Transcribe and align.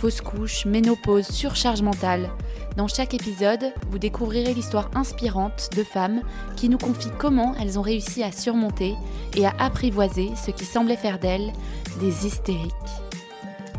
fausse 0.00 0.22
couche, 0.22 0.64
ménopause, 0.64 1.26
surcharge 1.26 1.82
mentale. 1.82 2.30
Dans 2.78 2.88
chaque 2.88 3.12
épisode, 3.12 3.74
vous 3.90 3.98
découvrirez 3.98 4.54
l'histoire 4.54 4.90
inspirante 4.94 5.68
de 5.76 5.84
femmes 5.84 6.22
qui 6.56 6.70
nous 6.70 6.78
confient 6.78 7.12
comment 7.18 7.54
elles 7.60 7.78
ont 7.78 7.82
réussi 7.82 8.22
à 8.22 8.32
surmonter 8.32 8.94
et 9.36 9.44
à 9.44 9.54
apprivoiser 9.58 10.30
ce 10.36 10.52
qui 10.52 10.64
semblait 10.64 10.96
faire 10.96 11.18
d'elles 11.18 11.52
des 12.00 12.26
hystériques. 12.26 12.72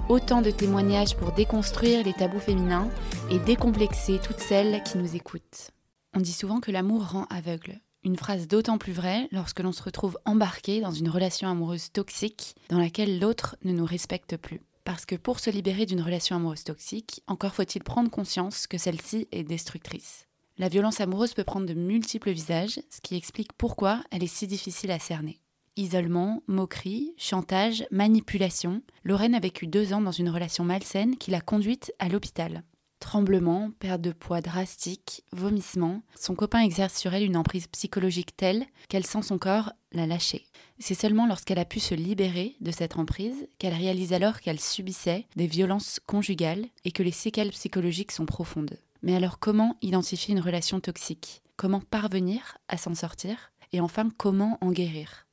Autant 0.09 0.43
de 0.43 0.51
témoignages 0.51 1.15
pour 1.15 1.31
déconstruire 1.31 2.05
les 2.05 2.13
tabous 2.13 2.39
féminins 2.39 2.87
et 3.31 3.39
décomplexer 3.39 4.19
toutes 4.23 4.41
celles 4.41 4.83
qui 4.83 4.99
nous 4.99 5.15
écoutent. 5.15 5.71
On 6.15 6.19
dit 6.19 6.33
souvent 6.33 6.59
que 6.59 6.69
l'amour 6.69 7.13
rend 7.13 7.25
aveugle. 7.31 7.79
Une 8.03 8.17
phrase 8.17 8.47
d'autant 8.47 8.77
plus 8.77 8.93
vraie 8.93 9.27
lorsque 9.31 9.61
l'on 9.61 9.71
se 9.71 9.81
retrouve 9.81 10.19
embarqué 10.25 10.81
dans 10.81 10.91
une 10.91 11.09
relation 11.09 11.49
amoureuse 11.49 11.91
toxique 11.91 12.55
dans 12.69 12.77
laquelle 12.77 13.19
l'autre 13.19 13.55
ne 13.63 13.73
nous 13.73 13.85
respecte 13.85 14.37
plus. 14.37 14.61
Parce 14.83 15.05
que 15.05 15.15
pour 15.15 15.39
se 15.39 15.49
libérer 15.49 15.85
d'une 15.85 16.01
relation 16.01 16.35
amoureuse 16.35 16.63
toxique, 16.63 17.21
encore 17.27 17.53
faut-il 17.53 17.83
prendre 17.83 18.09
conscience 18.09 18.67
que 18.67 18.77
celle-ci 18.77 19.27
est 19.31 19.43
destructrice. 19.43 20.27
La 20.57 20.69
violence 20.69 21.01
amoureuse 21.01 21.33
peut 21.33 21.43
prendre 21.43 21.65
de 21.65 21.73
multiples 21.73 22.31
visages, 22.31 22.79
ce 22.89 23.01
qui 23.01 23.15
explique 23.15 23.53
pourquoi 23.53 24.03
elle 24.11 24.23
est 24.23 24.27
si 24.27 24.47
difficile 24.47 24.91
à 24.91 24.99
cerner. 24.99 25.41
Isolement, 25.77 26.43
moquerie, 26.47 27.13
chantage, 27.17 27.85
manipulation, 27.91 28.81
Lorraine 29.03 29.35
a 29.35 29.39
vécu 29.39 29.67
deux 29.67 29.93
ans 29.93 30.01
dans 30.01 30.11
une 30.11 30.29
relation 30.29 30.65
malsaine 30.65 31.17
qui 31.17 31.31
l'a 31.31 31.41
conduite 31.41 31.93
à 31.97 32.09
l'hôpital. 32.09 32.63
Tremblements, 32.99 33.71
perte 33.79 34.01
de 34.01 34.11
poids 34.11 34.41
drastique, 34.41 35.23
vomissements, 35.31 36.03
son 36.15 36.35
copain 36.35 36.59
exerce 36.59 36.99
sur 36.99 37.13
elle 37.13 37.23
une 37.23 37.37
emprise 37.37 37.67
psychologique 37.67 38.35
telle 38.35 38.65
qu'elle 38.89 39.05
sent 39.05 39.23
son 39.23 39.39
corps 39.39 39.71
la 39.91 40.05
lâcher. 40.05 40.45
C'est 40.79 40.95
seulement 40.95 41.27
lorsqu'elle 41.27 41.59
a 41.59 41.65
pu 41.65 41.79
se 41.79 41.93
libérer 41.93 42.55
de 42.59 42.71
cette 42.71 42.97
emprise 42.97 43.47
qu'elle 43.59 43.73
réalise 43.73 44.13
alors 44.13 44.39
qu'elle 44.39 44.59
subissait 44.59 45.25
des 45.35 45.47
violences 45.47 45.99
conjugales 46.05 46.65
et 46.85 46.91
que 46.91 47.03
les 47.03 47.11
séquelles 47.11 47.51
psychologiques 47.51 48.11
sont 48.11 48.25
profondes. 48.25 48.77
Mais 49.03 49.15
alors 49.15 49.39
comment 49.39 49.77
identifier 49.81 50.33
une 50.33 50.41
relation 50.41 50.79
toxique? 50.79 51.41
Comment 51.55 51.81
parvenir 51.81 52.57
à 52.67 52.77
s'en 52.77 52.95
sortir? 52.95 53.51
Et 53.73 53.79
enfin, 53.79 54.09
comment 54.17 54.57
en 54.61 54.71
guérir? 54.71 55.27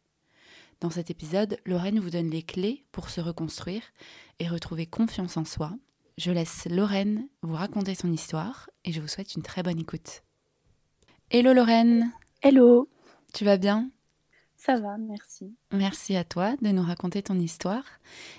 Dans 0.80 0.90
cet 0.90 1.10
épisode, 1.10 1.58
Lorraine 1.64 1.98
vous 1.98 2.10
donne 2.10 2.30
les 2.30 2.42
clés 2.42 2.84
pour 2.92 3.10
se 3.10 3.20
reconstruire 3.20 3.82
et 4.38 4.48
retrouver 4.48 4.86
confiance 4.86 5.36
en 5.36 5.44
soi. 5.44 5.72
Je 6.18 6.30
laisse 6.30 6.66
Lorraine 6.70 7.28
vous 7.42 7.54
raconter 7.54 7.94
son 7.94 8.12
histoire 8.12 8.70
et 8.84 8.92
je 8.92 9.00
vous 9.00 9.08
souhaite 9.08 9.34
une 9.34 9.42
très 9.42 9.62
bonne 9.62 9.78
écoute. 9.78 10.22
Hello 11.30 11.52
Lorraine 11.52 12.12
Hello 12.42 12.88
Tu 13.34 13.44
vas 13.44 13.56
bien? 13.56 13.90
Ça 14.58 14.74
va, 14.80 14.98
merci. 14.98 15.54
Merci 15.72 16.16
à 16.16 16.24
toi 16.24 16.56
de 16.60 16.68
nous 16.70 16.82
raconter 16.82 17.22
ton 17.22 17.38
histoire. 17.38 17.84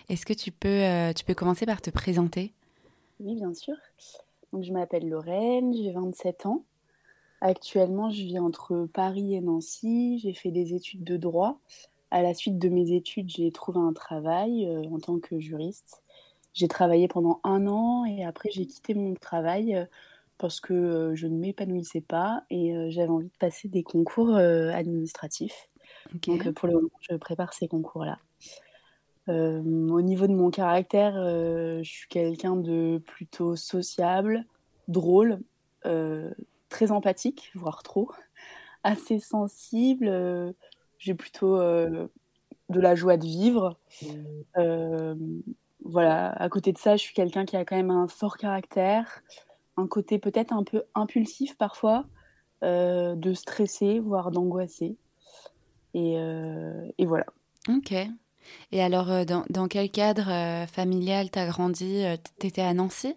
Est-ce 0.10 0.26
que 0.26 0.34
tu 0.34 0.52
peux, 0.52 0.68
euh, 0.68 1.14
tu 1.14 1.24
peux 1.24 1.34
commencer 1.34 1.66
par 1.66 1.82
te 1.82 1.90
présenter? 1.90 2.54
Oui, 3.22 3.36
bien 3.36 3.54
sûr. 3.54 3.76
Donc, 4.52 4.64
je 4.64 4.74
m'appelle 4.74 5.08
Lorraine, 5.08 5.74
j'ai 5.74 5.92
27 5.94 6.46
ans. 6.46 6.66
Actuellement, 7.40 8.10
je 8.10 8.24
vis 8.24 8.38
entre 8.38 8.86
Paris 8.94 9.34
et 9.34 9.40
Nancy. 9.40 10.20
J'ai 10.20 10.34
fait 10.34 10.52
des 10.52 10.74
études 10.74 11.06
de 11.06 11.16
droit. 11.16 11.58
À 12.12 12.22
la 12.22 12.34
suite 12.34 12.60
de 12.60 12.68
mes 12.68 12.92
études, 12.92 13.30
j'ai 13.30 13.50
trouvé 13.54 13.80
un 13.80 13.94
travail 13.94 14.68
euh, 14.68 14.84
en 14.92 15.00
tant 15.00 15.20
que 15.20 15.40
juriste. 15.40 16.04
J'ai 16.54 16.68
travaillé 16.68 17.08
pendant 17.08 17.40
un 17.46 17.66
an 17.66 18.04
et 18.04 18.26
après, 18.26 18.50
j'ai 18.52 18.66
quitté 18.66 18.94
mon 18.94 19.14
travail 19.14 19.74
euh, 19.74 19.86
parce 20.38 20.60
que 20.60 21.14
je 21.16 21.28
ne 21.28 21.38
m'épanouissais 21.38 22.02
pas 22.02 22.44
et 22.50 22.74
j'avais 22.92 23.10
envie 23.10 23.28
de 23.28 23.38
passer 23.40 23.68
des 23.68 23.84
concours 23.84 24.36
administratifs. 24.36 25.70
Donc 26.14 26.46
euh, 26.46 26.52
pour 26.52 26.68
le 26.68 26.76
moment, 26.76 26.90
je 27.02 27.16
prépare 27.16 27.54
ces 27.54 27.68
concours-là. 27.68 28.20
Euh, 29.28 29.62
au 29.62 30.02
niveau 30.02 30.28
de 30.28 30.34
mon 30.34 30.50
caractère, 30.50 31.14
euh, 31.16 31.84
je 31.84 31.90
suis 31.90 32.08
quelqu'un 32.08 32.56
de 32.56 33.02
plutôt 33.06 33.56
sociable, 33.56 34.46
drôle, 34.88 35.40
très 36.70 36.92
empathique, 36.92 37.52
voire 37.56 37.84
trop, 37.84 38.12
assez 38.84 39.20
sensible. 39.20 40.54
J'ai 40.98 41.14
plutôt 41.14 41.58
de 41.58 42.10
la 42.70 42.96
joie 42.96 43.18
de 43.18 43.26
vivre. 43.26 43.78
voilà, 45.86 46.32
à 46.32 46.50
côté 46.50 46.74
de 46.74 46.78
ça, 46.78 46.96
je 46.96 47.02
suis 47.02 47.14
quelqu'un 47.14 47.46
qui 47.46 47.56
a 47.56 47.66
quand 47.66 47.76
même 47.76 47.92
un 47.92 48.08
fort 48.08 48.38
caractère, 48.38 49.22
un 49.78 49.88
côté 49.88 50.20
peut-être 50.20 50.54
un 50.54 50.64
peu 50.64 50.84
impulsif 50.96 51.56
parfois, 51.58 52.06
de 52.62 53.34
stresser, 53.34 54.00
voire 54.00 54.32
d'angoisser. 54.32 54.98
Euh, 55.96 56.88
et, 56.98 57.06
voilà. 57.06 57.26
Ok. 57.68 57.94
Et 58.72 58.82
alors, 58.82 59.12
euh, 59.12 59.26
dans, 59.26 59.68
quel 59.68 59.90
cadre 59.90 60.30
euh, 60.30 60.66
familial 60.68 61.30
t'as 61.30 61.48
grandi 61.48 62.04
T'étais 62.38 62.62
à 62.62 62.74
Nancy? 62.74 63.16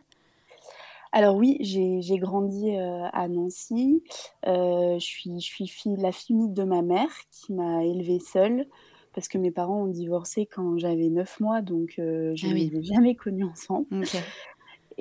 Alors 1.15 1.37
oui, 1.37 1.59
j'ai 1.61 2.19
grandi 2.19 2.75
à 2.75 3.29
Nancy. 3.29 4.03
je 4.45 4.97
suis, 4.99 5.41
je 5.41 5.45
suis 5.45 5.69
fille, 5.69 5.97
la 5.99 6.11
fille 6.11 6.49
de 6.49 6.65
ma 6.65 6.81
mère 6.81 7.11
qui 7.31 7.53
m'a 7.53 7.85
élevée 7.85 8.19
seule 8.19 8.67
parce 9.15 9.29
que 9.29 9.37
mes 9.37 9.51
parents 9.51 9.83
ont 9.83 9.89
divorcé 9.89 10.47
quand 10.47 10.79
j'avais 10.79 11.11
9 11.11 11.41
mois, 11.41 11.61
donc 11.61 11.93
je 11.99 12.47
ne 12.47 12.55
les 12.55 12.79
ai 12.79 12.83
jamais 12.83 13.15
connus 13.15 13.45
ensemble. 13.45 13.89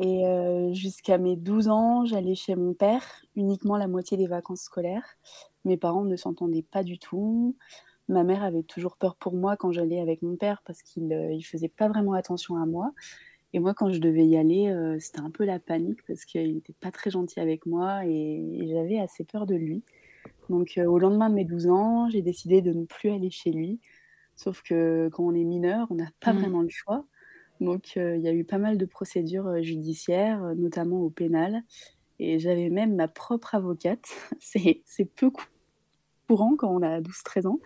Et 0.01 0.73
jusqu'à 0.73 1.19
mes 1.19 1.35
12 1.35 1.67
ans, 1.67 2.05
j'allais 2.05 2.33
chez 2.33 2.55
mon 2.55 2.73
père 2.73 3.03
uniquement 3.35 3.77
la 3.77 3.87
moitié 3.87 4.17
des 4.17 4.27
vacances 4.27 4.61
scolaires. 4.61 5.05
Mes 5.63 5.77
parents 5.77 6.03
ne 6.03 6.15
s'entendaient 6.15 6.65
pas 6.69 6.83
du 6.83 6.97
tout. 6.97 7.55
Ma 8.11 8.23
mère 8.23 8.43
avait 8.43 8.63
toujours 8.63 8.97
peur 8.97 9.15
pour 9.15 9.33
moi 9.33 9.55
quand 9.55 9.71
j'allais 9.71 10.01
avec 10.01 10.21
mon 10.21 10.35
père 10.35 10.61
parce 10.65 10.81
qu'il 10.83 11.07
ne 11.07 11.37
euh, 11.37 11.39
faisait 11.41 11.69
pas 11.69 11.87
vraiment 11.87 12.13
attention 12.13 12.57
à 12.57 12.65
moi. 12.65 12.91
Et 13.53 13.59
moi, 13.59 13.73
quand 13.73 13.91
je 13.91 13.99
devais 13.99 14.25
y 14.25 14.37
aller, 14.37 14.69
euh, 14.69 14.97
c'était 14.99 15.21
un 15.21 15.29
peu 15.29 15.45
la 15.45 15.59
panique 15.59 15.99
parce 16.07 16.25
qu'il 16.25 16.53
n'était 16.53 16.73
pas 16.73 16.91
très 16.91 17.09
gentil 17.09 17.39
avec 17.39 17.65
moi 17.65 18.05
et, 18.05 18.67
j'avais 18.69 18.99
assez 18.99 19.23
peur 19.23 19.45
de 19.45 19.55
lui. 19.55 19.83
Donc, 20.49 20.73
euh, 20.77 20.85
au 20.85 20.99
lendemain 20.99 21.29
de 21.29 21.35
mes 21.35 21.45
12 21.45 21.67
ans, 21.67 22.09
j'ai 22.09 22.21
décidé 22.21 22.61
de 22.61 22.73
ne 22.73 22.85
plus 22.85 23.11
aller 23.11 23.29
chez 23.29 23.51
lui. 23.51 23.79
Sauf 24.35 24.61
que 24.61 25.09
quand 25.13 25.23
on 25.23 25.33
est 25.33 25.43
mineur, 25.43 25.87
on 25.89 25.95
n'a 25.95 26.09
pas 26.19 26.33
mmh. 26.33 26.37
vraiment 26.37 26.61
le 26.61 26.69
choix. 26.69 27.05
Donc, 27.61 27.95
il 27.95 28.21
y 28.21 28.27
a 28.27 28.33
eu 28.33 28.43
pas 28.43 28.57
mal 28.57 28.77
de 28.77 28.85
procédures 28.85 29.63
judiciaires, 29.63 30.41
notamment 30.55 31.01
au 31.01 31.09
pénal. 31.09 31.63
Et 32.19 32.37
j'avais 32.37 32.69
même 32.69 32.95
ma 32.95 33.07
propre 33.07 33.55
avocate. 33.55 34.05
C'est 34.39 34.83
peu 35.15 35.31
courant 36.27 36.55
quand 36.55 36.69
on 36.69 36.81
a 36.81 37.01
12-13 37.01 37.47
ans. 37.47 37.59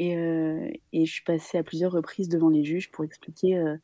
Euh, 0.00 0.70
et, 0.92 1.06
je 1.06 1.12
suis 1.12 1.22
passée 1.22 1.58
à 1.58 1.62
plusieurs 1.62 1.92
reprises 1.92 2.28
devant 2.28 2.48
les 2.48 2.64
juges 2.64 2.90
pour 2.90 3.04
expliquer 3.04 3.56
euh, 3.56 3.76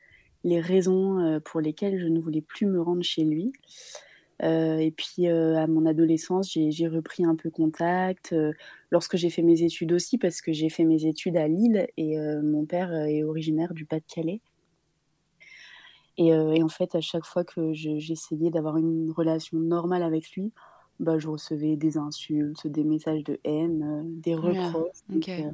les 0.45 0.61
raisons 0.61 1.21
euh, 1.21 1.41
pour 1.41 1.61
lesquelles 1.61 2.01
je 2.01 2.07
ne 2.07 2.19
voulais 2.19 2.41
plus 2.41 2.67
me 2.67 2.81
rendre 2.81 3.03
chez 3.03 3.25
lui. 3.25 3.53
et 4.43 4.93
puis 4.97 5.27
à 5.29 5.67
mon 5.67 5.85
adolescence, 5.85 6.51
j'ai 6.53 6.89
repris 6.89 7.25
un 7.25 7.37
peu 7.37 7.51
contact. 7.51 8.35
lorsque 8.91 9.17
j'ai 9.17 9.29
fait 9.29 9.43
mes 9.43 9.63
études 9.63 9.93
aussi, 9.93 10.17
parce 10.17 10.41
que 10.41 10.53
j'ai 10.53 10.71
fait 10.71 10.85
mes 10.85 11.05
études 11.05 11.37
à 11.37 11.47
Lille 11.47 11.87
et 11.99 12.17
mon 12.43 12.65
père 12.65 12.91
est 12.95 13.23
originaire 13.23 13.75
du 13.75 13.85
Pas-de-Calais. 13.85 14.41
Euh, 16.21 16.53
et, 16.53 16.63
en 16.63 16.69
fait, 16.69 16.95
à 16.95 17.01
chaque 17.01 17.25
fois 17.25 17.45
que 17.45 17.73
j'essayais 17.73 18.51
d'avoir 18.51 18.77
une 18.77 19.11
relation 19.11 19.59
normale 19.59 20.03
avec 20.03 20.31
lui, 20.33 20.53
bah, 20.99 21.19
je 21.19 21.29
recevais 21.29 21.77
des 21.77 21.97
insultes, 21.97 22.67
des 22.67 22.85
messages 22.85 23.25
de 23.25 23.41
haine, 23.45 23.83
euh, 23.83 24.03
des 24.05 24.35
reproches. 24.35 24.99
Euh, 25.11 25.51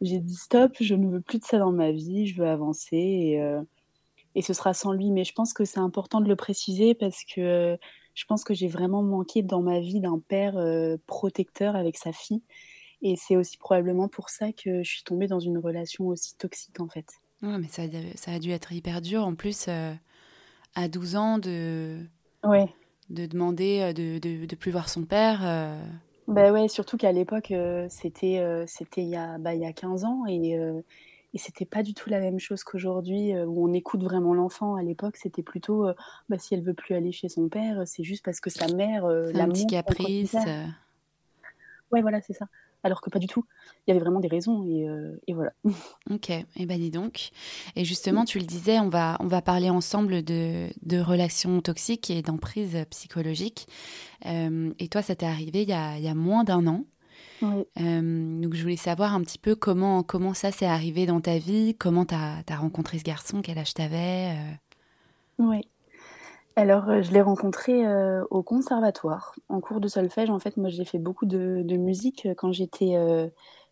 j'ai 0.00 0.20
dit 0.20 0.36
stop, 0.36 0.76
je 0.80 0.94
ne 0.94 1.08
veux 1.08 1.20
plus 1.20 1.40
de 1.40 1.44
ça 1.44 1.58
dans 1.58 1.72
ma 1.72 1.90
vie, 1.90 2.26
je 2.28 2.40
veux 2.40 2.48
avancer 2.48 2.96
et, 2.96 3.42
et 4.36 4.42
ce 4.42 4.52
sera 4.52 4.72
sans 4.72 4.92
lui. 4.92 5.10
Mais 5.10 5.24
je 5.24 5.32
pense 5.32 5.52
que 5.52 5.64
c'est 5.64 5.80
important 5.80 6.20
de 6.20 6.28
le 6.28 6.36
préciser 6.36 6.94
parce 6.94 7.24
que 7.24 7.76
je 8.14 8.24
pense 8.26 8.44
que 8.44 8.54
j'ai 8.54 8.68
vraiment 8.68 9.02
manqué 9.02 9.42
dans 9.42 9.60
ma 9.60 9.80
vie 9.80 10.00
d'un 10.00 10.20
père 10.20 10.54
protecteur 11.08 11.74
avec 11.74 11.96
sa 11.96 12.12
fille. 12.12 12.42
Et 13.02 13.16
c'est 13.16 13.34
aussi 13.34 13.58
probablement 13.58 14.06
pour 14.06 14.30
ça 14.30 14.52
que 14.52 14.84
je 14.84 14.88
suis 14.88 15.02
tombée 15.02 15.26
dans 15.26 15.40
une 15.40 15.58
relation 15.58 16.06
aussi 16.06 16.36
toxique 16.36 16.78
en 16.78 16.88
fait. 16.88 17.06
Ouais, 17.42 17.58
mais 17.58 17.68
ça, 17.68 17.82
ça, 18.16 18.32
a 18.32 18.38
dû 18.38 18.50
être 18.50 18.72
hyper 18.72 19.00
dur 19.00 19.24
en 19.24 19.34
plus 19.34 19.66
euh, 19.68 19.92
à 20.74 20.88
12 20.88 21.16
ans 21.16 21.38
de, 21.38 21.98
ouais. 22.44 22.68
de 23.10 23.26
demander 23.26 23.80
euh, 23.80 23.92
de, 23.92 24.18
de, 24.18 24.46
de, 24.46 24.56
plus 24.56 24.72
voir 24.72 24.88
son 24.88 25.04
père. 25.04 25.40
Euh. 25.44 25.80
Bah 26.26 26.52
ouais, 26.52 26.68
surtout 26.68 26.96
qu'à 26.96 27.12
l'époque, 27.12 27.54
c'était 27.88 28.64
c'était 28.66 29.02
il, 29.02 29.08
y 29.08 29.16
a, 29.16 29.38
bah, 29.38 29.54
il 29.54 29.62
y 29.62 29.66
a 29.66 29.72
15 29.72 30.04
ans 30.04 30.24
et, 30.28 30.58
Et 31.32 31.38
c'était 31.38 31.64
pas 31.64 31.82
du 31.82 31.94
tout 31.94 32.10
la 32.10 32.20
même 32.20 32.38
chose 32.38 32.64
qu'aujourd'hui, 32.64 33.32
où 33.34 33.66
on 33.66 33.72
écoute 33.72 34.02
vraiment 34.02 34.34
l'enfant. 34.34 34.74
À 34.74 34.82
l'époque, 34.82 35.16
c'était 35.16 35.42
plutôt, 35.42 35.86
bah, 36.28 36.38
si 36.38 36.52
elle 36.52 36.62
veut 36.62 36.74
plus 36.74 36.94
aller 36.94 37.12
chez 37.12 37.30
son 37.30 37.48
père, 37.48 37.82
c'est 37.86 38.04
juste 38.04 38.22
parce 38.22 38.40
que 38.40 38.50
sa 38.50 38.68
mère, 38.74 39.06
la 39.06 39.44
un 39.44 39.48
petit 39.48 39.66
caprice. 39.66 40.36
Ouais, 41.92 42.02
voilà, 42.02 42.20
c'est 42.20 42.34
ça 42.34 42.46
alors 42.82 43.00
que 43.00 43.10
pas 43.10 43.18
du 43.18 43.26
tout. 43.26 43.44
Il 43.86 43.90
y 43.90 43.92
avait 43.92 44.00
vraiment 44.00 44.20
des 44.20 44.28
raisons 44.28 44.64
et, 44.66 44.88
euh, 44.88 45.16
voilà. 45.28 45.52
Ok, 46.10 46.30
et 46.30 46.44
eh 46.56 46.66
ben 46.66 46.78
dis 46.78 46.90
donc. 46.90 47.30
Et 47.76 47.84
justement, 47.84 48.24
tu 48.24 48.38
le 48.38 48.44
disais, 48.44 48.78
on 48.78 48.88
va, 48.88 49.16
on 49.20 49.26
va 49.26 49.42
parler 49.42 49.70
ensemble 49.70 50.22
de, 50.22 50.68
de 50.82 50.98
relations 51.00 51.60
toxiques 51.60 52.10
et 52.10 52.22
d'emprise 52.22 52.76
psychologique. 52.90 53.66
Euh, 54.26 54.72
et 54.78 54.88
toi, 54.88 55.02
ça 55.02 55.16
t'est 55.16 55.26
arrivé 55.26 55.62
il 55.62 55.68
y 55.68 55.72
a, 55.72 55.98
il 55.98 56.04
y 56.04 56.08
a 56.08 56.14
moins 56.14 56.44
d'un 56.44 56.66
an. 56.66 56.84
Oui. 57.42 57.64
Euh, 57.80 58.40
donc 58.40 58.54
je 58.54 58.62
voulais 58.62 58.76
savoir 58.76 59.14
un 59.14 59.22
petit 59.22 59.38
peu 59.38 59.54
comment, 59.54 60.02
comment 60.02 60.34
ça 60.34 60.50
s'est 60.50 60.66
arrivé 60.66 61.06
dans 61.06 61.20
ta 61.20 61.38
vie, 61.38 61.76
comment 61.78 62.04
tu 62.04 62.14
as, 62.14 62.42
as, 62.48 62.56
rencontré 62.56 62.98
ce 62.98 63.04
garçon, 63.04 63.42
quel 63.42 63.58
âge 63.58 63.74
t'avais. 63.74 64.36
Oui. 65.38 65.60
Alors, 66.58 66.88
euh, 66.88 67.02
je 67.02 67.12
l'ai 67.12 67.22
rencontré, 67.22 67.86
euh, 67.86 68.24
au 68.30 68.42
conservatoire, 68.42 69.36
en 69.48 69.60
cours 69.60 69.78
de 69.80 69.86
solfège. 69.86 70.28
En 70.28 70.40
fait, 70.40 70.56
moi, 70.56 70.68
j'ai 70.70 70.84
fait 70.84 70.98
beaucoup 70.98 71.24
de 71.24 71.76
musique, 71.76 72.26
euh, 72.26 72.34
quand 72.34 72.50
j'étais, 72.50 72.96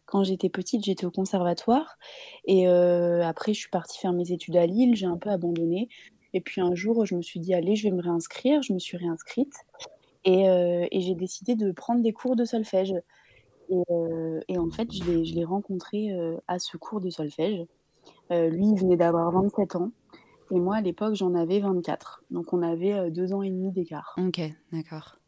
quand 0.04 0.22
j'étais 0.22 0.48
petite, 0.48 0.84
j'étais 0.84 1.04
au 1.04 1.10
conservatoire 1.10 1.98
et 2.44 2.68
après 2.68 3.54
je 3.54 3.58
suis 3.58 3.70
partie 3.70 3.98
faire 3.98 4.12
mes 4.12 4.30
études 4.30 4.56
à 4.56 4.66
Lille, 4.66 4.94
j'ai 4.94 5.06
un 5.06 5.16
peu 5.16 5.30
abandonné 5.30 5.88
et 6.32 6.40
puis 6.40 6.60
un 6.60 6.76
jour, 6.76 7.04
je 7.06 7.16
me 7.16 7.22
suis 7.22 7.40
dit: 7.40 7.54
«Allez, 7.54 7.74
je 7.74 7.88
vais 7.88 7.94
me 7.94 8.00
réinscrire». 8.00 8.62
Je 8.62 8.72
me 8.72 8.78
suis 8.78 8.96
réinscrite 8.96 9.54
et 10.24 10.88
j'ai 10.92 11.14
décidé 11.16 11.56
de 11.56 11.72
prendre 11.72 12.02
des 12.02 12.12
cours 12.12 12.36
de 12.36 12.44
solfège 12.44 12.94
et 13.68 13.82
et 14.48 14.58
en 14.58 14.70
fait, 14.70 14.92
je 14.92 15.02
l'ai 15.04 15.24
je 15.24 15.34
l'ai 15.34 15.44
rencontré, 15.44 16.10
à 16.46 16.60
ce 16.60 16.76
cours 16.76 17.00
de 17.00 17.10
solfège. 17.10 17.66
lui, 18.30 18.66
il 18.68 18.78
venait 18.78 18.96
d'avoir 18.96 19.32
27 19.32 19.74
ans 19.74 19.90
et 20.50 20.60
moi, 20.60 20.76
à 20.76 20.80
l'époque, 20.80 21.14
j'en 21.14 21.34
avais 21.34 21.60
24. 21.60 22.22
Donc, 22.30 22.52
on 22.52 22.62
avait 22.62 22.92
euh, 22.92 23.10
deux 23.10 23.32
ans 23.32 23.42
et 23.42 23.50
demi 23.50 23.72
d'écart. 23.72 24.14
Ok, 24.18 24.40
d'accord. 24.72 25.18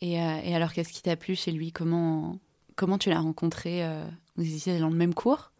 Et, 0.00 0.20
euh, 0.20 0.40
et, 0.44 0.54
alors, 0.54 0.72
qu'est-ce 0.72 0.92
qui 0.92 1.02
t'a 1.02 1.16
plu 1.16 1.34
chez 1.34 1.52
lui? 1.52 1.72
Comment, 1.72 2.38
comment 2.76 2.98
tu 2.98 3.10
l'as 3.10 3.20
rencontré 3.20 3.84
euh, 3.84 4.04
Vous 4.36 4.54
étiez 4.54 4.78
dans 4.78 4.90
le 4.90 4.96
même 4.96 5.14
cours? 5.14 5.52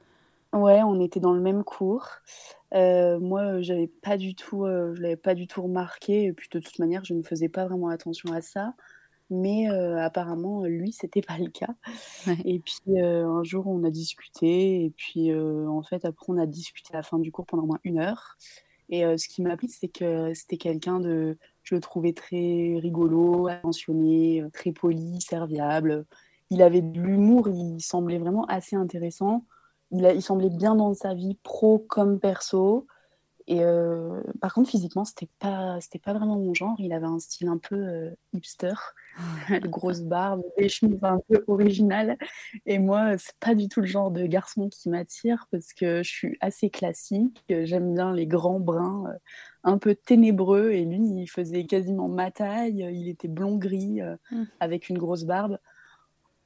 Ouais, 0.52 0.82
on 0.82 1.00
était 1.00 1.20
dans 1.20 1.32
le 1.32 1.40
même 1.40 1.64
cours. 1.64 2.08
Euh, 2.74 3.18
moi, 3.18 3.62
j'avais 3.62 3.86
pas 3.86 4.16
du 4.16 4.34
tout, 4.34 4.66
je 4.66 5.00
l'avais 5.00 5.16
pas 5.16 5.34
du 5.34 5.46
tout 5.46 5.62
remarqué. 5.62 6.24
Et 6.24 6.32
puis, 6.32 6.48
de 6.52 6.58
toute 6.58 6.78
manière, 6.78 7.04
je 7.04 7.14
ne 7.14 7.22
faisais 7.22 7.48
pas 7.48 7.66
vraiment 7.66 7.88
attention 7.88 8.32
à 8.32 8.42
ça. 8.42 8.74
Mais 9.30 9.68
apparemment, 9.68 10.64
lui, 10.64 10.92
c'était 10.92 11.22
pas 11.22 11.38
le 11.38 11.48
cas. 11.48 11.74
Et 12.44 12.58
puis, 12.58 13.00
un 13.00 13.42
jour, 13.44 13.66
on 13.66 13.82
a 13.84 13.90
discuté. 13.90 14.84
Et 14.84 14.90
puis, 14.90 15.34
en 15.34 15.82
fait, 15.82 16.04
après, 16.04 16.26
on 16.28 16.36
a 16.36 16.44
discuté 16.44 16.92
à 16.92 16.98
la 16.98 17.02
fin 17.02 17.18
du 17.18 17.32
cours 17.32 17.46
pendant 17.46 17.62
au 17.62 17.66
moins 17.66 17.80
une 17.84 17.98
heure. 17.98 18.36
Et 18.92 19.16
ce 19.16 19.26
qui 19.26 19.40
m'a 19.40 19.56
plu, 19.56 19.68
c'est 19.68 19.88
que 19.88 20.34
c'était 20.34 20.58
quelqu'un 20.58 21.00
de, 21.00 21.38
je 21.62 21.74
le 21.74 21.80
trouvais 21.80 22.12
très 22.12 22.76
rigolo, 22.78 23.48
attentionné, 23.48 24.44
très 24.52 24.70
poli, 24.70 25.18
serviable. 25.22 26.04
Il 26.50 26.60
avait 26.60 26.82
de 26.82 27.00
l'humour, 27.00 27.48
il 27.48 27.80
semblait 27.80 28.18
vraiment 28.18 28.44
assez 28.44 28.76
intéressant. 28.76 29.46
Il, 29.92 30.04
il, 30.14 30.20
semblait 30.20 30.50
bien 30.50 30.74
dans 30.74 30.92
sa 30.92 31.14
vie 31.14 31.38
pro 31.42 31.78
comme 31.78 32.20
perso. 32.20 32.86
Et 33.52 33.58
euh, 33.60 34.22
par 34.40 34.54
contre, 34.54 34.70
physiquement, 34.70 35.04
c'était 35.04 35.28
pas, 35.38 35.78
c'était 35.82 35.98
pas 35.98 36.14
vraiment 36.14 36.36
mon 36.36 36.54
genre. 36.54 36.74
Il 36.78 36.94
avait 36.94 37.04
un 37.04 37.18
style 37.18 37.48
un 37.48 37.58
peu 37.58 37.74
euh, 37.74 38.10
hipster, 38.32 38.72
ah. 39.18 39.58
grosse 39.64 40.00
barbe, 40.00 40.42
des 40.56 40.70
chemises 40.70 41.04
un 41.04 41.20
peu 41.28 41.44
originales. 41.48 42.16
Et 42.64 42.78
moi, 42.78 43.18
c'est 43.18 43.36
pas 43.40 43.54
du 43.54 43.68
tout 43.68 43.82
le 43.82 43.86
genre 43.86 44.10
de 44.10 44.24
garçon 44.24 44.70
qui 44.70 44.88
m'attire 44.88 45.48
parce 45.50 45.74
que 45.74 46.02
je 46.02 46.10
suis 46.10 46.38
assez 46.40 46.70
classique. 46.70 47.44
J'aime 47.50 47.92
bien 47.92 48.14
les 48.14 48.26
grands 48.26 48.58
bruns, 48.58 49.04
euh, 49.08 49.18
un 49.64 49.76
peu 49.76 49.94
ténébreux. 49.94 50.70
Et 50.70 50.86
lui, 50.86 51.04
il 51.04 51.26
faisait 51.26 51.64
quasiment 51.64 52.08
ma 52.08 52.30
taille. 52.30 52.88
Il 52.90 53.06
était 53.06 53.28
blond-gris 53.28 54.00
mmh. 54.30 54.44
avec 54.60 54.88
une 54.88 54.96
grosse 54.96 55.24
barbe. 55.24 55.58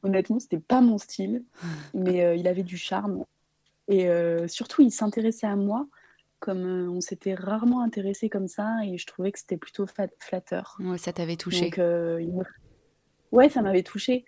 Honnêtement, 0.03 0.41
c'était 0.41 0.59
pas 0.59 0.81
mon 0.81 0.99
style, 0.99 1.45
mmh. 1.63 1.69
mais 1.95 2.37
il 2.37 2.49
avait 2.49 2.65
du 2.65 2.77
charme. 2.77 3.25
Et 3.87 4.09
surtout, 4.49 4.83
il 4.83 4.91
s'intéressait 4.91 5.47
à 5.47 5.55
moi 5.55 5.87
comme 6.39 6.65
euh, 6.65 6.91
on 6.91 7.01
s'était 7.01 7.35
rarement 7.35 7.83
intéressé 7.83 8.29
comme 8.29 8.49
ça 8.49 8.79
et 8.85 8.99
je 8.99 9.07
trouvais 9.07 9.33
que 9.33 9.39
c'était 9.39 9.57
plutôt 9.57 9.87
flatteur. 10.19 10.77
Ouais, 10.81 10.99
ça 10.99 11.13
t'avait 11.13 11.37
touché. 11.37 11.67
Donc, 11.67 11.79
euh, 11.79 12.25
Ouais, 13.33 13.49
ça 13.49 13.61
m'avait 13.63 13.83
touché 13.83 14.25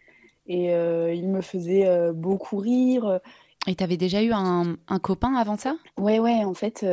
et 0.47 0.75
euh, 0.75 1.13
il 1.15 1.29
me 1.29 1.41
faisait 1.41 2.13
beaucoup 2.13 2.57
rire. 2.57 3.21
Et 3.67 3.75
t'avais 3.75 3.97
déjà 3.97 4.23
eu 4.23 4.33
un, 4.33 4.77
un, 4.89 4.99
copain 4.99 5.35
avant 5.35 5.57
ça? 5.57 5.77
Ouais, 5.97 6.19
ouais, 6.19 6.45
en 6.45 6.55
fait, 6.55 6.85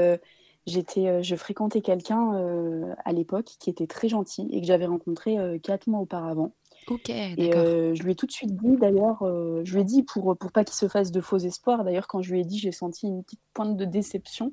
j'étais, 0.68 1.24
je 1.24 1.36
fréquentais 1.36 1.82
quelqu'un 1.82 2.96
à 3.04 3.12
l'époque 3.12 3.50
qui 3.60 3.70
était 3.70 3.88
très 3.88 4.08
gentil 4.08 4.48
et 4.52 4.62
que 4.62 4.68
j'avais 4.68 4.86
rencontré 4.86 5.38
quatre 5.64 5.88
mois 5.88 6.02
auparavant. 6.02 6.54
Ok, 6.88 7.08
d'accord. 7.08 7.38
Et 7.38 7.96
je 7.96 8.04
lui 8.04 8.12
ai 8.12 8.16
tout 8.16 8.28
de 8.28 8.32
suite 8.32 8.56
dit, 8.56 8.78
d'ailleurs, 8.78 9.24
je 9.64 9.74
lui 9.74 9.82
ai 9.82 9.86
dit 9.86 10.04
pour, 10.04 10.38
pour 10.38 10.52
pas 10.52 10.64
qu'il 10.64 10.76
se 10.76 10.88
fasse 10.88 11.12
de 11.12 11.22
faux 11.22 11.40
espoirs. 11.40 11.84
D'ailleurs, 11.84 12.08
quand 12.08 12.22
je 12.22 12.32
lui 12.32 12.42
ai 12.42 12.46
dit, 12.46 12.60
j'ai 12.60 12.72
senti 12.72 13.08
une 13.08 13.24
petite 13.24 13.42
pointe 13.54 13.78
de 13.78 13.86
déception. 13.86 14.52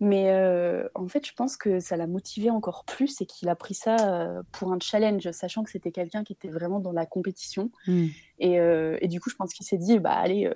Mais 0.00 0.30
euh, 0.30 0.88
en 0.94 1.08
fait, 1.08 1.26
je 1.26 1.32
pense 1.34 1.56
que 1.56 1.80
ça 1.80 1.96
l'a 1.96 2.06
motivé 2.06 2.50
encore 2.50 2.84
plus 2.84 3.20
et 3.20 3.26
qu'il 3.26 3.48
a 3.48 3.56
pris 3.56 3.74
ça 3.74 3.96
euh, 3.96 4.42
pour 4.52 4.72
un 4.72 4.78
challenge, 4.78 5.28
sachant 5.32 5.64
que 5.64 5.70
c'était 5.70 5.90
quelqu'un 5.90 6.22
qui 6.22 6.32
était 6.32 6.48
vraiment 6.48 6.78
dans 6.78 6.92
la 6.92 7.04
compétition. 7.04 7.72
Mmh. 7.88 8.06
Et, 8.38 8.60
euh, 8.60 8.96
et, 9.00 9.08
du 9.08 9.20
coup, 9.20 9.28
je 9.28 9.34
pense 9.34 9.52
qu'il 9.52 9.66
s'est 9.66 9.78
dit, 9.78 9.98
bah 9.98 10.12
allez, 10.12 10.52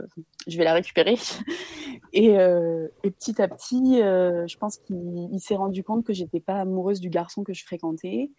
je 0.46 0.56
vais 0.56 0.62
la 0.62 0.74
récupérer. 0.74 1.16
et, 2.12 2.28
et, 2.28 3.10
petit 3.10 3.42
à 3.42 3.48
petit, 3.48 3.98
je 3.98 4.56
pense 4.58 4.78
qu'il 4.78 5.40
s'est 5.40 5.56
rendu 5.56 5.82
compte 5.82 6.04
que 6.04 6.12
j'étais 6.12 6.40
pas 6.40 6.60
amoureuse 6.60 7.00
du 7.00 7.10
garçon 7.10 7.42
que 7.42 7.52
je 7.52 7.64
fréquentais 7.64 8.30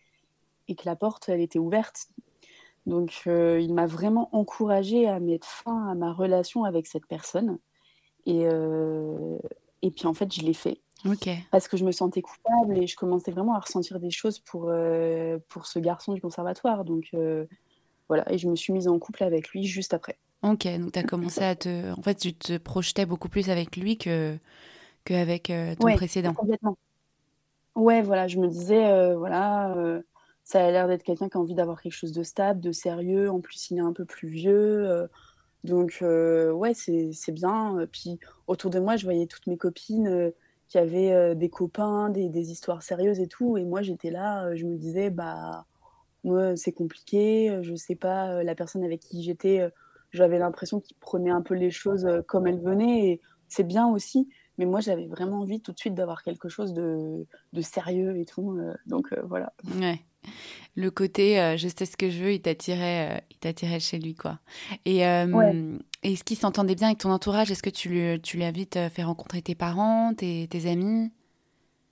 et 0.70 0.76
que 0.76 0.84
la 0.86 0.96
porte, 0.96 1.28
elle 1.28 1.42
était 1.42 1.60
ouverte. 1.60 2.08
Donc, 2.86 3.24
il 3.26 3.74
m'a 3.74 3.88
vraiment 3.88 4.30
encouragée 4.32 5.10
à 5.10 5.20
mettre 5.20 5.48
fin 5.48 5.90
à 5.90 5.96
ma 5.96 6.14
relation 6.14 6.64
avec 6.64 6.88
cette 6.88 7.08
personne. 7.08 7.60
Et, 8.26 8.46
et 9.82 9.92
puis, 9.92 10.06
en 10.06 10.14
fait, 10.14 10.34
je 10.34 10.44
l'ai 10.44 10.54
fait. 10.54 10.80
Parce 11.52 11.68
que 11.68 11.78
je 11.78 11.86
me 11.86 11.92
sentais 11.92 12.22
coupable 12.22 12.78
et 12.78 12.88
je 12.88 12.96
commençais 12.96 13.32
vraiment 13.32 13.56
à 13.56 13.60
ressentir 13.60 14.00
des 14.00 14.12
choses 14.12 14.40
pour, 14.40 14.70
euh, 14.70 15.38
pour 15.50 15.66
ce 15.66 15.80
garçon 15.80 16.14
du 16.14 16.22
conservatoire. 16.22 16.86
Donc 16.86 17.10
euh, 17.14 17.46
voilà, 18.08 18.32
et 18.32 18.38
je 18.38 18.48
me 18.48 18.56
suis 18.56 18.74
mise 18.74 18.88
en 18.88 18.98
couple 19.00 19.24
avec 19.24 19.50
lui 19.50 19.66
juste 19.66 19.94
après. 19.94 20.18
Ok, 20.42 20.68
donc 20.78 20.92
tu 20.92 21.00
as 21.00 21.04
commencé 21.04 21.42
à 21.42 21.56
te. 21.56 21.92
En 21.92 22.02
fait, 22.02 22.16
tu 22.16 22.34
te 22.34 22.58
projetais 22.58 23.06
beaucoup 23.06 23.30
plus 23.30 23.50
avec 23.50 23.78
lui 23.78 23.98
que 23.98 24.38
qu'avec 25.06 25.50
euh, 25.50 25.76
ton 25.76 25.94
précédent. 25.94 26.34
Complètement. 26.34 26.78
Ouais, 27.76 28.02
voilà, 28.02 28.28
je 28.28 28.38
me 28.38 28.48
disais, 28.48 29.16
voilà, 29.16 29.76
ça 30.44 30.64
a 30.64 30.70
l'air 30.70 30.88
d'être 30.88 31.02
quelqu'un 31.02 31.28
qui 31.28 31.38
a 31.38 31.40
envie 31.40 31.56
d'avoir 31.56 31.82
quelque 31.82 31.94
chose 31.94 32.12
de 32.12 32.22
stable, 32.22 32.60
de 32.60 32.72
sérieux. 32.72 33.32
En 33.32 33.40
plus, 33.40 33.72
il 33.72 33.78
est 33.78 33.82
un 33.82 33.94
peu 33.94 34.06
plus 34.06 34.28
vieux. 34.28 35.10
donc, 35.64 35.98
ouais, 36.02 36.74
c'est 36.76 37.32
bien. 37.32 37.88
Puis 37.92 38.20
autour 38.46 38.70
de 38.70 38.80
moi, 38.80 38.96
je 38.96 39.06
voyais 39.06 39.26
toutes 39.26 39.48
mes 39.48 39.58
copines 39.58 40.32
qui 40.74 40.80
avaient 40.80 41.12
euh, 41.12 41.36
des 41.36 41.52
copains, 41.52 42.10
des, 42.10 42.52
histoires 42.52 42.82
sérieuses 42.82 43.20
et 43.20 43.28
tout. 43.28 43.58
Et 43.58 43.64
moi, 43.64 43.84
j'étais 43.84 44.10
là, 44.10 44.48
euh, 44.48 44.56
je 44.56 44.66
me 44.66 44.76
disais, 44.76 45.12
bah, 45.12 45.68
moi, 46.24 46.58
c'est 46.58 46.72
compliqué, 46.72 47.52
euh, 47.52 47.62
je 47.62 47.76
sais 47.76 47.94
pas, 47.94 48.42
la 48.42 48.56
personne 48.56 48.84
avec 48.84 49.00
qui 49.00 49.22
j'étais, 49.22 49.70
j'avais 50.10 50.40
l'impression 50.40 50.80
qu'il 50.80 50.98
prenait 50.98 51.30
un 51.30 51.44
peu 51.44 51.54
les 51.54 51.70
choses 51.70 52.10
comme 52.28 52.48
elles 52.48 52.60
venaient. 52.60 53.06
Et 53.06 53.22
c'est 53.50 53.64
bien 53.64 53.88
aussi, 53.88 54.28
mais 54.58 54.66
moi, 54.66 54.80
j'avais 54.80 55.06
vraiment 55.06 55.42
envie 55.42 55.62
tout 55.62 55.74
de 55.74 55.78
suite 55.78 55.94
d'avoir 55.94 56.24
quelque 56.24 56.50
chose 56.50 56.74
de, 56.74 57.28
sérieux 57.62 58.18
et 58.18 58.26
tout. 58.26 58.60
donc 58.88 59.14
voilà. 59.28 59.54
Le 60.76 60.90
côté 60.90 61.40
euh, 61.40 61.56
je 61.58 61.68
sais 61.68 61.86
ce 61.86 61.98
que 61.98 62.10
je 62.10 62.24
veux, 62.24 62.34
il 62.34 62.42
t'attirait, 62.42 63.18
euh, 63.18 63.22
il 63.32 63.38
t'attirait 63.38 63.80
chez 63.80 64.00
lui 64.00 64.16
quoi. 64.16 64.40
Et 64.86 65.06
euh, 65.06 65.78
est-ce 66.02 66.24
qu'il 66.24 66.38
s'entendait 66.38 66.76
bien 66.76 66.88
avec 66.88 67.00
ton 67.00 67.12
entourage 67.12 67.52
Est-ce 67.52 67.64
que 67.64 67.70
tu 67.70 67.90
lui, 67.90 68.22
tu 68.22 68.38
lui 68.38 68.44
as 68.44 68.52
vite 68.52 68.78
fait 68.90 69.04
rencontrer 69.04 69.42
tes 69.42 69.56
parents, 69.56 70.14
tes, 70.16 70.48
tes 70.48 70.70
amis? 70.70 71.12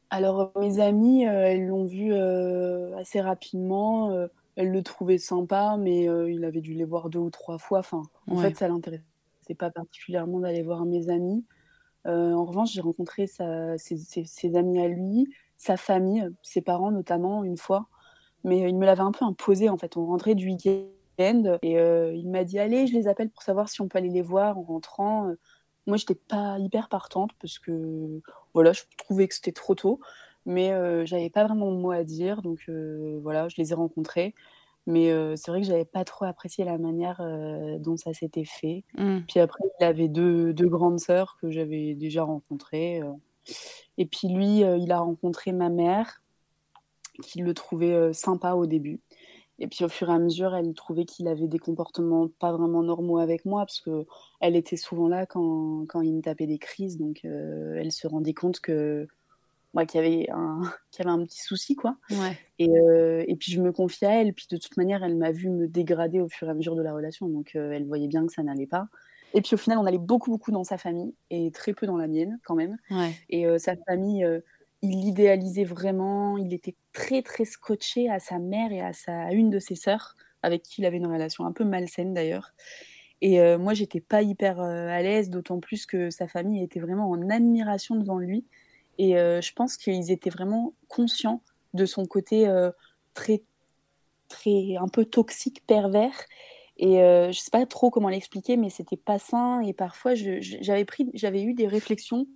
Alors 0.10 0.52
mes 0.60 0.80
amis, 0.80 1.24
elles 1.24 1.68
l'ont 1.68 1.86
vu 1.86 2.14
assez 3.00 3.22
rapidement. 3.22 4.12
elles 4.56 4.72
le 4.72 4.84
trouvaient 4.84 5.18
sympa, 5.18 5.78
mais 5.80 6.08
il 6.30 6.44
avait 6.44 6.60
dû 6.60 6.74
les 6.74 6.84
voir 6.84 7.10
deux 7.10 7.20
ou 7.20 7.30
trois 7.30 7.58
fois. 7.58 7.80
Enfin, 7.80 8.02
en 8.28 8.38
fait, 8.38 8.58
ça 8.58 8.68
l'intéressait 8.68 9.04
pas 9.58 9.70
particulièrement 9.70 10.40
d'aller 10.40 10.64
voir 10.64 10.86
mes 10.86 11.10
amis. 11.10 11.46
en 12.06 12.44
revanche, 12.44 12.74
j'ai 12.74 12.82
rencontré 12.82 13.26
sa, 13.28 13.78
ses, 13.78 13.98
ses, 13.98 14.56
amis 14.58 14.82
à 14.82 14.90
lui, 14.90 15.28
sa 15.58 15.78
famille, 15.78 16.28
ses 16.42 16.62
parents 16.62 16.92
notamment 16.92 17.46
une 17.46 17.58
fois 17.58 17.88
mais 18.44 18.60
il 18.70 18.78
me 18.78 18.86
l'avait 18.86 19.02
un 19.02 19.12
peu 19.12 19.26
imposé 19.26 19.70
en 19.70 19.78
fait. 19.78 19.98
On 19.98 20.06
rentrait 20.06 20.36
du 20.36 20.48
week-end 20.48 21.58
et 21.62 21.78
euh, 21.78 22.14
il 22.16 22.30
m'a 22.30 22.44
dit 22.44 22.60
allez, 22.60 22.88
je 22.88 22.94
les 22.94 23.08
appelle 23.08 23.30
pour 23.30 23.44
savoir 23.44 23.70
si 23.70 23.82
on 23.82 23.88
peut 23.88 23.98
aller 23.98 24.10
les 24.10 24.22
voir 24.22 24.58
en 24.58 24.64
rentrant. 24.64 25.32
Moi, 25.88 25.98
j'étais 25.98 26.16
pas 26.16 26.60
hyper 26.60 26.90
partante 26.90 27.32
parce 27.40 27.60
que 27.60 28.22
voilà, 28.54 28.72
je 28.72 28.82
trouvais 28.98 29.28
que 29.28 29.36
c'était 29.36 29.52
trop 29.52 29.76
tôt, 29.76 30.00
mais 30.46 30.72
euh, 30.72 31.06
j'avais 31.06 31.30
pas 31.30 31.44
vraiment 31.46 31.72
de 31.72 31.78
mots 31.78 31.92
à 31.92 32.04
dire, 32.04 32.42
donc 32.42 32.60
euh, 32.70 33.20
voilà, 33.22 33.48
je 33.50 33.56
les 33.58 33.72
ai 33.72 33.76
rencontrés. 33.76 34.34
Mais 34.88 35.14
c'est 35.38 35.52
vrai 35.52 35.62
que 35.62 35.68
j'avais 35.68 35.86
pas 35.86 36.04
trop 36.04 36.26
apprécié 36.26 36.66
la 36.66 36.80
manière 36.80 37.22
dont 37.80 37.98
ça 37.98 38.16
s'était 38.16 38.46
fait. 38.46 38.84
Mmh. 38.98 39.20
Puis 39.28 39.40
après, 39.40 39.64
il 39.80 39.84
avait 39.86 40.08
deux, 40.08 40.54
deux 40.54 40.68
grandes 40.68 41.00
sœurs 41.00 41.38
que 41.40 41.52
j'avais 41.52 41.94
déjà 41.94 42.24
rencontrées. 42.24 43.00
Et 44.00 44.08
puis 44.08 44.28
lui, 44.30 44.62
il 44.62 44.92
a 44.92 45.00
rencontré 45.00 45.52
ma 45.52 45.70
mère, 45.70 46.24
qui 47.22 47.42
le 47.42 47.54
trouvait 47.54 48.14
sympa 48.14 48.54
au 48.54 48.66
début. 48.66 49.00
Et 49.60 49.68
puis 49.68 49.86
au 49.86 49.90
fur 49.90 50.10
et 50.10 50.14
à 50.14 50.20
mesure, 50.20 50.56
elle 50.56 50.74
trouvait 50.74 51.06
qu'il 51.06 51.28
avait 51.28 51.48
des 51.48 51.60
comportements 51.60 52.28
pas 52.40 52.52
vraiment 52.52 52.82
normaux 52.82 53.20
avec 53.20 53.46
moi, 53.46 53.66
parce 53.66 53.80
qu'elle 53.80 54.56
était 54.56 54.78
souvent 54.78 55.08
là 55.08 55.26
quand, 55.26 55.86
quand, 55.88 56.02
il 56.02 56.14
me 56.16 56.22
tapait 56.22 56.48
des 56.48 56.58
crises. 56.58 56.98
Donc 56.98 57.24
elle 57.24 57.92
se 57.92 58.08
rendait 58.08 58.34
compte 58.34 58.60
que 58.60 59.08
moi, 59.74 59.86
qu'il 59.86 60.02
y 60.02 60.04
avait 60.04 60.30
un, 60.32 60.62
qu'il 60.92 61.06
y 61.06 61.08
avait 61.08 61.22
un 61.22 61.26
petit 61.26 61.42
souci, 61.42 61.76
quoi. 61.76 61.98
Et, 62.60 62.70
euh, 62.70 63.24
et, 63.28 63.36
puis 63.36 63.52
je 63.52 63.62
me 63.62 63.72
confiais 63.72 64.08
à 64.08 64.22
elle, 64.22 64.34
puis 64.34 64.48
de 64.50 64.58
toute 64.58 64.78
manière, 64.78 65.04
elle 65.04 65.18
m'a 65.18 65.32
vu 65.32 65.50
me 65.50 65.68
dégrader 65.68 66.20
au 66.22 66.30
fur 66.30 66.48
et 66.48 66.52
à 66.52 66.54
mesure 66.54 66.76
de 66.76 66.82
la 66.82 66.94
relation, 66.94 67.28
donc 67.28 67.56
euh, 67.56 67.72
elle 67.72 67.86
voyait 67.86 68.08
bien 68.08 68.26
que 68.26 68.34
ça 68.34 68.44
n'allait 68.44 68.68
pas. 68.68 68.88
Et 69.34 69.42
puis 69.42 69.56
au 69.56 69.58
final, 69.58 69.78
on 69.78 69.86
allait 69.86 69.98
beaucoup, 69.98 70.30
beaucoup 70.30 70.52
dans 70.52 70.66
sa 70.66 70.78
famille, 70.78 71.16
et 71.30 71.52
très 71.52 71.74
peu 71.74 71.88
dans 71.88 71.98
la 71.98 72.08
mienne, 72.08 72.40
quand 72.44 72.56
même. 72.56 72.78
Et 73.30 73.46
euh, 73.48 73.58
sa 73.58 73.76
famille, 73.88 74.28
il 74.82 75.02
l'idéalisait 75.02 75.64
vraiment, 75.64 76.38
il 76.38 76.54
était 76.54 76.76
très, 76.94 77.22
très 77.22 77.46
scotché 77.46 78.10
à 78.10 78.20
sa 78.20 78.40
mère 78.40 78.72
et 78.72 78.82
à, 78.82 78.94
sa, 78.94 79.32
une 79.32 79.50
de 79.50 79.60
ses 79.60 79.76
sœurs, 79.76 80.16
avec 80.42 80.64
qui 80.64 80.82
il 80.82 80.86
avait 80.86 80.98
une 80.98 81.08
relation 81.08 81.46
un 81.46 81.52
peu 81.52 81.64
malsaine 81.64 82.14
d'ailleurs. 82.14 82.52
Et 83.24 83.40
moi, 83.58 83.76
j'étais 83.76 84.02
pas 84.02 84.24
hyper 84.24 84.60
à 84.60 85.00
l'aise, 85.04 85.30
d'autant 85.30 85.60
plus 85.60 85.86
que 85.86 86.10
sa 86.10 86.28
famille 86.28 86.64
était 86.64 86.80
vraiment 86.80 87.08
en 87.08 87.30
admiration 87.30 87.96
devant 87.96 88.18
lui. 88.18 88.46
Et 88.98 89.18
euh, 89.18 89.42
je 89.42 89.54
pense 89.54 89.78
qu'ils 89.78 90.12
étaient 90.12 90.30
vraiment 90.30 90.74
conscients 90.88 91.42
de 91.74 91.88
son 91.88 92.06
côté 92.06 92.48
euh, 92.48 92.70
très, 93.16 93.42
très, 94.28 94.76
un 94.80 94.88
peu 94.88 95.06
toxique, 95.06 95.64
pervers. 95.66 96.26
Et 96.78 97.02
euh, 97.02 97.32
je 97.32 97.40
sais 97.40 97.50
pas 97.52 97.66
trop 97.66 97.90
comment 97.90 98.10
l'expliquer, 98.10 98.58
mais 98.58 98.70
c'était 98.70 98.98
pas 98.98 99.20
sain. 99.20 99.62
Et 99.62 99.74
parfois, 99.74 100.14
j'avais 100.16 100.86
j'avais 101.14 101.44
eu 101.44 101.54
des 101.56 101.68
réflexions 101.68 102.28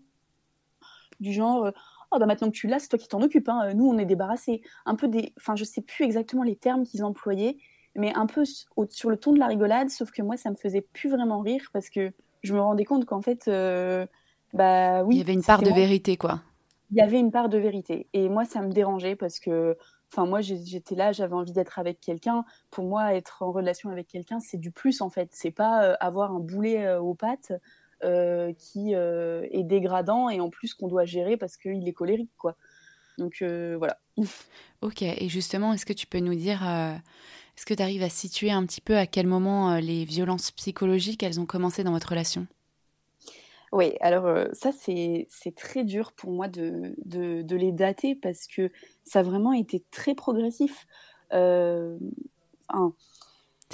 du 1.19 1.31
genre, 1.33 1.71
oh 2.15 2.19
bah 2.19 2.25
maintenant 2.25 2.49
que 2.49 2.55
tu 2.55 2.67
l'as, 2.67 2.79
c'est 2.79 2.89
toi 2.89 2.99
qui 2.99 3.07
t'en 3.07 3.21
occupes. 3.21 3.49
Hein. 3.49 3.73
Nous, 3.73 3.85
on 3.85 3.97
est 3.97 4.05
débarrassés. 4.05 4.61
Un 4.85 4.95
peu 4.95 5.07
des, 5.07 5.33
enfin, 5.37 5.55
je 5.55 5.63
sais 5.63 5.81
plus 5.81 6.05
exactement 6.05 6.43
les 6.43 6.55
termes 6.55 6.83
qu'ils 6.83 7.03
employaient, 7.03 7.57
mais 7.95 8.13
un 8.15 8.25
peu 8.25 8.43
sur 8.45 9.09
le 9.09 9.17
ton 9.17 9.33
de 9.33 9.39
la 9.39 9.47
rigolade. 9.47 9.89
Sauf 9.89 10.11
que 10.11 10.21
moi, 10.21 10.37
ça 10.37 10.49
me 10.49 10.55
faisait 10.55 10.81
plus 10.81 11.09
vraiment 11.09 11.41
rire 11.41 11.69
parce 11.73 11.89
que 11.89 12.11
je 12.43 12.53
me 12.53 12.61
rendais 12.61 12.85
compte 12.85 13.05
qu'en 13.05 13.21
fait, 13.21 13.49
bah 14.53 15.03
oui. 15.03 15.15
Il 15.15 15.19
y 15.19 15.21
avait 15.21 15.33
une 15.33 15.43
part 15.43 15.61
de 15.61 15.71
vérité, 15.71 16.17
quoi. 16.17 16.41
Il 16.91 16.97
y 16.97 17.01
avait 17.01 17.19
une 17.19 17.31
part 17.31 17.49
de 17.49 17.57
vérité. 17.57 18.07
Et 18.13 18.29
moi, 18.29 18.45
ça 18.45 18.61
me 18.61 18.71
dérangeait 18.71 19.15
parce 19.15 19.39
que, 19.39 19.75
enfin, 20.11 20.25
moi, 20.25 20.41
j'étais 20.41 20.95
là, 20.95 21.11
j'avais 21.11 21.33
envie 21.33 21.51
d'être 21.51 21.79
avec 21.79 21.99
quelqu'un. 21.99 22.45
Pour 22.71 22.85
moi, 22.85 23.13
être 23.15 23.41
en 23.41 23.51
relation 23.51 23.89
avec 23.89 24.07
quelqu'un, 24.07 24.39
c'est 24.39 24.57
du 24.57 24.71
plus, 24.71 25.01
en 25.01 25.09
fait. 25.09 25.29
C'est 25.31 25.51
pas 25.51 25.83
euh, 25.83 25.95
avoir 25.99 26.31
un 26.33 26.39
boulet 26.39 26.85
euh, 26.85 27.01
aux 27.01 27.15
pattes 27.15 27.51
euh, 28.05 28.53
qui 28.53 28.93
est 28.93 29.63
dégradant 29.63 30.29
et 30.29 30.39
en 30.39 30.49
plus 30.49 30.73
qu'on 30.73 30.87
doit 30.87 31.05
gérer 31.05 31.37
parce 31.37 31.57
qu'il 31.57 31.87
est 31.87 31.93
colérique, 31.93 32.31
quoi. 32.37 32.55
Donc, 33.17 33.41
voilà. 33.41 33.97
ok. 34.81 35.01
Et 35.01 35.29
justement, 35.29 35.73
est-ce 35.73 35.85
que 35.85 35.93
tu 35.93 36.07
peux 36.07 36.19
nous 36.19 36.35
dire. 36.35 36.63
Est-ce 36.63 37.65
que 37.65 37.73
tu 37.73 37.81
arrives 37.81 38.03
à 38.03 38.09
situer 38.09 38.51
un 38.51 38.65
petit 38.65 38.81
peu 38.81 38.97
à 38.97 39.07
quel 39.07 39.27
moment 39.27 39.77
les 39.77 40.03
violences 40.03 40.51
psychologiques, 40.51 41.23
elles 41.23 41.39
ont 41.39 41.45
commencé 41.45 41.83
dans 41.83 41.91
votre 41.91 42.09
relation? 42.09 42.47
Oui, 43.71 43.93
alors 44.01 44.47
ça, 44.53 44.71
c'est 44.71 45.27
très 45.55 45.83
dur 45.83 46.11
pour 46.11 46.31
moi 46.31 46.47
de, 46.47 46.95
de, 47.05 47.55
les 47.55 47.71
dater 47.71 48.15
parce 48.15 48.47
que 48.47 48.71
ça 49.05 49.19
a 49.19 49.23
vraiment 49.23 49.53
été 49.53 49.83
très 49.91 50.15
progressif. 50.15 50.85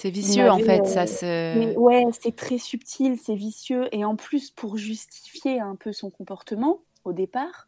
C'est 0.02 0.10
vicieux, 0.10 0.50
en 0.50 0.58
fait, 0.58 0.88
ça 0.88 1.06
se... 1.06 1.78
ouais, 1.78 2.06
c'est 2.20 2.36
très 2.36 2.58
subtil, 2.58 3.18
c'est 3.18 3.36
vicieux. 3.36 3.88
Et 3.92 4.04
en 4.04 4.16
plus, 4.16 4.50
pour 4.50 4.78
justifier 4.78 5.60
un 5.60 5.76
peu 5.76 5.94
son 5.94 6.10
comportement, 6.10 6.82
au 7.06 7.14
départ, 7.14 7.68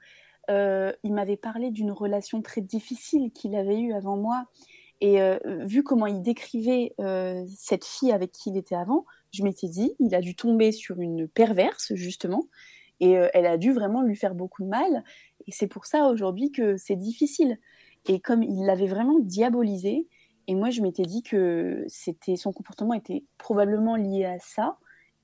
il 0.50 1.14
m'avait 1.14 1.38
parlé 1.38 1.70
d'une 1.70 1.92
relation 1.92 2.42
très 2.42 2.62
difficile 2.62 3.32
qu'il 3.32 3.56
avait 3.56 3.80
eue 3.80 3.94
avant 3.94 4.18
moi. 4.18 4.46
Et 5.00 5.20
vu 5.62 5.84
comment 5.84 6.08
il 6.08 6.24
décrivait 6.24 6.96
cette 7.56 7.86
fille 7.86 8.12
avec 8.12 8.32
qui 8.32 8.50
il 8.50 8.58
était 8.58 8.76
avant, 8.76 9.06
je 9.32 9.44
m'étais 9.44 9.68
dit, 9.68 9.94
il 10.00 10.16
a 10.16 10.22
dû 10.22 10.36
tomber 10.36 10.72
sur 10.72 11.00
une 11.02 11.28
perverse, 11.28 11.94
justement, 11.94 12.48
et 13.00 13.18
euh, 13.18 13.28
elle 13.34 13.46
a 13.46 13.58
dû 13.58 13.74
vraiment 13.74 14.02
lui 14.02 14.16
faire 14.16 14.34
beaucoup 14.34 14.64
de 14.64 14.70
mal. 14.70 15.04
Et 15.46 15.52
c'est 15.52 15.68
pour 15.68 15.86
ça 15.86 16.08
aujourd'hui 16.08 16.52
que 16.52 16.78
c'est 16.78 16.96
difficile. 16.96 17.60
Et 18.08 18.20
comme 18.20 18.44
il 18.44 18.66
l'avait 18.66 18.88
vraiment 18.88 19.20
diabolisé, 19.20 20.08
et 20.48 20.56
moi 20.56 20.70
je 20.70 20.82
m'étais 20.82 21.04
dit 21.04 21.24
que 21.24 21.86
c'était 21.88 22.36
son 22.36 22.52
comportement 22.52 22.94
était 22.94 23.24
probablement 23.38 23.96
lié 23.96 24.26
à 24.26 24.40
ça 24.40 24.78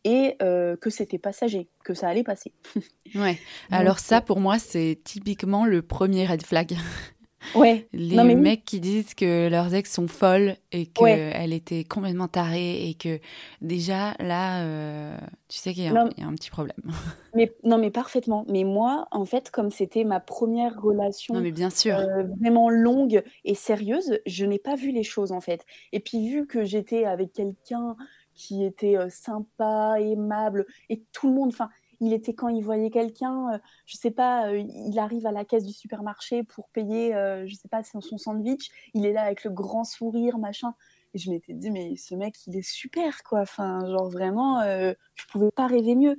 et 0.03 0.35
euh, 0.41 0.77
que 0.77 0.89
c'était 0.89 1.17
passager, 1.17 1.67
que 1.83 1.93
ça 1.93 2.07
allait 2.07 2.23
passer. 2.23 2.53
ouais. 3.15 3.37
Alors 3.71 3.99
ça, 3.99 4.21
pour 4.21 4.39
moi, 4.39 4.59
c'est 4.59 4.99
typiquement 5.03 5.65
le 5.65 5.81
premier 5.81 6.25
red 6.25 6.45
flag. 6.45 6.75
Ouais. 7.55 7.87
Les 7.93 8.35
mecs 8.35 8.65
qui 8.65 8.79
disent 8.79 9.13
que 9.13 9.49
leurs 9.49 9.73
ex 9.73 9.91
sont 9.91 10.07
folles 10.07 10.55
et 10.71 10.85
qu'elle 10.87 11.53
était 11.53 11.83
complètement 11.83 12.27
tarée 12.27 12.89
et 12.89 12.93
que 12.93 13.19
déjà 13.61 14.13
là, 14.19 14.63
euh, 14.63 15.17
tu 15.47 15.57
sais 15.57 15.73
qu'il 15.73 15.83
y, 15.83 15.87
a 15.87 15.93
un 15.93 16.35
petit 16.35 16.49
problème. 16.49 16.77
Mais 17.35 17.53
non, 17.63 17.77
mais 17.77 17.91
parfaitement. 17.91 18.43
Mais 18.49 18.63
moi, 18.63 19.07
en 19.11 19.23
fait, 19.23 19.51
comme 19.51 19.69
c'était 19.69 20.03
ma 20.03 20.19
première 20.19 20.81
relation, 20.81 21.35
non, 21.35 21.41
mais 21.41 21.51
bien 21.51 21.69
sûr. 21.69 21.95
Euh, 21.95 22.23
vraiment 22.39 22.71
longue 22.71 23.21
et 23.45 23.53
sérieuse, 23.53 24.19
je 24.25 24.45
n'ai 24.45 24.57
pas 24.57 24.75
vu 24.75 24.91
les 24.91 25.03
choses 25.03 25.31
en 25.31 25.39
fait. 25.39 25.63
Et 25.91 25.99
puis 25.99 26.27
vu 26.27 26.47
que 26.47 26.63
j'étais 26.63 27.05
avec 27.05 27.31
quelqu'un 27.31 27.95
qui 28.33 28.63
était 28.63 28.97
euh, 28.97 29.09
sympa, 29.09 29.97
aimable 29.99 30.65
et 30.89 31.03
tout 31.11 31.27
le 31.27 31.33
monde, 31.33 31.49
enfin 31.49 31.69
il 31.99 32.13
était 32.13 32.33
quand 32.33 32.49
il 32.49 32.63
voyait 32.63 32.89
quelqu'un, 32.89 33.53
euh, 33.53 33.57
je 33.85 33.97
sais 33.97 34.11
pas, 34.11 34.47
euh, 34.49 34.57
il 34.57 34.97
arrive 34.99 35.25
à 35.25 35.31
la 35.31 35.45
caisse 35.45 35.65
du 35.65 35.73
supermarché 35.73 36.43
pour 36.43 36.69
payer, 36.69 37.13
euh, 37.15 37.45
je 37.47 37.55
sais 37.55 37.67
pas, 37.67 37.83
son, 37.83 38.01
sandwich, 38.01 38.69
il 38.93 39.05
est 39.05 39.13
là 39.13 39.23
avec 39.23 39.43
le 39.43 39.51
grand 39.51 39.83
sourire, 39.83 40.37
machin. 40.37 40.73
Et 41.13 41.17
je 41.17 41.29
m'étais 41.31 41.53
dit, 41.53 41.71
mais 41.71 41.95
ce 41.97 42.15
mec, 42.15 42.35
il 42.47 42.55
est 42.55 42.61
super, 42.61 43.23
quoi. 43.23 43.41
Enfin, 43.41 43.79
genre 43.87 44.09
vraiment, 44.09 44.61
je 44.61 45.25
pouvais 45.31 45.51
pas 45.51 45.67
rêver 45.67 45.95
mieux. 45.95 46.15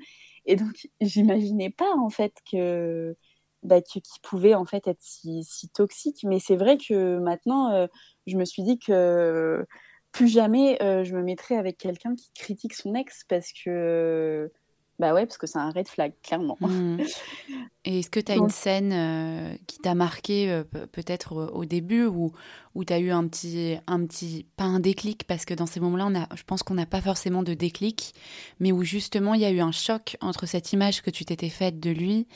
Et 0.46 0.56
donc, 0.56 0.88
j'imaginais 1.00 1.70
pas, 1.70 1.94
en 1.96 2.10
fait, 2.10 2.34
que 2.50 3.16
bah, 3.62 3.80
qu'il 3.82 4.02
pouvait, 4.22 4.54
en 4.54 4.64
fait, 4.64 4.86
être 4.88 5.00
si, 5.00 5.44
si 5.44 5.68
toxique. 5.68 6.24
Mais 6.24 6.40
c'est 6.40 6.56
vrai 6.56 6.76
que 6.76 7.18
maintenant, 7.18 7.86
je 8.26 8.36
me 8.36 8.44
suis 8.44 8.62
dit 8.64 8.78
que 8.78 9.64
plus 10.12 10.28
jamais 10.28 10.76
je 10.80 11.14
me 11.14 11.22
mettrais 11.22 11.56
avec 11.56 11.78
quelqu'un 11.78 12.14
qui 12.16 12.32
critique 12.34 12.74
son 12.74 12.94
ex 12.94 13.24
parce 13.28 13.52
que 13.52 14.50
bah 15.00 15.14
ouais, 15.14 15.24
parce 15.24 15.38
que 15.38 15.46
c'est 15.46 15.58
un 15.58 15.70
red 15.70 15.88
flag, 15.88 16.12
clairement. 16.22 16.58
Mmh. 16.60 16.98
Et 17.86 18.00
est-ce 18.00 18.10
que 18.10 18.20
tu 18.20 18.30
as 18.30 18.36
une 18.36 18.50
scène 18.50 18.92
euh, 18.92 19.54
qui 19.66 19.78
t'a 19.78 19.94
marqué 19.94 20.50
euh, 20.50 20.62
peut-être 20.64 21.50
au 21.54 21.64
début 21.64 22.04
ou 22.04 22.32
où 22.74 22.84
tu 22.84 22.92
as 22.92 22.98
eu 22.98 23.10
un 23.10 23.26
petit, 23.26 23.78
un 23.86 24.04
petit, 24.04 24.44
pas 24.58 24.64
un 24.64 24.78
déclic, 24.78 25.24
parce 25.24 25.46
que 25.46 25.54
dans 25.54 25.64
ces 25.64 25.80
moments-là, 25.80 26.06
on 26.08 26.14
a, 26.14 26.28
je 26.36 26.42
pense 26.42 26.62
qu'on 26.62 26.74
n'a 26.74 26.84
pas 26.84 27.00
forcément 27.00 27.42
de 27.42 27.54
déclic, 27.54 28.12
mais 28.60 28.72
où 28.72 28.84
justement 28.84 29.32
il 29.32 29.40
y 29.40 29.46
a 29.46 29.50
eu 29.50 29.60
un 29.60 29.72
choc 29.72 30.18
entre 30.20 30.44
cette 30.44 30.74
image 30.74 31.00
que 31.00 31.08
tu 31.08 31.24
t'étais 31.24 31.48
faite 31.48 31.80
de 31.80 31.90
lui 31.90 32.26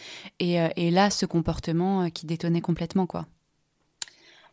et, 0.40 0.62
euh, 0.62 0.68
et 0.76 0.90
là, 0.90 1.10
ce 1.10 1.26
comportement 1.26 2.08
qui 2.08 2.24
détonnait 2.24 2.62
complètement, 2.62 3.06
quoi 3.06 3.26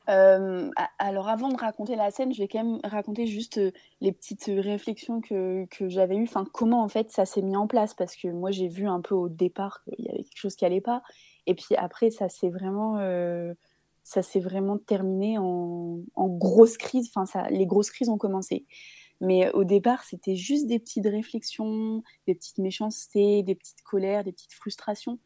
alors 0.07 1.29
avant 1.29 1.49
de 1.49 1.57
raconter 1.57 1.95
la 1.95 2.11
scène, 2.11 2.33
je 2.33 2.41
vais 2.41 2.47
quand 2.47 2.63
même 2.63 2.79
raconter 2.83 3.27
juste 3.27 3.59
les 4.01 4.11
petites 4.11 4.45
réflexions 4.45 5.21
que, 5.21 5.65
que 5.65 5.89
j'avais 5.89 6.15
eues, 6.15 6.23
enfin 6.23 6.45
comment 6.51 6.83
en 6.83 6.87
fait 6.89 7.11
ça 7.11 7.25
s'est 7.25 7.41
mis 7.41 7.55
en 7.55 7.67
place, 7.67 7.93
parce 7.93 8.15
que 8.15 8.27
moi 8.27 8.51
j'ai 8.51 8.67
vu 8.67 8.87
un 8.87 9.01
peu 9.01 9.15
au 9.15 9.29
départ 9.29 9.83
qu'il 9.83 10.05
y 10.05 10.09
avait 10.09 10.23
quelque 10.23 10.37
chose 10.39 10.55
qui 10.55 10.65
allait 10.65 10.81
pas, 10.81 11.03
et 11.45 11.55
puis 11.55 11.75
après 11.75 12.09
ça 12.09 12.29
s'est 12.29 12.49
vraiment, 12.49 12.95
vraiment 14.35 14.77
terminé 14.77 15.37
en, 15.37 15.99
en 16.15 16.27
grosse 16.27 16.77
crise, 16.77 17.11
enfin 17.15 17.47
les 17.49 17.65
grosses 17.65 17.91
crises 17.91 18.09
ont 18.09 18.17
commencé. 18.17 18.65
Mais 19.21 19.51
au 19.51 19.63
départ, 19.63 20.03
c'était 20.03 20.35
juste 20.35 20.65
des 20.65 20.79
petites 20.79 21.05
réflexions, 21.05 22.01
des 22.25 22.33
petites 22.33 22.57
méchancetés, 22.57 23.43
des 23.43 23.53
petites 23.53 23.83
colères, 23.83 24.23
des 24.23 24.31
petites 24.31 24.53
frustrations. 24.53 25.19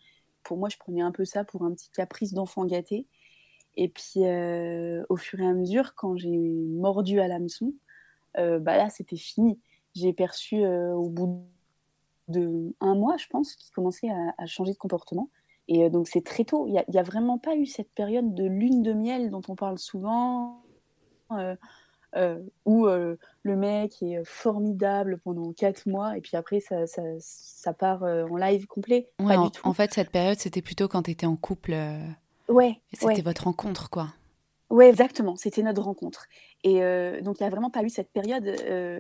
Pour 0.44 0.58
moi, 0.58 0.68
je 0.68 0.76
prenais 0.78 1.02
un 1.02 1.14
peu 1.14 1.24
ça 1.24 1.46
pour 1.46 1.64
un 1.64 1.72
petit 1.72 1.90
caprice 1.92 2.34
d'enfant 2.34 2.66
gâté. 2.66 3.08
Et 3.78 3.90
puis, 3.90 4.26
euh, 4.26 5.04
au 5.10 5.18
fur 5.18 5.40
et 5.40 5.46
à 5.46 5.54
mesure, 5.54 5.96
quand 5.96 6.16
j'ai 6.16 6.30
mordu 6.30 7.20
à 7.20 7.28
l'hameçon, 7.28 7.74
euh, 8.38 8.60
bah 8.60 8.78
là, 8.78 8.90
c'était 8.90 9.18
fini. 9.18 9.60
J'ai 9.94 10.14
perçu 10.14 10.64
euh, 10.64 10.94
au 10.94 11.10
bout 11.10 11.44
de 12.28 12.74
un 12.80 12.96
mois, 12.96 13.18
je 13.18 13.28
pense, 13.28 13.56
qu'il 13.56 13.74
commençait 13.74 14.10
à, 14.38 14.46
changer 14.46 14.74
de 14.74 14.78
comportement. 14.78 15.30
Et 15.68 15.90
donc, 15.90 16.08
c'est 16.08 16.24
très 16.24 16.46
tôt. 16.46 16.68
Il 16.68 16.84
n'y 16.88 17.00
a, 17.00 17.04
vraiment 17.04 17.38
pas 17.38 17.56
eu 17.56 17.66
cette 17.66 17.92
période 17.92 18.34
de 18.34 18.46
lune 18.46 18.82
de 18.82 18.94
miel 18.94 19.30
dont 19.30 19.42
on 19.48 19.56
parle 19.56 19.78
souvent, 19.78 20.64
où 21.32 22.88
le 22.88 23.18
mec 23.44 24.02
est 24.02 24.24
formidable 24.24 25.20
pendant 25.24 25.54
quatre 25.54 25.88
mois, 25.88 26.18
et 26.18 26.22
puis 26.22 26.38
après, 26.38 26.60
ça, 26.60 26.88
ça, 26.88 27.02
ça 27.20 27.74
part 27.74 28.04
en 28.04 28.38
live 28.38 28.68
complet. 28.68 29.10
pas 29.18 29.38
du 29.38 29.52
tout. 29.52 29.68
en 29.68 29.74
fait, 29.74 29.94
cette 29.94 30.12
période, 30.12 30.38
c'était 30.38 30.62
plutôt 30.62 30.88
quand 30.88 31.04
tu 31.04 31.12
étais 31.12 31.26
en 31.26 31.36
couple. 31.36 31.76
Ouais. 32.48 32.82
C'était 32.94 33.22
votre 33.22 33.46
rencontre, 33.46 33.90
quoi. 33.90 34.14
Ouais, 34.70 34.90
exactement. 34.90 35.36
C'était 35.36 35.64
notre 35.64 35.82
rencontre. 35.84 36.28
Et 36.64 36.80
donc, 37.22 37.40
il 37.40 37.44
n'y 37.44 37.48
a 37.48 37.50
vraiment 37.50 37.70
pas 37.70 37.84
eu 37.84 37.90
cette 37.90 38.12
période. 38.12 38.46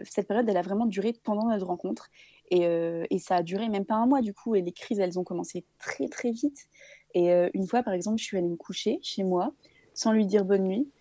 cette 0.06 0.28
période, 0.28 0.48
elle 0.48 0.58
a 0.58 0.62
vraiment 0.62 0.86
duré 0.86 1.14
pendant 1.24 1.48
notre 1.48 1.66
rencontre. 1.66 2.10
Et, 2.52 2.68
et, 3.10 3.18
ça 3.18 3.38
a 3.38 3.44
duré 3.44 3.68
même 3.70 3.86
pas 3.86 3.96
un 3.96 4.06
mois, 4.06 4.22
du 4.22 4.34
coup. 4.34 4.56
Et 4.56 4.62
les 4.62 4.72
crises, 4.72 5.00
elles 5.00 5.18
ont 5.18 5.24
commencé 5.24 5.66
très, 5.80 6.08
très 6.08 6.32
vite. 6.32 6.68
Et 7.16 7.32
une 7.54 7.66
fois, 7.66 7.82
par 7.82 7.94
exemple, 7.94 8.20
je 8.20 8.26
suis 8.26 8.38
allée 8.38 8.48
me 8.48 8.56
coucher 8.56 9.00
chez 9.02 9.24
moi 9.24 9.54
sans 9.96 10.12
lui 10.12 10.28
dire 10.28 10.46
bonne 10.46 10.64
nuit. 10.64 10.92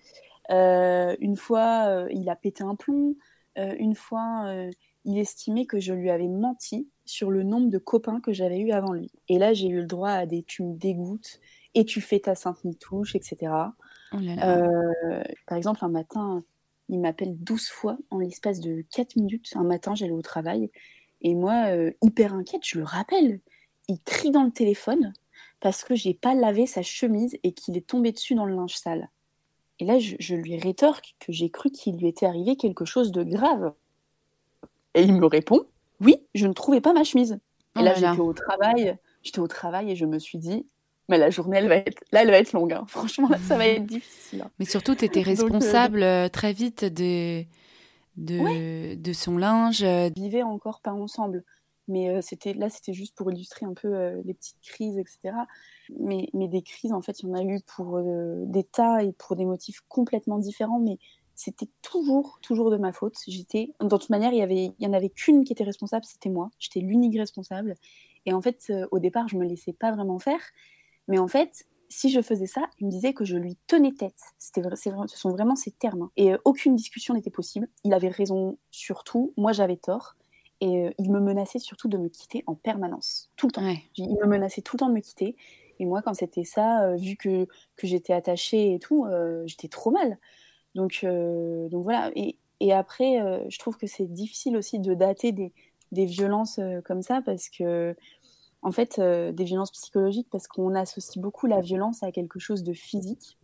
une 0.49 1.37
fois, 1.37 2.07
il 2.11 2.29
a 2.31 2.37
pété 2.37 2.65
un 2.65 2.75
plomb. 2.75 3.17
une 3.57 3.95
fois, 3.95 4.47
il 5.05 5.19
estimait 5.19 5.67
que 5.67 5.81
je 5.81 5.93
lui 5.93 6.11
avais 6.11 6.29
menti 6.29 6.89
sur 7.05 7.31
le 7.31 7.43
nombre 7.43 7.69
de 7.69 7.79
copains 7.79 8.21
que 8.21 8.33
j'avais 8.33 8.59
eu 8.59 8.71
avant 8.71 8.93
lui. 8.93 9.11
Et 9.29 9.39
là, 9.39 9.53
j'ai 9.53 9.69
eu 9.69 9.81
le 9.81 9.87
droit 9.87 10.11
à 10.11 10.27
des 10.27 10.43
tu 10.43 10.63
me 10.63 10.75
dégoûtes 10.75 11.41
et 11.75 11.85
tu 11.85 12.01
fais 12.01 12.21
ta 12.21 12.35
sainte 12.35 12.59
touche, 12.79 13.15
etc. 13.15 13.53
Euh, 14.15 15.23
par 15.47 15.59
exemple, 15.59 15.85
un 15.85 15.89
matin, 15.89 16.45
il 16.89 17.01
m'appelle 17.01 17.37
12 17.37 17.69
fois 17.69 17.99
en 18.11 18.19
l'espace 18.19 18.61
de 18.61 18.85
4 18.91 19.17
minutes. 19.17 19.53
Un 19.57 19.65
matin, 19.65 19.95
j'allais 19.95 20.13
au 20.13 20.23
travail 20.23 20.71
et 21.25 21.35
moi, 21.35 21.69
euh, 21.69 21.91
hyper 22.03 22.35
inquiète, 22.35 22.63
je 22.65 22.79
le 22.79 22.85
rappelle. 22.85 23.41
Il 23.89 23.99
crie 24.01 24.31
dans 24.31 24.45
le 24.45 24.51
téléphone 24.51 25.13
parce 25.61 25.83
que 25.83 25.95
j'ai 25.95 26.15
pas 26.15 26.35
lavé 26.35 26.67
sa 26.67 26.83
chemise 26.83 27.37
et 27.43 27.53
qu'il 27.53 27.77
est 27.77 27.87
tombé 27.87 28.13
dessus 28.13 28.35
dans 28.35 28.45
le 28.45 28.55
linge 28.55 28.77
sale. 28.77 29.09
Et 29.81 29.87
là, 29.87 29.99
je, 29.99 30.17
je 30.21 30.37
lui 30.37 30.57
rétorque 30.59 31.17
que 31.19 31.33
j'ai 31.33 31.51
cru 31.51 31.71
qu'il 31.71 31.97
lui 31.97 32.09
était 32.09 32.27
arrivé 32.27 32.57
quelque 32.57 32.85
chose 32.85 33.11
de 33.11 33.25
grave. 33.25 33.73
Et 34.95 35.03
il 35.03 35.15
me 35.15 35.27
répond 35.27 35.67
Oui, 36.01 36.17
je 36.35 36.47
ne 36.47 36.53
trouvais 36.53 36.81
pas 36.83 36.93
ma 36.93 37.05
chemise. 37.05 37.39
Et 37.79 37.83
là, 37.83 37.95
oh 37.97 37.99
j'étais 37.99 38.21
au 38.21 38.33
travail, 38.33 38.97
j'étais 39.23 39.41
au 39.41 39.49
travail 39.49 39.91
et 39.91 39.97
je 39.97 40.05
me 40.05 40.19
suis 40.19 40.39
dit 40.39 40.67
mais 41.09 41.19
la 41.19 41.31
journée, 41.31 41.59
elle 41.59 41.69
va 41.69 41.77
être, 41.77 42.03
là, 42.13 42.23
elle 42.23 42.31
va 42.31 42.39
être 42.39 42.53
longue. 42.53 42.73
Hein. 42.73 42.85
Franchement, 42.89 43.31
ça 43.47 43.57
va 43.57 43.67
être 43.67 43.87
difficile. 43.87 44.43
Hein. 44.43 44.51
Mais 44.59 44.65
surtout, 44.65 44.95
tu 44.95 45.05
étais 45.05 45.21
euh, 45.21 45.25
responsable 45.25 46.03
euh, 46.03 46.29
très 46.29 46.53
vite 46.53 46.85
de, 46.85 47.45
de, 48.17 48.95
de 48.95 49.13
son 49.13 49.37
linge. 49.37 49.83
Euh, 49.83 50.11
On 50.17 50.21
vivait 50.21 50.43
encore 50.43 50.81
pas 50.81 50.93
ensemble. 50.93 51.45
Mais 51.87 52.23
c'était 52.23 52.55
là, 52.55 52.71
c'était 52.71 52.95
juste 52.95 53.15
pour 53.15 53.31
illustrer 53.31 53.67
un 53.67 53.75
peu 53.75 53.95
les 54.25 54.33
petites 54.33 54.57
crises, 54.63 54.97
etc. 54.97 55.35
Mais, 56.01 56.31
mais 56.33 56.49
des 56.49 56.63
crises, 56.63 56.95
en 56.95 57.03
fait, 57.03 57.21
il 57.21 57.29
y 57.29 57.31
en 57.31 57.35
a 57.35 57.43
eu 57.43 57.61
pour 57.77 58.01
des 58.47 58.65
tas 58.65 59.03
et 59.03 59.13
pour 59.13 59.37
des 59.37 59.45
motifs 59.45 59.83
complètement 59.87 60.39
différents. 60.39 60.81
Mais 60.81 60.97
c'était 61.35 61.69
toujours, 61.83 62.39
toujours 62.41 62.71
de 62.71 62.77
ma 62.77 62.93
faute. 62.93 63.17
J'étais, 63.27 63.75
dans 63.81 63.99
toute 63.99 64.09
manière, 64.09 64.33
il 64.33 64.39
y 64.39 64.43
avait, 64.43 64.73
il 64.79 64.85
y 64.85 64.87
en 64.87 64.95
avait 64.95 65.11
qu'une 65.11 65.45
qui 65.45 65.53
était 65.53 65.65
responsable, 65.65 66.07
c'était 66.07 66.31
moi. 66.31 66.51
J'étais 66.59 66.81
l'unique 66.81 67.19
responsable. 67.19 67.75
Et 68.27 68.33
en 68.33 68.41
fait, 68.41 68.65
euh, 68.71 68.87
au 68.91 68.99
départ, 68.99 69.29
je 69.29 69.37
me 69.37 69.45
laissais 69.45 69.73
pas 69.73 69.93
vraiment 69.93 70.19
faire. 70.19 70.41
Mais 71.09 71.19
en 71.19 71.29
fait, 71.29 71.67
si 71.89 72.11
je 72.11 72.21
faisais 72.23 72.47
ça, 72.47 72.69
il 72.81 72.87
me 72.87 72.91
disait 72.91 73.13
que 73.13 73.25
je 73.25 73.37
lui 73.37 73.57
tenais 73.67 73.93
tête. 73.93 74.21
C'était, 74.39 74.63
ce 74.75 75.19
sont 75.19 75.31
vraiment 75.31 75.57
ces 75.57 75.71
termes. 75.71 76.03
Hein. 76.03 76.11
Et 76.17 76.33
euh, 76.33 76.39
aucune 76.45 76.77
discussion 76.77 77.15
n'était 77.15 77.31
possible. 77.31 77.69
Il 77.85 77.95
avait 77.95 78.09
raison 78.09 78.59
sur 78.71 79.05
tout. 79.05 79.33
Moi, 79.37 79.53
j'avais 79.53 79.77
tort. 79.77 80.17
Et 80.61 80.87
euh, 80.87 80.91
il 80.99 81.11
me 81.11 81.21
menaçait 81.21 81.59
surtout 81.59 81.89
de 81.89 81.99
me 81.99 82.09
quitter 82.09 82.43
en 82.47 82.55
permanence, 82.55 83.31
tout 83.37 83.47
le 83.47 83.53
temps. 83.53 83.75
Il 83.97 84.17
me 84.17 84.27
menaçait 84.27 84.63
tout 84.63 84.77
le 84.77 84.81
temps 84.81 84.89
de 84.89 84.95
me 84.95 85.01
quitter. 85.01 85.37
Et 85.81 85.87
moi, 85.87 86.03
quand 86.03 86.15
c'était 86.15 86.45
ça, 86.45 86.95
vu 86.95 87.17
que, 87.17 87.47
que 87.77 87.87
j'étais 87.87 88.13
attachée 88.13 88.75
et 88.75 88.79
tout, 88.79 89.07
j'étais 89.47 89.67
trop 89.67 89.91
mal. 89.91 90.19
Donc, 90.75 91.01
euh, 91.05 91.69
donc 91.69 91.85
voilà. 91.85 92.11
Et, 92.17 92.37
et 92.61 92.73
après, 92.73 93.21
euh, 93.21 93.39
je 93.49 93.59
trouve 93.59 93.77
que 93.77 93.87
c'est 93.87 94.07
difficile 94.07 94.57
aussi 94.57 94.79
de 94.79 94.95
dater 94.95 95.33
des, 95.33 95.53
des 95.93 96.07
violences 96.07 96.59
euh, 96.59 96.81
comme 96.83 97.03
ça 97.03 97.23
parce 97.25 97.49
que, 97.49 97.95
en 98.65 98.73
fait, 98.73 98.99
des 98.99 99.45
violences 99.45 99.71
psychologiques 99.71 100.29
parce 100.31 100.49
qu'on 100.49 100.75
associe 100.75 101.23
beaucoup 101.23 101.47
la 101.47 101.61
violence 101.61 102.03
à 102.03 102.11
quelque 102.11 102.39
chose 102.39 102.65
de 102.65 102.73
physique. 102.73 103.39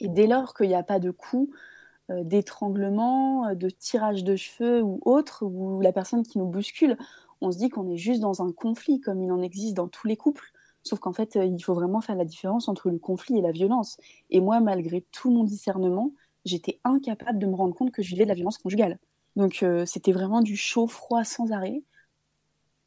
Et 0.00 0.08
dès 0.08 0.26
lors 0.26 0.54
qu'il 0.54 0.68
n'y 0.68 0.74
a 0.74 0.82
pas 0.82 0.98
de 0.98 1.10
coup, 1.10 1.50
d'étranglement, 2.10 3.54
de 3.54 3.70
tirage 3.70 4.24
de 4.24 4.36
cheveux 4.36 4.82
ou 4.82 5.00
autre, 5.04 5.46
ou 5.46 5.80
la 5.80 5.92
personne 5.92 6.24
qui 6.24 6.38
nous 6.38 6.46
bouscule, 6.46 6.98
on 7.40 7.52
se 7.52 7.58
dit 7.58 7.68
qu'on 7.68 7.88
est 7.88 7.96
juste 7.96 8.20
dans 8.20 8.42
un 8.42 8.52
conflit, 8.52 9.00
comme 9.00 9.22
il 9.22 9.30
en 9.30 9.40
existe 9.40 9.74
dans 9.74 9.88
tous 9.88 10.06
les 10.06 10.16
couples. 10.16 10.52
Sauf 10.82 10.98
qu'en 10.98 11.12
fait, 11.12 11.38
il 11.40 11.62
faut 11.62 11.74
vraiment 11.74 12.00
faire 12.00 12.16
la 12.16 12.24
différence 12.24 12.68
entre 12.68 12.90
le 12.90 12.98
conflit 12.98 13.38
et 13.38 13.40
la 13.40 13.52
violence. 13.52 13.96
Et 14.30 14.40
moi, 14.40 14.60
malgré 14.60 15.02
tout 15.12 15.30
mon 15.30 15.44
discernement, 15.44 16.12
j'étais 16.44 16.80
incapable 16.84 17.38
de 17.38 17.46
me 17.46 17.54
rendre 17.54 17.74
compte 17.74 17.90
que 17.90 18.02
je 18.02 18.10
vivais 18.10 18.24
de 18.24 18.28
la 18.28 18.34
violence 18.34 18.58
conjugale. 18.58 18.98
Donc 19.36 19.62
euh, 19.62 19.86
c'était 19.86 20.12
vraiment 20.12 20.42
du 20.42 20.56
chaud-froid 20.56 21.24
sans 21.24 21.52
arrêt. 21.52 21.82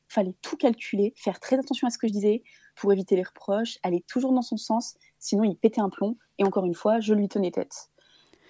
Fallait 0.07 0.35
tout 0.41 0.57
calculer, 0.57 1.13
faire 1.15 1.39
très 1.39 1.57
attention 1.59 1.87
à 1.87 1.89
ce 1.89 1.97
que 1.97 2.07
je 2.07 2.13
disais 2.13 2.43
pour 2.75 2.93
éviter 2.93 3.15
les 3.15 3.23
reproches, 3.23 3.77
aller 3.83 4.03
toujours 4.07 4.31
dans 4.33 4.41
son 4.41 4.57
sens, 4.57 4.95
sinon 5.19 5.43
il 5.43 5.57
pétait 5.57 5.81
un 5.81 5.89
plomb. 5.89 6.17
Et 6.37 6.43
encore 6.43 6.65
une 6.65 6.75
fois, 6.75 6.99
je 6.99 7.13
lui 7.13 7.27
tenais 7.27 7.51
tête. 7.51 7.89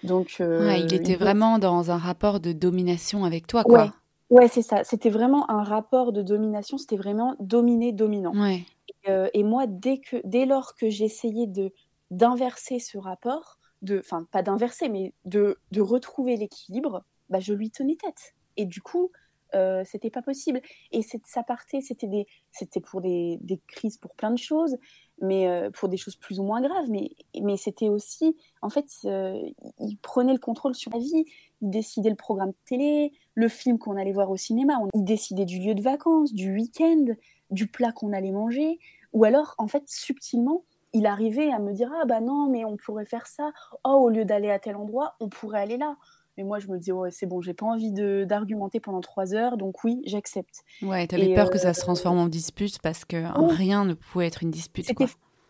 Donc 0.04 0.36
euh, 0.40 0.76
il 0.76 0.94
était 0.94 1.16
vraiment 1.16 1.58
dans 1.58 1.90
un 1.90 1.96
rapport 1.96 2.38
de 2.40 2.52
domination 2.52 3.24
avec 3.24 3.46
toi, 3.46 3.64
quoi. 3.64 3.92
Ouais, 4.30 4.48
c'est 4.48 4.62
ça. 4.62 4.84
C'était 4.84 5.10
vraiment 5.10 5.50
un 5.50 5.62
rapport 5.62 6.12
de 6.12 6.22
domination. 6.22 6.76
C'était 6.76 6.96
vraiment 6.98 7.34
dominé-dominant. 7.40 8.34
Ouais. 8.34 8.64
Et, 8.88 9.10
euh, 9.10 9.28
et, 9.32 9.42
moi, 9.42 9.66
dès 9.66 9.98
que, 9.98 10.16
dès 10.24 10.44
lors 10.44 10.74
que 10.74 10.90
j'essayais 10.90 11.46
de 11.46 11.72
d'inverser 12.10 12.78
ce 12.78 12.96
rapport, 12.96 13.58
de, 13.82 13.98
enfin 13.98 14.26
pas 14.30 14.42
d'inverser, 14.42 14.88
mais 14.88 15.12
de, 15.24 15.58
de 15.72 15.80
retrouver 15.80 16.36
l'équilibre, 16.36 17.04
bah, 17.28 17.40
je 17.40 17.52
lui 17.52 17.70
tenais 17.70 17.96
tête. 17.96 18.34
Et 18.56 18.64
du 18.64 18.80
coup, 18.80 19.10
euh, 19.54 19.82
c'était 19.84 20.10
pas 20.10 20.22
possible. 20.22 20.60
Et 20.92 21.02
ça 21.02 21.42
partait, 21.42 21.80
c'était 21.80 22.80
pour 22.80 23.00
des, 23.00 23.38
des, 23.40 23.60
crises 23.66 23.96
pour 23.96 24.14
plein 24.14 24.30
de 24.30 24.38
choses, 24.38 24.76
mais 25.20 25.48
euh, 25.48 25.70
pour 25.70 25.88
des 25.88 25.96
choses 25.96 26.16
plus 26.16 26.38
ou 26.40 26.42
moins 26.42 26.60
graves. 26.60 26.90
Mais, 26.90 27.10
mais 27.40 27.56
c'était 27.56 27.88
aussi, 27.88 28.36
en 28.62 28.70
fait, 28.70 28.86
euh, 29.04 29.40
il 29.78 29.96
prenait 29.98 30.32
le 30.32 30.38
contrôle 30.38 30.74
sur 30.74 30.92
la 30.92 30.98
vie. 30.98 31.24
Il 31.62 31.70
décidait 31.70 32.10
le 32.10 32.16
programme 32.16 32.52
télé, 32.66 33.12
le 33.34 33.48
film 33.48 33.78
qu'on 33.78 33.96
allait 33.96 34.12
voir 34.12 34.30
au 34.30 34.36
cinéma. 34.36 34.74
Il 34.94 35.04
décidait 35.04 35.46
du 35.46 35.58
lieu 35.58 35.74
de 35.74 35.82
vacances, 35.82 36.32
du 36.32 36.52
week-end, 36.52 37.06
du 37.50 37.66
plat 37.66 37.92
qu'on 37.92 38.12
allait 38.12 38.32
manger. 38.32 38.78
Ou 39.12 39.24
alors, 39.24 39.54
en 39.58 39.68
fait, 39.68 39.84
subtilement, 39.86 40.64
il 40.92 41.06
arrivait 41.06 41.50
à 41.52 41.58
me 41.58 41.72
dire 41.72 41.90
ah 42.00 42.06
bah 42.06 42.20
non 42.20 42.48
mais 42.48 42.64
on 42.64 42.76
pourrait 42.76 43.04
faire 43.04 43.26
ça 43.26 43.52
oh 43.84 44.00
au 44.04 44.08
lieu 44.08 44.24
d'aller 44.24 44.50
à 44.50 44.58
tel 44.58 44.74
endroit 44.74 45.16
on 45.20 45.28
pourrait 45.28 45.60
aller 45.60 45.76
là 45.76 45.96
mais 46.38 46.44
moi 46.44 46.60
je 46.60 46.68
me 46.68 46.78
dis 46.78 46.92
ouais 46.92 47.10
c'est 47.10 47.26
bon 47.26 47.42
j'ai 47.42 47.52
pas 47.52 47.66
envie 47.66 47.92
d'argumenter 47.92 48.78
pendant 48.80 49.00
trois 49.00 49.34
heures 49.34 49.56
donc 49.56 49.84
oui 49.84 50.00
j'accepte. 50.06 50.62
Ouais 50.80 51.06
t'avais 51.06 51.34
peur 51.34 51.50
que 51.50 51.58
ça 51.58 51.74
se 51.74 51.80
euh, 51.80 51.82
transforme 51.82 52.18
en 52.18 52.28
dispute 52.28 52.78
parce 52.80 53.04
que 53.04 53.24
rien 53.52 53.84
ne 53.84 53.94
pouvait 53.94 54.28
être 54.28 54.42
une 54.42 54.52
dispute 54.52 54.94
quoi. 54.94 55.06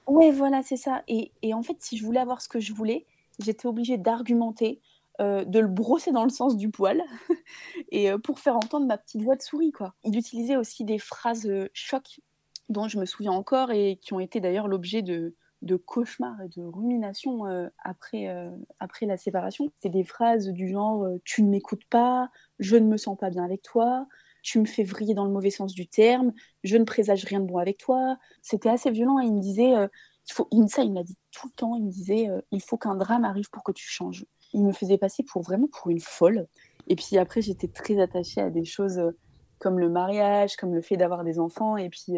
ouais 0.07 0.33
voilà 0.33 0.63
c'est 0.65 0.79
ça. 0.79 1.03
Et, 1.07 1.31
et, 1.43 1.55
en 1.55 1.63
fait 1.63 1.77
si 1.79 1.99
je 1.99 2.05
voulais 2.05 2.21
avoir 2.21 2.41
ce 2.41 2.49
que 2.49 2.59
je 2.59 2.73
voulais 2.73 3.07
j'étais 3.39 3.67
obligée 3.67 3.99
d'argumenter 3.99 4.81
euh, 5.21 5.45
de 5.45 5.59
le 5.59 5.69
brosser 5.69 6.11
dans 6.11 6.25
le 6.25 6.31
sens 6.31 6.57
du 6.57 6.71
poil 6.71 7.03
et 7.91 8.11
euh, 8.11 8.19
pour 8.19 8.39
faire 8.41 8.57
entendre 8.57 8.87
ma 8.87 8.97
petite 8.97 9.23
voix 9.23 9.37
de 9.37 9.43
souris 9.43 9.73
quoi. 9.73 9.95
Il 10.05 10.17
utilisait 10.17 10.57
aussi 10.57 10.85
des 10.85 10.99
phrases 10.99 11.51
choc 11.75 12.21
dont 12.71 12.89
je 12.89 12.99
me 12.99 13.05
souviens 13.05 13.33
encore 13.33 13.73
et 13.73 13.99
qui 14.01 14.15
ont 14.15 14.21
été 14.21 14.41
d'ailleurs 14.41 14.69
l'objet 14.69 15.03
de, 15.03 15.35
de 15.63 15.77
cauchemars 15.77 16.41
et 16.43 16.49
de 16.49 16.63
ruminations 16.63 17.47
euh, 17.47 17.69
après, 17.85 18.29
euh, 18.29 18.51
après 18.79 19.07
la 19.07 19.17
séparation. 19.17 19.71
C'est 19.79 19.89
des 19.89 20.05
phrases 20.05 20.49
du 20.49 20.69
genre 20.69 21.05
euh, 21.05 21.21
Tu 21.25 21.43
ne 21.43 21.49
m'écoutes 21.51 21.85
pas, 21.87 22.31
je 22.59 22.77
ne 22.77 22.87
me 22.87 22.97
sens 22.97 23.17
pas 23.19 23.31
bien 23.31 23.45
avec 23.45 23.63
toi, 23.63 24.07
tu 24.43 24.61
me 24.61 24.65
fais 24.65 24.85
vriller 24.85 25.15
dans 25.15 25.25
le 25.25 25.33
mauvais 25.33 25.51
sens 25.51 25.75
du 25.75 25.89
terme, 25.89 26.33
je 26.63 26.77
ne 26.77 26.85
présage 26.85 27.25
rien 27.25 27.41
de 27.41 27.47
bon 27.47 27.59
avec 27.59 27.79
toi. 27.79 28.17
C'était 28.43 28.69
assez 28.69 28.91
violent 28.91 29.19
et 29.21 29.27
il 29.27 29.35
me 29.35 29.41
disait 29.41 29.73
il 29.73 30.33
faut, 30.33 30.49
Ça, 30.69 30.83
il 30.85 30.93
m'a 30.93 31.03
dit 31.03 31.17
tout 31.33 31.49
le 31.49 31.53
temps 31.55 31.75
il 31.75 31.85
me 31.85 31.91
disait 31.91 32.29
Il 32.53 32.63
faut 32.63 32.77
qu'un 32.77 32.95
drame 32.95 33.25
arrive 33.25 33.51
pour 33.51 33.65
que 33.65 33.73
tu 33.73 33.87
changes. 33.87 34.25
Il 34.55 34.65
me 34.65 34.73
faisait 34.73 34.97
passer 34.97 35.25
pour 35.25 35.43
vraiment 35.43 35.67
pour 35.73 35.91
une 35.91 36.01
folle. 36.01 36.47
Et 36.87 36.97
puis 36.97 37.19
après, 37.19 37.43
j'étais 37.43 37.69
très 37.69 38.01
attachée 38.01 38.41
à 38.41 38.49
des 38.49 38.65
choses 38.65 39.01
comme 39.59 39.79
le 39.79 39.91
mariage, 39.91 40.57
comme 40.57 40.75
le 40.75 40.81
fait 40.81 40.97
d'avoir 40.97 41.25
des 41.25 41.39
enfants. 41.41 41.77
Et 41.77 41.91
puis 41.91 42.15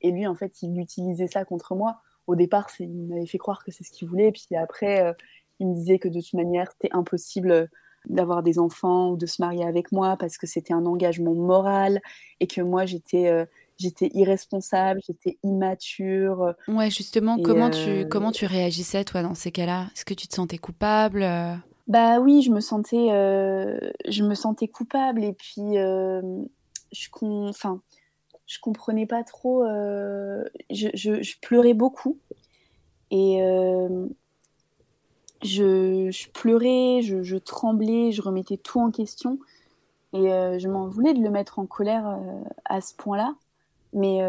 et 0.00 0.10
lui, 0.10 0.26
en 0.26 0.34
fait, 0.34 0.62
il 0.62 0.78
utilisait 0.78 1.26
ça 1.26 1.44
contre 1.44 1.74
moi. 1.74 2.00
Au 2.26 2.36
départ, 2.36 2.68
il 2.78 2.88
m'avait 2.88 3.26
fait 3.26 3.38
croire 3.38 3.64
que 3.64 3.70
c'est 3.70 3.84
ce 3.84 3.90
qu'il 3.90 4.08
voulait. 4.08 4.32
Puis 4.32 4.56
après, 4.56 5.02
euh, 5.02 5.12
il 5.58 5.68
me 5.68 5.74
disait 5.74 5.98
que 5.98 6.08
de 6.08 6.20
toute 6.20 6.34
manière, 6.34 6.70
c'était 6.72 6.94
impossible 6.94 7.50
euh, 7.50 7.66
d'avoir 8.08 8.42
des 8.42 8.58
enfants 8.58 9.10
ou 9.10 9.16
de 9.16 9.26
se 9.26 9.42
marier 9.42 9.64
avec 9.64 9.92
moi 9.92 10.16
parce 10.16 10.38
que 10.38 10.46
c'était 10.46 10.72
un 10.72 10.86
engagement 10.86 11.34
moral 11.34 12.00
et 12.40 12.46
que 12.46 12.60
moi, 12.60 12.86
j'étais 12.86 13.28
euh, 13.28 13.44
j'étais 13.78 14.10
irresponsable, 14.14 15.00
j'étais 15.06 15.38
immature. 15.42 16.54
Ouais, 16.68 16.90
justement, 16.90 17.38
comment, 17.38 17.70
tu, 17.70 18.06
comment 18.08 18.30
tu 18.30 18.46
réagissais, 18.46 19.04
toi, 19.04 19.22
dans 19.22 19.34
ces 19.34 19.50
cas-là? 19.50 19.88
Est-ce 19.94 20.04
que 20.04 20.14
tu 20.14 20.28
te 20.28 20.34
sentais 20.34 20.58
coupable 20.58 21.26
Bah 21.88 22.20
oui, 22.20 22.42
je 22.42 22.50
me 22.50 22.60
sentais, 22.60 23.08
je 23.08 24.22
me 24.22 24.34
sentais 24.34 24.68
coupable 24.68 25.24
et 25.24 25.32
puis, 25.32 25.78
je, 26.92 27.08
enfin, 27.22 27.80
je 28.50 28.58
comprenais 28.58 29.06
pas 29.06 29.22
trop. 29.22 29.62
Euh, 29.62 30.42
je, 30.70 31.38
pleurais 31.40 31.72
beaucoup. 31.72 32.18
Et 33.12 33.40
euh, 33.44 34.08
je, 35.44 36.28
pleurais, 36.32 37.00
je, 37.00 37.36
tremblais, 37.36 38.10
je 38.10 38.20
remettais 38.20 38.56
tout 38.56 38.80
en 38.80 38.90
question. 38.90 39.38
Et 40.12 40.32
euh, 40.32 40.58
je 40.58 40.68
m'en 40.68 40.88
voulais 40.88 41.14
de 41.14 41.22
le 41.22 41.30
mettre 41.30 41.60
en 41.60 41.66
colère 41.66 42.18
à 42.64 42.80
ce 42.80 42.92
point-là. 42.94 43.36
Mais 43.92 44.20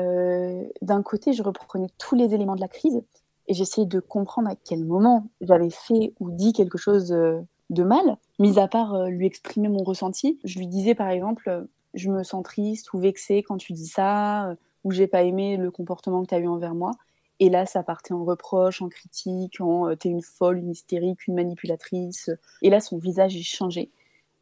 d'un 0.84 1.01
côté, 1.01 1.34
je 1.34 1.41
reprenais 1.41 1.89
tous 1.97 2.13
les 2.13 2.36
éléments 2.36 2.55
de 2.55 2.62
la 2.62 2.67
crise 2.67 3.01
et 3.47 3.53
j'essayais 3.55 3.88
de 3.88 3.99
comprendre 3.99 4.49
à 4.49 4.55
quel 4.55 4.86
moment 4.86 5.27
j'avais 5.41 5.71
fait 5.71 6.13
ou 6.19 6.29
dit 6.29 6.53
quelque 6.53 6.77
chose 6.77 7.07
de 7.07 7.84
mal. 7.84 8.17
mis 8.38 8.60
à 8.60 8.67
part 8.67 9.07
lui 9.07 9.25
exprimer 9.25 9.67
mon 9.67 9.84
ressenti, 9.84 10.39
je 10.43 10.60
lui 10.60 10.67
disais 10.67 10.93
par 10.93 11.10
exemple, 11.10 11.67
je 11.93 12.10
me 12.10 12.23
sens 12.23 12.43
triste 12.43 12.93
ou 12.93 12.99
vexée 12.99 13.43
quand 13.43 13.58
tu 13.58 13.73
dis 13.73 13.88
ça, 13.88 14.56
ou 14.84 14.91
j'ai 14.91 15.08
pas 15.08 15.23
aimé 15.23 15.58
le 15.58 15.71
comportement 15.71 16.23
que 16.23 16.27
tu 16.30 16.36
as 16.36 16.39
eu 16.39 16.47
envers 16.47 16.75
moi. 16.75 16.91
Et 17.39 17.49
là, 17.49 17.65
ça 17.65 17.84
partait 17.84 18.13
en 18.13 18.23
reproche, 18.23 18.82
en 18.82 18.89
critique, 18.89 19.62
en 19.62 19.95
t'es 19.95 20.10
une 20.10 20.21
folle, 20.21 20.60
une 20.60 20.71
hystérique, 20.71 21.27
une 21.27 21.36
manipulatrice. 21.36 22.30
Et 22.62 22.69
là, 22.69 22.80
son 22.80 22.97
visage, 22.97 23.36
il 23.36 23.43
changeait. 23.43 23.89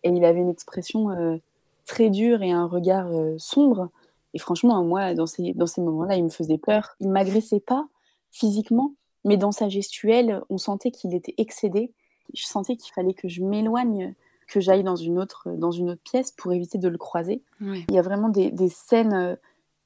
Et 0.04 0.10
il 0.10 0.26
avait 0.26 0.40
une 0.40 0.50
expression 0.50 1.40
très 1.86 2.10
dure 2.10 2.42
et 2.42 2.52
un 2.52 2.68
regard 2.68 3.10
sombre. 3.38 3.90
Et 4.34 4.40
franchement, 4.40 4.84
moi, 4.84 5.14
dans 5.14 5.26
ces, 5.26 5.54
dans 5.54 5.66
ces 5.66 5.82
moments-là, 5.82 6.16
il 6.16 6.26
me 6.26 6.30
faisait 6.30 6.58
peur. 6.58 6.96
Il 7.00 7.10
m'agressait 7.10 7.62
pas 7.62 7.88
physiquement, 8.32 8.94
mais 9.26 9.38
dans 9.38 9.52
sa 9.52 9.70
gestuelle, 9.70 10.42
on 10.50 10.58
sentait 10.58 10.92
qu'il 10.92 11.16
était 11.16 11.34
excédé. 11.38 11.94
Je 12.34 12.46
sentais 12.46 12.76
qu'il 12.76 12.94
fallait 12.94 13.14
que 13.14 13.28
je 13.28 13.42
m'éloigne, 13.42 14.14
que 14.50 14.60
j'aille 14.60 14.84
dans 14.84 14.96
une 14.96 15.20
autre, 15.20 15.48
dans 15.56 15.72
une 15.72 15.92
autre 15.92 16.02
pièce 16.04 16.32
pour 16.32 16.52
éviter 16.52 16.78
de 16.78 16.90
le 16.90 16.98
croiser. 16.98 17.44
Il 17.62 17.94
y 17.94 18.00
a 18.00 18.02
vraiment 18.02 18.30
des, 18.30 18.52
des 18.52 18.70
scènes 18.70 19.14
euh, 19.14 19.36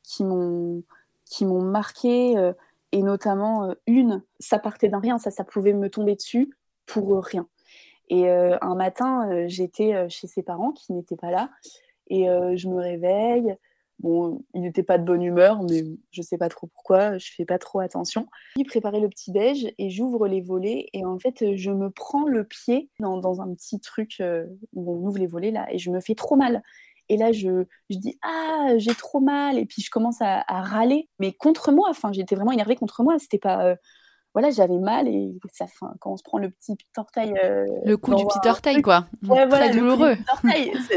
qui 0.01 0.23
m'ont 0.23 0.83
qui 1.25 1.45
m'ont 1.45 1.61
marqué 1.61 2.37
euh, 2.37 2.53
et 2.91 3.01
notamment 3.01 3.65
euh, 3.65 3.73
une, 3.87 4.23
ça 4.39 4.59
partait 4.59 4.89
d'un 4.89 4.99
rien, 4.99 5.17
ça, 5.17 5.31
ça 5.31 5.43
pouvait 5.43 5.73
me 5.73 5.89
tomber 5.89 6.15
dessus 6.15 6.55
pour 6.85 7.23
rien. 7.23 7.47
Et 8.09 8.29
un 8.29 8.75
matin, 8.75 9.47
j'étais 9.47 10.07
chez 10.09 10.27
ses 10.27 10.43
parents 10.43 10.71
qui 10.71 10.91
n'étaient 10.91 11.15
pas 11.15 11.31
là 11.31 11.49
et 12.07 12.25
je 12.25 12.67
me 12.67 12.75
réveille, 12.75 13.55
Bon, 13.99 14.43
il 14.53 14.61
n'était 14.61 14.83
pas 14.83 14.97
de 14.97 15.05
bonne 15.05 15.21
humeur, 15.21 15.63
mais 15.63 15.83
je 16.11 16.21
sais 16.21 16.37
pas 16.37 16.49
trop 16.49 16.67
pourquoi, 16.67 17.17
je 17.17 17.31
fais 17.35 17.45
pas 17.45 17.57
trop 17.57 17.79
attention. 17.79 18.27
Il 18.55 18.65
préparait 18.65 18.99
le 18.99 19.07
petit 19.07 19.31
déj 19.31 19.73
et 19.77 19.89
j'ouvre 19.89 20.27
les 20.27 20.41
volets 20.41 20.87
et 20.93 21.05
en 21.05 21.19
fait 21.19 21.55
je 21.55 21.71
me 21.71 21.89
prends 21.89 22.25
le 22.25 22.43
pied 22.43 22.89
dans, 22.99 23.41
un 23.41 23.53
petit 23.53 23.79
truc 23.79 24.17
euh, 24.19 24.45
où 24.73 24.93
on 24.93 25.07
ouvre 25.07 25.19
les 25.19 25.27
volets 25.27 25.51
là 25.51 25.67
et 25.71 25.77
je 25.77 25.89
me 25.89 26.01
fais 26.01 26.15
trop 26.15 26.35
mal. 26.35 26.63
Et 27.09 27.17
là 27.17 27.31
je, 27.31 27.65
je 27.89 27.97
dis 27.97 28.17
ah 28.23 28.73
j'ai 28.77 28.95
trop 28.95 29.19
mal 29.19 29.57
et 29.57 29.65
puis 29.65 29.81
je 29.81 29.89
commence 29.89 30.21
à, 30.21 30.43
râler, 30.49 31.07
mais 31.19 31.31
contre 31.31 31.71
moi. 31.71 31.87
Enfin 31.89 32.11
j'étais 32.11 32.35
vraiment 32.35 32.51
énervée 32.51 32.75
contre 32.75 33.03
moi. 33.03 33.17
C'était 33.19 33.39
pas 33.39 33.65
euh, 33.65 33.75
voilà, 34.33 34.49
j'avais 34.49 34.79
mal 34.79 35.07
et 35.07 35.31
ça, 35.51 35.67
fin, 35.67 35.93
quand 35.99 36.11
on 36.11 36.17
se 36.17 36.23
prend 36.23 36.39
le 36.39 36.49
petit 36.49 36.75
orteil. 36.97 37.33
Euh, 37.43 37.65
le 37.85 37.97
coup 37.97 38.15
du 38.15 38.25
petit 38.25 38.47
orteil, 38.47 38.81
quoi. 38.81 39.05
Ouais, 39.27 39.45
voilà, 39.45 39.69
très 39.69 39.77
douloureux. 39.77 40.15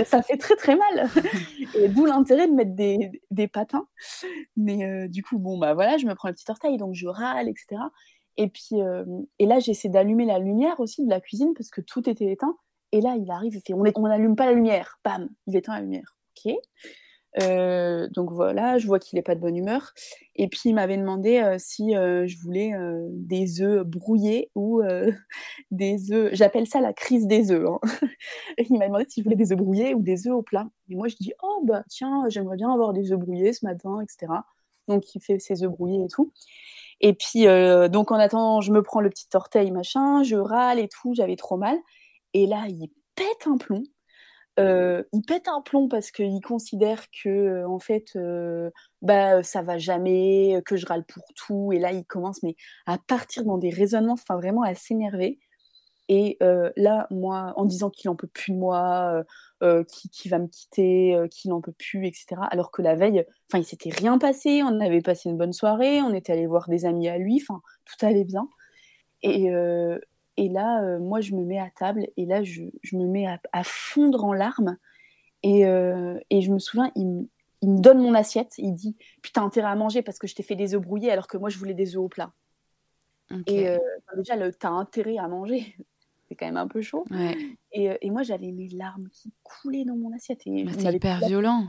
ça 0.07 0.23
fait 0.23 0.39
très 0.39 0.57
très 0.57 0.75
mal. 0.75 1.11
et 1.79 1.89
d'où 1.89 2.05
l'intérêt 2.05 2.49
de 2.49 2.53
mettre 2.53 2.75
des, 2.75 3.49
patins. 3.49 3.87
Mais 4.57 4.85
euh, 4.85 5.09
du 5.09 5.23
coup, 5.23 5.39
bon, 5.39 5.59
bah 5.59 5.75
voilà, 5.75 5.99
je 5.99 6.07
me 6.07 6.15
prends 6.15 6.29
le 6.29 6.35
petit 6.35 6.51
orteil, 6.51 6.77
donc 6.77 6.95
je 6.95 7.07
râle, 7.07 7.49
etc. 7.49 7.81
Et 8.37 8.49
puis, 8.49 8.81
euh, 8.81 9.05
et 9.39 9.47
là, 9.47 9.59
j'essaie 9.61 9.89
d'allumer 9.89 10.27
la 10.27 10.39
lumière 10.39 10.81
aussi 10.81 11.05
de 11.05 11.11
la 11.11 11.21
cuisine 11.21 11.53
parce 11.55 11.71
que 11.71 11.81
tout 11.81 12.09
était 12.09 12.31
éteint. 12.31 12.57
Et 12.93 13.01
là, 13.01 13.17
il 13.17 13.31
arrive, 13.31 13.55
il 13.55 13.61
fait 13.61 13.75
On 13.75 14.09
n'allume 14.09 14.37
pas 14.37 14.47
la 14.47 14.53
lumière. 14.53 14.99
Bam, 15.05 15.29
il 15.47 15.57
éteint 15.57 15.75
la 15.75 15.81
lumière. 15.81 16.17
Ok. 16.37 16.55
Euh, 17.43 18.09
donc 18.09 18.31
voilà, 18.33 18.79
je 18.79 18.87
vois 18.87 18.99
qu'il 18.99 19.17
n'est 19.17 19.23
pas 19.23 19.35
de 19.35 19.41
bonne 19.41 19.57
humeur. 19.57 19.93
Et 20.37 20.49
puis 20.49 20.63
il 20.67 20.75
m'avait 20.75 20.97
demandé 20.97 21.39
euh, 21.39 21.57
si 21.59 21.95
euh, 21.95 22.27
je 22.27 22.39
voulais 22.39 22.73
des 23.11 23.63
œufs 23.63 23.85
brouillés 23.85 24.51
ou 24.55 24.83
des 25.71 26.13
œufs. 26.13 26.31
J'appelle 26.33 26.67
ça 26.67 26.81
la 26.81 26.93
crise 26.93 27.27
des 27.27 27.51
œufs. 27.51 27.69
Hein. 27.69 27.81
il 28.59 28.79
m'a 28.79 28.87
demandé 28.87 29.05
si 29.09 29.21
je 29.21 29.25
voulais 29.25 29.37
des 29.37 29.53
œufs 29.53 29.59
brouillés 29.59 29.95
ou 29.95 30.03
des 30.03 30.27
œufs 30.27 30.35
au 30.35 30.43
plat. 30.43 30.67
Et 30.89 30.97
moi 30.97 31.09
je 31.09 31.17
dis 31.17 31.33
oh 31.43 31.63
bah 31.65 31.85
tiens, 31.89 32.25
j'aimerais 32.29 32.57
bien 32.57 32.73
avoir 32.73 32.93
des 32.93 33.13
œufs 33.13 33.19
brouillés 33.19 33.53
ce 33.53 33.65
matin, 33.65 34.01
etc. 34.01 34.33
Donc 34.89 35.15
il 35.15 35.21
fait 35.21 35.39
ses 35.39 35.63
œufs 35.63 35.71
brouillés 35.71 36.05
et 36.05 36.09
tout. 36.09 36.33
Et 37.01 37.13
puis 37.13 37.45
donc 37.91 38.13
en 38.13 38.17
attendant, 38.17 38.61
je 38.63 38.73
me 38.73 38.83
prends 38.83 39.01
le 39.01 39.11
petit 39.11 39.29
orteil 39.35 39.71
machin, 39.71 40.23
je 40.23 40.37
râle 40.37 40.79
et 40.79 40.89
tout, 40.89 41.13
j'avais 41.15 41.37
trop 41.37 41.57
mal. 41.57 41.77
Et 42.33 42.47
là 42.47 42.65
il 42.69 42.89
pète 43.15 43.47
un 43.47 43.59
plomb 43.59 43.83
euh, 44.59 45.03
il 45.13 45.23
pète 45.23 45.49
un 45.49 45.61
plomb 45.61 45.89
parce 45.89 46.11
qu'il 46.11 46.41
considère 46.41 47.05
que 47.11 47.29
euh, 47.29 47.69
en 47.69 47.79
fait 47.79 48.17
euh, 48.17 48.71
bah 49.03 49.43
ça 49.43 49.61
va 49.61 49.77
jamais 49.77 50.63
que 50.65 50.77
je 50.77 50.87
râle 50.87 51.05
pour 51.05 51.25
tout. 51.35 51.73
Et 51.73 51.79
là 51.79 51.93
il 51.93 52.05
commence 52.05 52.43
mais 52.43 52.57
à 52.87 52.99
partir 52.99 53.45
dans 53.45 53.59
des 53.59 53.71
raisonnements 53.71 54.15
enfin 54.15 54.37
vraiment 54.37 54.63
à 54.63 54.75
s'énerver. 54.75 55.39
Et 56.09 56.39
là 56.77 57.09
moi 57.11 57.53
en 57.57 57.65
disant 57.65 57.91
qu'il 57.91 58.09
en 58.11 58.17
peut 58.17 58.29
plus 58.29 58.53
de 58.53 58.59
moi 58.59 59.25
qu'il 59.61 60.31
va 60.31 60.39
me 60.39 60.47
quitter 60.47 61.17
qu'il 61.33 61.51
n'en 61.51 61.61
peut 61.61 61.73
plus 61.73 62.07
etc 62.07 62.37
alors 62.51 62.71
que 62.71 62.81
la 62.81 62.95
veille 62.95 63.25
enfin 63.51 63.59
il 63.59 63.65
s'était 63.65 63.91
rien 63.91 64.19
passé. 64.19 64.63
On 64.63 64.81
avait 64.81 65.03
passé 65.03 65.29
une 65.29 65.37
bonne 65.37 65.53
soirée. 65.53 66.03
On 66.03 66.15
était 66.15 66.33
allé 66.33 66.47
voir 66.47 66.69
des 66.69 66.87
amis 66.87 67.09
à 67.09 67.19
lui. 67.19 67.43
Enfin 67.43 67.61
tout 67.85 68.07
allait 68.07 68.25
bien. 68.25 68.49
Et 69.23 69.51
et 70.37 70.49
là, 70.49 70.83
euh, 70.83 70.99
moi, 70.99 71.21
je 71.21 71.35
me 71.35 71.45
mets 71.45 71.59
à 71.59 71.71
table 71.71 72.07
et 72.17 72.27
là, 72.27 72.43
je, 72.43 72.63
je 72.83 72.97
me 72.97 73.07
mets 73.07 73.27
à, 73.27 73.65
fondre 73.65 74.25
en 74.25 74.33
larmes. 74.33 74.77
Et, 75.43 75.67
euh, 75.67 76.19
et, 76.31 76.43
je 76.43 76.53
me 76.53 76.59
souviens, 76.59 76.91
il, 76.95 77.29
il, 77.63 77.71
me 77.71 77.81
donne 77.81 78.01
mon 78.01 78.15
assiette. 78.15 78.55
Il 78.59 78.73
dit 78.75 78.97
Putain, 79.23 79.45
intérêt 79.45 79.69
à 79.69 79.77
manger 79.77 80.03
parce 80.03 80.19
que 80.19 80.27
je 80.27 80.35
t'ai 80.35 80.43
fait 80.43 80.57
des 80.57 80.75
œufs 80.75 80.81
brouillés 80.81 81.11
alors 81.11 81.27
que 81.27 81.37
moi, 81.37 81.49
je 81.49 81.59
voulais 81.59 81.75
des 81.75 81.97
œufs 81.97 82.03
au 82.03 82.09
plat. 82.09 82.33
Et 83.47 83.69
euh, 83.69 83.79
déjà, 84.17 84.35
t'as 84.53 84.71
intérêt 84.71 85.19
à 85.19 85.29
manger. 85.29 85.75
C'est 86.29 86.35
quand 86.35 86.47
même 86.47 86.57
un 86.57 86.67
peu 86.67 86.83
chaud. 86.83 87.05
Et, 87.71 87.91
et, 88.01 88.11
moi, 88.11 88.25
j'avais 88.25 88.51
mes 88.51 88.69
larmes 88.69 89.09
qui 89.13 89.33
coulaient 89.45 89.85
dans 89.85 89.95
mon 89.95 90.13
assiette. 90.13 90.43
C'est 90.45 90.51
hyper 90.93 91.21
violent. 91.21 91.67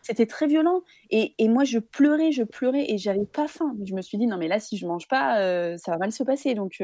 C'était 0.00 0.24
très 0.24 0.46
violent. 0.46 0.80
Et, 1.10 1.34
et, 1.36 1.46
moi, 1.46 1.64
je 1.64 1.78
pleurais, 1.78 2.32
je 2.32 2.42
pleurais 2.42 2.90
et 2.90 2.96
j'avais 2.96 3.26
pas 3.26 3.48
faim. 3.48 3.76
Je 3.84 3.94
me 3.94 4.00
suis 4.00 4.16
dit, 4.16 4.26
non, 4.26 4.38
mais 4.38 4.48
là, 4.48 4.60
si 4.60 4.78
je 4.78 4.86
mange 4.86 5.08
pas, 5.08 5.76
ça 5.76 5.90
va 5.92 5.98
mal 5.98 6.10
se 6.10 6.22
passer. 6.22 6.54
Donc, 6.54 6.82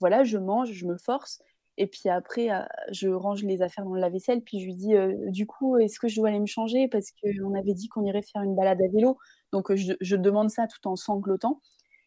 voilà, 0.00 0.24
je 0.24 0.38
mange, 0.38 0.72
je 0.72 0.86
me 0.86 0.96
force. 0.96 1.40
Et 1.78 1.86
puis 1.86 2.08
après, 2.08 2.50
euh, 2.50 2.60
je 2.90 3.08
range 3.08 3.44
les 3.44 3.62
affaires 3.62 3.84
dans 3.84 3.94
le 3.94 4.00
lave-vaisselle. 4.00 4.42
Puis 4.42 4.58
je 4.60 4.64
lui 4.66 4.74
dis, 4.74 4.96
euh, 4.96 5.14
du 5.30 5.46
coup, 5.46 5.78
est-ce 5.78 6.00
que 6.00 6.08
je 6.08 6.16
dois 6.16 6.28
aller 6.28 6.40
me 6.40 6.46
changer? 6.46 6.88
Parce 6.88 7.12
qu'on 7.12 7.54
avait 7.54 7.72
dit 7.72 7.88
qu'on 7.88 8.04
irait 8.04 8.22
faire 8.22 8.42
une 8.42 8.56
balade 8.56 8.82
à 8.82 8.88
vélo. 8.88 9.16
Donc 9.52 9.72
je, 9.74 10.16
demande 10.16 10.50
ça 10.50 10.66
tout 10.66 10.86
en 10.88 10.96
sanglotant. 10.96 11.62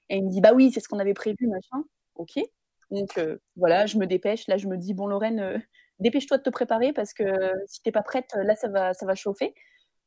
Et 0.09 0.17
il 0.17 0.25
me 0.25 0.29
dit, 0.29 0.41
bah 0.41 0.51
oui, 0.53 0.71
c'est 0.71 0.81
ce 0.81 0.89
qu'on 0.89 0.99
avait 0.99 1.13
prévu, 1.13 1.47
machin. 1.47 1.85
Ok. 2.15 2.37
Donc 2.91 3.17
euh, 3.17 3.37
voilà, 3.55 3.85
je 3.85 3.97
me 3.97 4.05
dépêche. 4.05 4.45
Là, 4.47 4.57
je 4.57 4.67
me 4.67 4.77
dis, 4.77 4.93
bon, 4.93 5.07
Lorraine, 5.07 5.63
dépêche-toi 5.99 6.37
de 6.37 6.43
te 6.43 6.49
préparer 6.49 6.91
parce 6.91 7.13
que 7.13 7.23
si 7.67 7.81
t'es 7.81 7.93
pas 7.93 8.03
prête, 8.03 8.29
là, 8.35 8.57
ça 8.57 8.67
va, 8.67 8.93
ça 8.93 9.05
va 9.05 9.15
chauffer. 9.15 9.55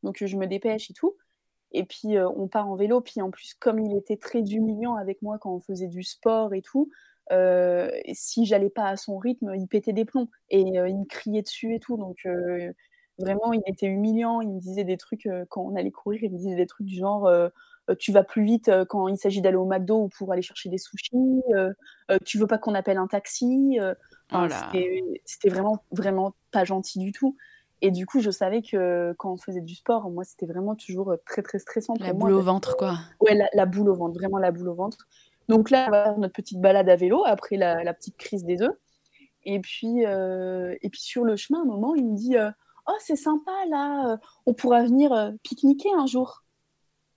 Donc 0.03 0.23
je 0.23 0.37
me 0.37 0.47
dépêche 0.47 0.91
et 0.91 0.95
tout. 0.95 1.17
Et 1.73 1.85
puis 1.85 2.19
on 2.19 2.49
part 2.49 2.69
en 2.69 2.77
vélo. 2.77 3.01
Puis 3.01 3.23
en 3.23 3.31
plus, 3.31 3.55
comme 3.55 3.81
il 3.81 3.97
était 3.97 4.19
très 4.19 4.43
humiliant 4.43 4.97
avec 4.97 5.23
moi 5.23 5.39
quand 5.41 5.55
on 5.55 5.61
faisait 5.61 5.89
du 5.89 6.03
sport 6.03 6.53
et 6.53 6.61
tout, 6.61 6.91
euh, 7.33 7.91
si 8.13 8.45
j'allais 8.45 8.71
pas 8.71 8.89
à 8.89 8.97
son 8.97 9.19
rythme, 9.19 9.55
il 9.55 9.67
pétait 9.67 9.93
des 9.93 10.05
plombs 10.05 10.29
et 10.51 10.79
euh, 10.79 10.89
il 10.89 10.99
me 10.99 11.05
criait 11.05 11.43
dessus 11.43 11.75
et 11.75 11.81
tout. 11.81 11.97
Donc 11.97 12.19
euh, 12.27 12.73
vraiment, 13.19 13.53
il 13.53 13.63
était 13.67 13.87
humiliant. 13.87 14.41
Il 14.41 14.51
me 14.51 14.61
disait 14.61 14.85
des 14.85 14.97
trucs 14.97 15.29
quand 15.49 15.63
on 15.63 15.77
allait 15.77 15.91
courir, 15.91 16.23
il 16.23 16.33
me 16.33 16.39
disait 16.39 16.57
des 16.57 16.67
trucs 16.67 16.87
du 16.87 16.97
genre 16.97 17.31
tu 17.99 18.13
vas 18.13 18.25
plus 18.25 18.45
vite 18.45 18.71
quand 18.89 19.09
il 19.09 19.19
s'agit 19.19 19.43
d'aller 19.43 19.59
au 19.59 19.67
McDo 19.67 20.05
ou 20.05 20.09
pour 20.09 20.33
aller 20.33 20.43
chercher 20.43 20.71
des 20.71 20.79
sushis. 20.79 21.43
tu 22.25 22.39
veux 22.39 22.47
pas 22.47 22.59
qu'on 22.59 22.75
appelle 22.75 22.99
un 22.99 23.07
taxi. 23.07 23.79
Oh 24.33 24.47
c'était 25.25 25.49
vraiment 25.49 25.85
vraiment 25.93 26.35
pas 26.51 26.65
gentil 26.65 26.99
du 26.99 27.13
tout. 27.13 27.37
Et 27.83 27.91
du 27.91 28.07
coup, 28.07 28.21
je 28.21 28.31
savais 28.31 28.63
que 28.63 29.15
quand 29.19 29.31
on 29.31 29.37
faisait 29.37 29.61
du 29.61 29.75
sport, 29.75 30.09
moi, 30.09 30.25
c'était 30.25 30.47
vraiment 30.47 30.75
toujours 30.75 31.15
très, 31.27 31.43
très 31.43 31.59
stressant. 31.59 31.93
la 32.01 32.15
boule 32.15 32.33
au 32.33 32.41
ventre, 32.41 32.79
quoi. 32.79 32.97
Ouais, 33.21 33.35
la, 33.35 33.47
la, 33.53 33.67
boule 33.67 33.91
au 33.91 33.95
ventre, 33.95 34.15
vraiment 34.15 34.39
la 34.39 34.53
boule 34.53 34.71
au 34.71 34.75
ventre. 34.75 35.07
Donc 35.49 35.71
là, 35.71 35.87
on 35.89 35.91
va 35.91 36.05
faire 36.05 36.19
notre 36.19 36.33
petite 36.33 36.61
balade 36.61 36.89
à 36.89 36.97
vélo 36.97 37.25
après 37.27 37.57
la, 37.57 37.95
petite 37.95 38.17
crise 38.17 38.45
des 38.45 38.63
œufs. 38.63 38.77
Et 39.45 39.61
puis, 39.61 40.07
euh, 40.07 40.75
et 40.81 40.89
puis 40.89 41.01
sur 41.01 41.25
le 41.25 41.37
chemin, 41.37 41.61
à 41.61 41.63
un 41.63 41.67
moment, 41.67 41.95
il 41.95 42.07
me 42.07 42.17
dit 42.17 42.37
euh, 42.37 42.51
Oh, 42.87 42.95
c'est 42.99 43.17
sympa 43.17 43.53
là, 43.69 44.13
euh, 44.13 44.17
on 44.47 44.55
pourra 44.55 44.83
venir 44.83 45.33
pique-niquer 45.43 45.91
un 45.97 46.07
jour. 46.07 46.45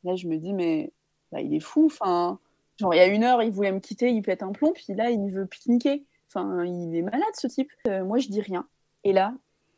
Là, 0.04 0.16
je 0.16 0.28
me 0.28 0.38
dis 0.38 0.54
Mais 0.54 0.92
bah, 1.32 1.42
il 1.42 1.54
est 1.54 1.62
fou. 1.62 1.86
Enfin, 1.86 2.40
genre, 2.78 2.94
il 2.94 2.98
y 2.98 3.02
a 3.02 3.08
une 3.08 3.24
heure, 3.24 3.42
il 3.44 3.52
voulait 3.52 3.72
me 3.72 3.80
quitter, 3.80 4.12
il 4.12 4.22
pète 4.22 4.44
un 4.44 4.52
plomb, 4.52 4.74
puis 4.74 4.94
là, 4.94 5.10
il 5.10 5.32
veut 5.32 5.46
pique-niquer. 5.46 6.06
Enfin, 6.30 6.66
il 6.66 6.96
est 6.96 7.02
malade 7.02 7.24
ce 7.36 7.48
type. 7.48 7.72
moi, 7.86 8.18
je 8.18 8.28
dis 8.28 8.42
rien. 8.42 8.68
Et 9.06 9.14
là, 9.14 9.34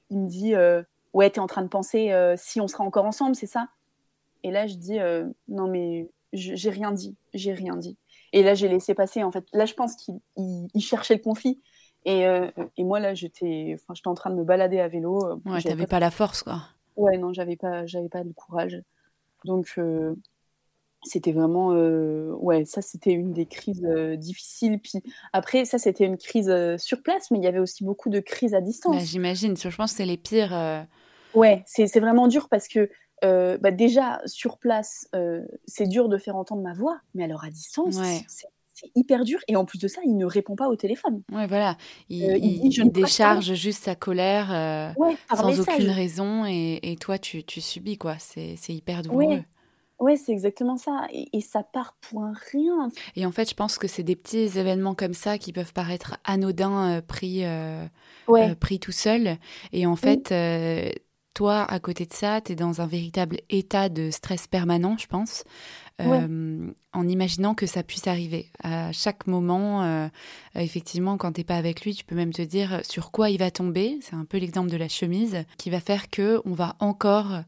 il 0.10 0.20
me 0.20 0.28
dit 0.28 0.56
Ouais, 1.14 1.30
t'es 1.30 1.40
en 1.40 1.48
train 1.48 1.62
de 1.62 1.68
penser 1.68 2.12
si 2.38 2.60
on 2.60 2.68
sera 2.68 2.84
encore 2.84 3.06
ensemble, 3.06 3.36
c'est 3.36 3.48
ça? 3.48 3.68
Et 4.44 4.50
là, 4.50 4.66
je 4.66 4.76
dis 4.76 4.98
Non, 5.48 5.68
mais 5.68 6.10
j'ai 6.34 6.70
rien 6.72 6.92
dit. 6.92 7.16
J'ai 7.34 7.54
rien 7.54 7.76
dit. 7.76 7.98
Et 8.34 8.44
là, 8.44 8.54
j'ai 8.54 8.68
laissé 8.68 8.94
passer. 8.94 9.24
En 9.24 9.32
fait, 9.32 9.46
là, 9.54 9.66
je 9.66 9.74
pense 9.74 9.96
qu'il 9.96 10.82
cherchait 10.82 11.16
le 11.16 11.22
conflit. 11.22 11.62
Et, 12.06 12.26
euh, 12.26 12.50
et 12.78 12.84
moi, 12.84 13.00
là, 13.00 13.14
j'étais 13.14 13.76
en 14.06 14.14
train 14.14 14.30
de 14.30 14.36
me 14.36 14.44
balader 14.44 14.80
à 14.80 14.88
vélo. 14.88 15.20
Euh, 15.26 15.36
ouais, 15.50 15.62
t'avais 15.62 15.84
pas... 15.84 15.92
pas 15.92 16.00
la 16.00 16.12
force, 16.12 16.44
quoi. 16.44 16.62
Ouais, 16.96 17.18
non, 17.18 17.34
j'avais 17.34 17.56
pas, 17.56 17.86
j'avais 17.86 18.10
pas 18.10 18.24
le 18.24 18.34
courage. 18.34 18.82
Donc, 19.46 19.74
euh, 19.78 20.16
c'était 21.04 21.32
vraiment. 21.32 21.70
ouais, 21.70 22.66
ça, 22.66 22.82
c'était 22.82 23.12
une 23.12 23.34
des 23.34 23.46
crises 23.46 23.82
difficiles. 24.18 24.80
Puis 24.80 25.02
après, 25.34 25.66
ça, 25.66 25.78
c'était 25.78 26.06
une 26.06 26.18
crise 26.18 26.54
sur 26.78 27.02
place, 27.02 27.32
mais 27.32 27.38
il 27.38 27.44
y 27.44 27.48
avait 27.48 27.60
aussi 27.60 27.84
beaucoup 27.84 28.10
de 28.10 28.20
crises 28.20 28.54
à 28.54 28.62
distance. 28.62 28.96
Bah, 28.96 29.04
j'imagine. 29.04 29.56
Je 29.56 29.76
pense 29.76 29.92
que 29.92 29.98
c'est 29.98 30.06
les 30.06 30.18
pires. 30.18 30.58
Ouais, 31.34 31.64
c'est 31.68 32.00
vraiment 32.00 32.28
dur 32.28 32.50
parce 32.50 32.68
que 32.68 32.90
euh, 33.24 33.58
bah 33.58 33.72
déjà 33.72 34.22
sur 34.26 34.58
place, 34.58 35.08
euh, 35.16 35.42
c'est 35.66 35.88
dur 35.88 36.10
de 36.10 36.18
faire 36.18 36.36
entendre 36.36 36.62
ma 36.62 36.74
voix, 36.74 37.00
mais 37.14 37.24
alors 37.24 37.44
à 37.44 37.50
distance, 37.50 37.96
c'est 38.28 38.48
c'est 38.74 38.92
hyper 38.96 39.26
dur. 39.26 39.40
Et 39.50 39.58
en 39.58 39.66
plus 39.66 39.78
de 39.78 39.90
ça, 39.90 40.00
il 40.06 40.16
ne 40.16 40.26
répond 40.26 40.56
pas 40.56 40.70
au 40.70 40.78
téléphone. 40.78 41.22
Ouais, 41.34 41.48
voilà. 41.48 41.76
Il, 42.08 42.90
décharge 42.94 43.54
juste 43.54 43.84
sa 43.84 43.96
colère 43.96 44.94
sans 45.36 45.60
aucune 45.60 45.90
raison. 45.90 46.46
Et, 46.46 46.96
toi, 47.02 47.18
tu, 47.18 47.44
tu, 47.44 47.60
subis, 47.60 47.98
quoi. 47.98 48.16
C'est 48.20 48.56
hyper 48.70 49.02
douloureux. 49.02 49.44
Ouais, 50.00 50.16
c'est 50.16 50.32
exactement 50.32 50.78
ça. 50.78 51.08
Et, 51.12 51.42
ça 51.42 51.62
part 51.62 51.98
pour 52.00 52.24
un 52.24 52.34
rien. 52.52 52.90
Et 53.16 53.26
en 53.26 53.32
fait, 53.32 53.50
je 53.50 53.56
pense 53.56 53.78
que 53.78 53.88
c'est 53.88 54.04
des 54.04 54.16
petits 54.16 54.58
événements 54.58 54.96
comme 54.96 55.14
ça 55.14 55.38
qui 55.38 55.52
peuvent 55.52 55.74
paraître 55.74 56.18
anodins, 56.24 56.98
euh, 56.98 57.02
pris, 57.02 57.44
euh, 57.44 57.86
euh, 58.30 58.56
pris 58.56 58.80
tout 58.80 58.94
seul. 58.94 59.38
Et 59.74 59.86
en 59.86 59.98
fait, 59.98 60.34
toi, 61.40 61.64
à 61.64 61.80
côté 61.80 62.06
de 62.06 62.14
ça, 62.14 62.42
tu 62.42 62.52
es 62.52 62.56
dans 62.56 62.82
un 62.82 62.86
véritable 62.86 63.38
état 63.50 63.88
de 63.88 64.12
stress 64.12 64.46
permanent, 64.46 64.98
je 64.98 65.08
pense, 65.08 65.46
en 66.00 67.08
imaginant 67.08 67.56
que 67.56 67.66
ça 67.66 67.82
puisse 67.82 68.08
arriver. 68.08 68.52
À 68.62 68.92
chaque 68.92 69.26
moment, 69.26 70.10
effectivement, 70.56 71.18
quand 71.18 71.32
tu 71.32 71.46
pas 71.46 71.56
avec 71.56 71.86
lui, 71.86 71.96
tu 71.96 72.04
peux 72.04 72.16
même 72.16 72.34
te 72.34 72.42
dire 72.42 72.82
sur 72.84 73.12
quoi 73.12 73.30
il 73.30 73.38
va 73.38 73.52
tomber. 73.52 74.00
C'est 74.02 74.16
un 74.16 74.26
peu 74.26 74.38
l'exemple 74.38 74.70
de 74.70 74.78
la 74.78 74.90
chemise 74.90 75.46
qui 75.58 75.70
va 75.70 75.80
faire 75.80 76.10
que 76.10 76.42
on 76.44 76.54
va 76.54 76.76
encore 76.80 77.42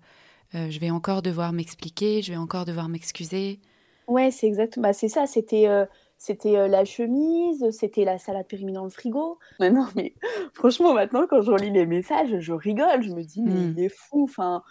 euh, 0.53 0.69
je 0.69 0.79
vais 0.79 0.89
encore 0.89 1.21
devoir 1.21 1.53
m'expliquer, 1.53 2.21
je 2.21 2.31
vais 2.31 2.37
encore 2.37 2.65
devoir 2.65 2.89
m'excuser. 2.89 3.59
Ouais, 4.07 4.31
c'est 4.31 4.47
exactement, 4.47 4.89
bah, 4.89 4.93
c'est 4.93 5.07
ça. 5.07 5.25
C'était, 5.25 5.67
euh, 5.67 5.85
c'était 6.21 6.55
euh, 6.55 6.67
la 6.67 6.85
chemise, 6.85 7.67
c'était 7.71 8.05
la 8.05 8.19
salade 8.19 8.45
périmée 8.45 8.73
dans 8.73 8.83
le 8.83 8.91
frigo. 8.91 9.39
Maintenant, 9.59 9.87
mais 9.95 10.13
franchement, 10.53 10.93
maintenant, 10.93 11.25
quand 11.27 11.41
je 11.41 11.49
relis 11.49 11.71
les 11.71 11.87
messages, 11.87 12.39
je 12.39 12.53
rigole. 12.53 13.01
Je 13.01 13.09
me 13.09 13.23
dis, 13.23 13.41
mais 13.41 13.49
hmm. 13.49 13.73
il 13.75 13.83
est 13.83 13.89
fou. 13.89 14.25
Enfin, 14.25 14.61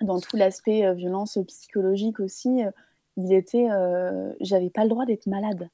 dans 0.00 0.18
tout 0.18 0.36
l'aspect 0.36 0.92
violence 0.96 1.38
psychologique 1.46 2.18
aussi, 2.18 2.62
il 3.16 3.32
était, 3.32 3.68
j'avais 4.40 4.68
pas 4.68 4.82
le 4.82 4.88
droit 4.88 5.06
d'être 5.06 5.26
malade. 5.26 5.70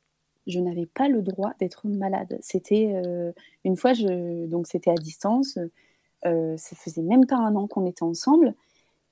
Je 0.47 0.61
n'avais 0.61 0.85
pas 0.85 1.09
le 1.09 1.23
droit 1.23 1.55
d'être 1.59 1.87
malade. 1.87 2.39
C'était 2.43 2.95
une 3.65 3.77
fois, 3.77 3.95
je, 3.95 4.45
donc 4.47 4.67
c'était 4.67 4.91
à 4.91 4.97
distance. 4.97 5.59
ça 6.25 6.77
faisait 6.77 7.03
même 7.03 7.25
pas 7.25 7.37
un 7.37 7.57
an 7.57 7.67
qu'on 7.67 7.87
était 7.87 8.03
ensemble. 8.03 8.55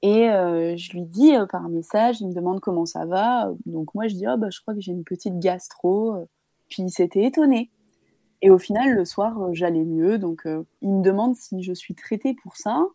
Et 0.02 0.30
euh, 0.30 0.76
je 0.76 0.92
lui 0.92 1.02
dis 1.02 1.34
euh, 1.34 1.46
par 1.46 1.68
message, 1.68 2.20
il 2.20 2.28
me 2.28 2.34
demande 2.34 2.60
comment 2.60 2.86
ça 2.86 3.04
va. 3.04 3.52
Donc 3.66 3.94
moi, 3.94 4.08
je 4.08 4.14
dis, 4.14 4.26
oh, 4.26 4.36
bah, 4.38 4.48
je 4.50 4.60
crois 4.60 4.74
que 4.74 4.80
j'ai 4.80 4.92
une 4.92 5.04
petite 5.04 5.38
gastro. 5.38 6.26
Puis 6.68 6.82
il 6.82 6.90
s'était 6.90 7.24
étonné. 7.24 7.70
Et 8.42 8.50
au 8.50 8.58
final, 8.58 8.94
le 8.94 9.04
soir, 9.04 9.38
euh, 9.42 9.50
j'allais 9.52 9.84
mieux. 9.84 10.18
Donc 10.18 10.42
il 10.46 10.88
me 10.88 11.02
demande 11.02 11.36
si 11.36 11.62
je 11.62 11.72
suis 11.72 11.94
traitée 11.94 12.34
pour 12.42 12.56
ça. 12.56 12.86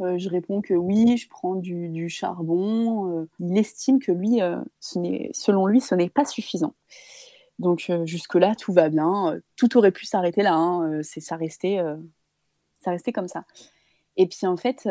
je 0.00 0.28
réponds 0.28 0.60
que 0.60 0.74
oui, 0.74 1.16
je 1.16 1.28
prends 1.28 1.54
du, 1.54 1.88
du 1.88 2.08
charbon. 2.08 3.26
il 3.40 3.56
estime 3.56 3.98
que 4.00 4.12
lui, 4.12 4.40
ce 4.80 4.98
selon 5.32 5.66
lui, 5.66 5.80
ce 5.80 5.94
n'est 5.94 6.10
pas 6.10 6.24
suffisant. 6.24 6.74
Donc 7.58 7.90
jusque-là, 8.04 8.54
tout 8.56 8.72
va 8.72 8.88
bien. 8.90 9.40
Tout 9.56 9.78
aurait 9.78 9.92
pu 9.92 10.06
s'arrêter 10.06 10.42
là. 10.42 10.54
Hein. 10.54 11.02
C'est 11.02 11.20
ça 11.20 11.36
restait, 11.36 11.78
ça 12.80 12.90
restait 12.90 13.12
comme 13.12 13.28
ça. 13.28 13.44
Et 14.16 14.26
puis 14.26 14.46
en 14.46 14.56
fait, 14.56 14.88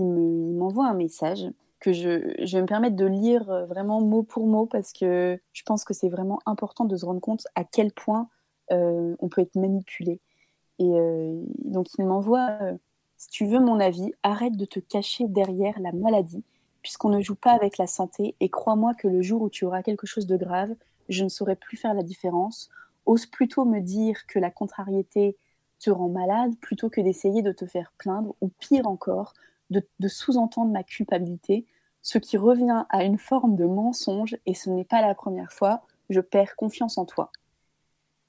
il 0.00 0.54
m'envoie 0.54 0.86
un 0.86 0.94
message 0.94 1.48
que 1.80 1.92
je, 1.92 2.52
vais 2.52 2.62
me 2.62 2.66
permettre 2.66 2.96
de 2.96 3.06
lire 3.06 3.48
euh, 3.50 3.66
vraiment 3.66 4.00
mot 4.00 4.22
pour 4.22 4.46
mot 4.46 4.66
parce 4.66 4.92
que 4.92 5.40
je 5.52 5.62
pense 5.62 5.84
que 5.84 5.94
c'est 5.94 6.08
vraiment 6.08 6.40
important 6.46 6.84
de 6.84 6.96
se 6.96 7.06
rendre 7.06 7.20
compte 7.20 7.46
à 7.54 7.64
quel 7.64 7.92
point 7.92 8.28
euh, 8.72 9.14
on 9.20 9.28
peut 9.28 9.42
être 9.42 9.54
manipulé. 9.54 10.20
Et 10.78 10.90
euh, 10.90 11.40
donc 11.64 11.86
il 11.98 12.04
m'envoie, 12.04 12.58
si 13.16 13.30
tu 13.30 13.46
veux 13.46 13.60
mon 13.60 13.80
avis, 13.80 14.12
arrête 14.22 14.56
de 14.56 14.64
te 14.64 14.80
cacher 14.80 15.26
derrière 15.28 15.78
la 15.80 15.92
maladie, 15.92 16.44
puisqu'on 16.82 17.10
ne 17.10 17.20
joue 17.20 17.34
pas 17.34 17.52
avec 17.52 17.78
la 17.78 17.86
santé, 17.86 18.34
et 18.40 18.48
crois-moi 18.48 18.94
que 18.94 19.08
le 19.08 19.22
jour 19.22 19.42
où 19.42 19.50
tu 19.50 19.64
auras 19.64 19.82
quelque 19.82 20.06
chose 20.06 20.26
de 20.26 20.36
grave, 20.36 20.74
je 21.08 21.24
ne 21.24 21.28
saurais 21.28 21.56
plus 21.56 21.76
faire 21.76 21.94
la 21.94 22.02
différence. 22.02 22.68
Ose 23.06 23.26
plutôt 23.26 23.64
me 23.64 23.80
dire 23.80 24.26
que 24.26 24.38
la 24.38 24.50
contrariété 24.50 25.36
te 25.80 25.90
rend 25.90 26.08
malade 26.08 26.54
plutôt 26.60 26.90
que 26.90 27.00
d'essayer 27.00 27.42
de 27.42 27.52
te 27.52 27.66
faire 27.66 27.92
plaindre, 27.98 28.34
ou 28.40 28.48
pire 28.48 28.86
encore, 28.86 29.34
de, 29.70 30.08
sous-entendre 30.08 30.72
ma 30.72 30.82
culpabilité, 30.82 31.66
ce 32.02 32.18
qui 32.18 32.36
revient 32.36 32.84
à 32.90 33.04
une 33.04 33.18
forme 33.18 33.56
de 33.56 33.64
mensonge, 33.64 34.36
et 34.46 34.54
ce 34.54 34.70
n'est 34.70 34.84
pas 34.84 35.02
la 35.02 35.14
première 35.14 35.52
fois, 35.52 35.82
je 36.10 36.20
perds 36.20 36.56
confiance 36.56 36.98
en 36.98 37.04
toi. 37.04 37.30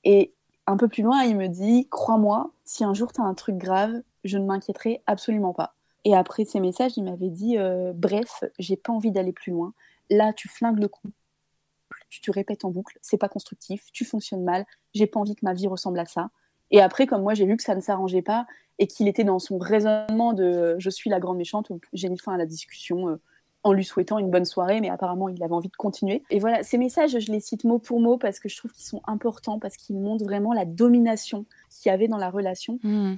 Et 0.04 0.34
un 0.67 0.78
peu 0.78 0.88
plus 0.88 1.04
loin, 1.04 1.23
il 1.23 1.38
me 1.38 1.47
dit, 1.47 1.88
crois-moi, 1.89 2.52
si 2.65 2.84
un 2.84 2.93
jour 2.93 3.12
tu 3.12 3.21
as 3.21 3.23
un 3.23 3.34
truc 3.34 3.58
grave, 3.58 4.02
je 4.23 4.38
ne 4.38 4.45
m'inquiéterai 4.45 5.02
absolument 5.08 5.54
pas. 5.54 5.75
Et 6.06 6.15
après 6.15 6.45
ces 6.45 6.60
messages, 6.60 6.93
il 6.97 7.04
m'avait 7.04 7.30
dit, 7.30 7.58
euh, 7.58 7.93
bref, 7.93 8.43
j'ai 8.58 8.78
pas 8.78 8.93
envie 8.93 9.12
d'aller 9.12 9.34
plus 9.34 9.52
loin. 9.52 9.73
Là, 10.10 10.34
tu 10.34 10.47
flingues 10.47 10.80
le 10.80 10.88
coup. 10.88 11.10
Tu 12.10 12.21
te 12.21 12.32
répètes 12.32 12.65
en 12.65 12.71
boucle, 12.71 12.97
c'est 13.02 13.17
pas 13.17 13.30
constructif, 13.30 13.86
tu 13.91 14.04
fonctionnes 14.04 14.43
mal, 14.43 14.65
j'ai 14.95 15.06
pas 15.06 15.19
envie 15.19 15.36
que 15.36 15.45
ma 15.45 15.54
vie 15.54 15.67
ressemble 15.67 15.99
à 15.99 16.06
ça. 16.06 16.32
Et 16.72 16.82
après, 16.82 17.08
comme 17.08 17.24
moi, 17.24 17.34
j'ai 17.34 17.46
vu 17.46 17.58
que 17.58 17.64
ça 17.64 17.76
ne 17.76 17.82
s'arrangeait 17.82 18.22
pas 18.22 18.46
et 18.78 18.88
qu'il 18.88 19.08
était 19.08 19.24
dans 19.24 19.40
son 19.40 19.58
raisonnement 19.58 20.34
de 20.34 20.44
euh, 20.44 20.76
je 20.80 20.90
suis 20.90 21.10
la 21.10 21.20
grande 21.20 21.38
méchante, 21.38 21.72
j'ai 21.94 22.10
mis 22.10 22.18
fin 22.18 22.34
à 22.34 22.38
la 22.38 22.46
discussion 22.46 23.10
euh, 23.10 23.16
en 23.64 23.74
lui 23.74 23.84
souhaitant 23.84 24.20
une 24.20 24.30
bonne 24.30 24.46
soirée, 24.46 24.80
mais 24.80 24.90
apparemment, 24.90 25.28
il 25.28 25.44
avait 25.44 25.54
envie 25.54 25.68
de 25.68 25.76
continuer. 25.76 26.24
Et 26.30 26.40
voilà, 26.40 26.64
ces 26.64 26.78
messages, 26.78 27.20
je 27.20 27.32
les 27.32 27.42
cite 27.42 27.66
mot 27.66 27.78
pour 27.78 28.00
mot 28.00 28.18
parce 28.18 28.40
que 28.40 28.48
je 28.48 28.56
trouve 28.56 28.72
qu'ils 28.72 28.86
sont 28.86 29.02
importants, 29.06 29.60
parce 29.60 29.76
qu'ils 29.76 29.98
montrent 29.98 30.24
vraiment 30.24 30.54
la 30.54 30.64
domination 30.64 31.46
qu'il 31.70 31.90
y 31.90 31.94
avait 31.94 32.08
dans 32.08 32.18
la 32.18 32.30
relation. 32.30 32.80
Mmh. 32.84 33.16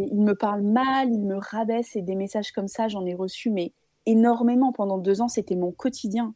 il 0.00 0.22
me 0.22 0.34
parle 0.34 0.62
mal, 0.62 1.12
il 1.12 1.26
me 1.26 1.36
rabaisse, 1.36 1.96
et 1.96 2.02
des 2.02 2.14
messages 2.14 2.52
comme 2.52 2.68
ça, 2.68 2.88
j'en 2.88 3.04
ai 3.04 3.14
reçu, 3.14 3.50
mais 3.50 3.72
énormément 4.06 4.72
pendant 4.72 4.96
deux 4.96 5.20
ans, 5.20 5.28
c'était 5.28 5.56
mon 5.56 5.70
quotidien. 5.70 6.34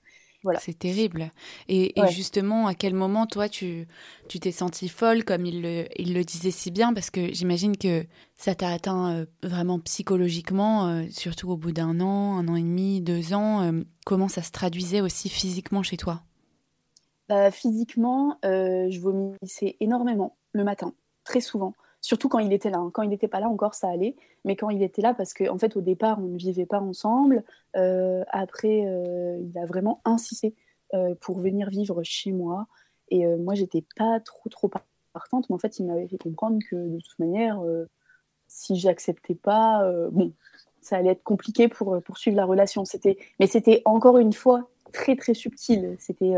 C'est 0.61 0.79
terrible. 0.79 1.31
Et, 1.69 1.93
justement, 2.11 2.67
à 2.67 2.75
quel 2.75 2.95
moment, 2.95 3.27
toi, 3.27 3.49
tu 3.49 3.87
tu 4.29 4.41
t'es 4.41 4.53
sentie 4.53 4.89
folle, 4.89 5.25
comme 5.25 5.47
il 5.47 5.63
le, 5.63 5.87
il 5.97 6.15
le 6.15 6.23
disait 6.23 6.51
si 6.51 6.71
bien, 6.71 6.93
parce 6.93 7.11
que 7.11 7.33
j'imagine 7.33 7.77
que 7.77 8.05
ça 8.37 8.55
t'a 8.55 8.69
atteint 8.69 9.11
euh, 9.13 9.27
vraiment 9.43 9.79
psychologiquement, 9.81 10.87
euh, 10.89 11.05
surtout 11.11 11.51
au 11.51 11.57
bout 11.57 11.73
d'un 11.73 12.01
an, 12.01 12.37
un 12.37 12.47
an 12.49 12.57
et 12.57 12.63
demi, 12.63 13.01
deux 13.01 13.33
ans. 13.33 13.63
Euh, 13.63 13.83
comment 14.05 14.29
ça 14.29 14.43
se 14.43 14.53
traduisait 14.53 15.01
aussi 15.01 15.29
physiquement 15.29 15.83
chez 15.83 15.97
toi? 15.97 16.23
Bah, 17.29 17.51
Physiquement, 17.51 18.39
je 18.43 19.01
vomissais 19.01 19.77
énormément 19.81 20.37
le 20.53 20.65
matin, 20.65 20.93
très 21.25 21.41
souvent. 21.41 21.75
Surtout 22.01 22.29
quand 22.29 22.39
il 22.39 22.53
était 22.53 22.71
là. 22.71 22.79
Hein. 22.79 22.91
Quand 22.93 23.03
il 23.03 23.11
n'était 23.11 23.29
pas 23.29 23.41
là 23.41 23.49
encore, 23.49 23.75
ça 23.75 23.89
allait. 23.89 24.15
Mais 24.45 24.57
quand 24.57 24.71
il 24.71 24.83
était 24.83 25.03
là, 25.03 25.15
parce 25.15 25.35
qu'en 25.35 25.55
en 25.55 25.59
fait, 25.59 25.77
au 25.77 25.81
départ, 25.81 26.19
on 26.21 26.29
ne 26.29 26.39
vivait 26.39 26.67
pas 26.67 26.81
ensemble. 26.81 27.43
Euh, 27.77 28.25
après, 28.29 28.87
euh, 28.87 29.39
il 29.41 29.59
a 29.59 29.67
vraiment 29.67 30.01
insisté 30.05 30.55
euh, 30.95 31.15
pour 31.21 31.39
venir 31.39 31.69
vivre 31.71 32.03
chez 32.05 32.33
moi. 32.33 32.67
Et 33.11 33.27
moi, 33.27 33.55
j'étais 33.55 33.85
pas 33.97 34.21
trop, 34.21 34.51
trop 34.51 34.71
partante. 35.15 35.49
Mais 35.49 35.55
en 35.55 35.59
fait, 35.59 35.79
il 35.79 35.87
m'avait 35.87 36.07
fait 36.07 36.19
comprendre 36.19 36.59
que 36.71 36.77
de 36.77 36.99
toute 37.01 37.19
manière, 37.19 37.59
si 38.49 38.77
j'acceptais 38.77 39.35
pas, 39.35 39.91
bon, 40.11 40.35
ça 40.83 40.99
allait 40.99 41.13
être 41.13 41.23
compliqué 41.23 41.69
pour 41.69 42.03
poursuivre 42.03 42.37
la 42.37 42.45
relation. 42.45 42.85
C'était, 42.85 43.17
mais 43.41 43.47
c'était 43.47 43.81
encore 43.87 44.19
une 44.19 44.35
fois 44.35 44.69
très, 44.93 45.17
très 45.17 45.33
subtil. 45.33 45.97
C'était, 45.99 46.35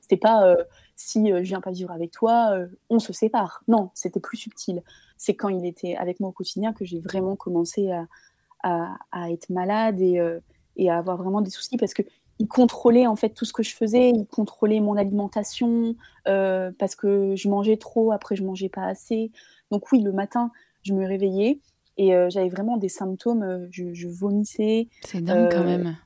c'était 0.00 0.16
pas 0.16 0.56
si 0.96 1.28
je 1.28 1.42
viens 1.42 1.60
pas 1.60 1.70
vivre 1.70 1.90
avec 1.90 2.10
toi, 2.10 2.56
on 2.88 2.98
se 2.98 3.12
sépare. 3.12 3.62
Non, 3.68 3.90
c'était 3.94 4.20
plus 4.20 4.36
subtil 4.36 4.82
c'est 5.16 5.34
quand 5.34 5.48
il 5.48 5.64
était 5.64 5.96
avec 5.96 6.20
moi 6.20 6.30
au 6.30 6.32
quotidien 6.32 6.72
que 6.72 6.84
j'ai 6.84 7.00
vraiment 7.00 7.36
commencé 7.36 7.90
à, 7.90 9.30
être 9.30 9.50
malade 9.50 10.00
euh, 10.00 10.40
et, 10.76 10.90
à 10.90 10.96
avoir 10.96 11.18
vraiment 11.18 11.42
des 11.42 11.50
soucis 11.50 11.76
parce 11.76 11.92
que 11.92 12.02
il 12.40 12.48
contrôlait 12.48 13.06
en 13.06 13.14
fait 13.14 13.28
tout 13.28 13.44
ce 13.44 13.52
que 13.52 13.62
je 13.62 13.76
faisais, 13.76 14.10
il 14.10 14.26
contrôlait 14.26 14.80
mon 14.80 14.96
alimentation 14.96 15.94
euh, 16.26 16.72
parce 16.78 16.96
que 16.96 17.36
je 17.36 17.48
mangeais 17.48 17.76
trop, 17.76 18.10
après 18.10 18.36
je 18.36 18.42
mangeais 18.42 18.68
pas 18.68 18.84
assez. 18.84 19.30
Donc 19.70 19.92
oui, 19.92 20.00
le 20.00 20.12
matin, 20.12 20.50
je 20.82 20.94
me 20.94 21.06
réveillais 21.06 21.60
et 21.96 22.14
euh, 22.14 22.28
j'avais 22.30 22.48
vraiment 22.48 22.76
des 22.76 22.88
symptômes, 22.88 23.68
je, 23.70 24.08
vomissais. 24.08 24.88
C'est 25.04 25.20
dingue 25.20 25.52
quand 25.52 25.64
même. 25.64 25.96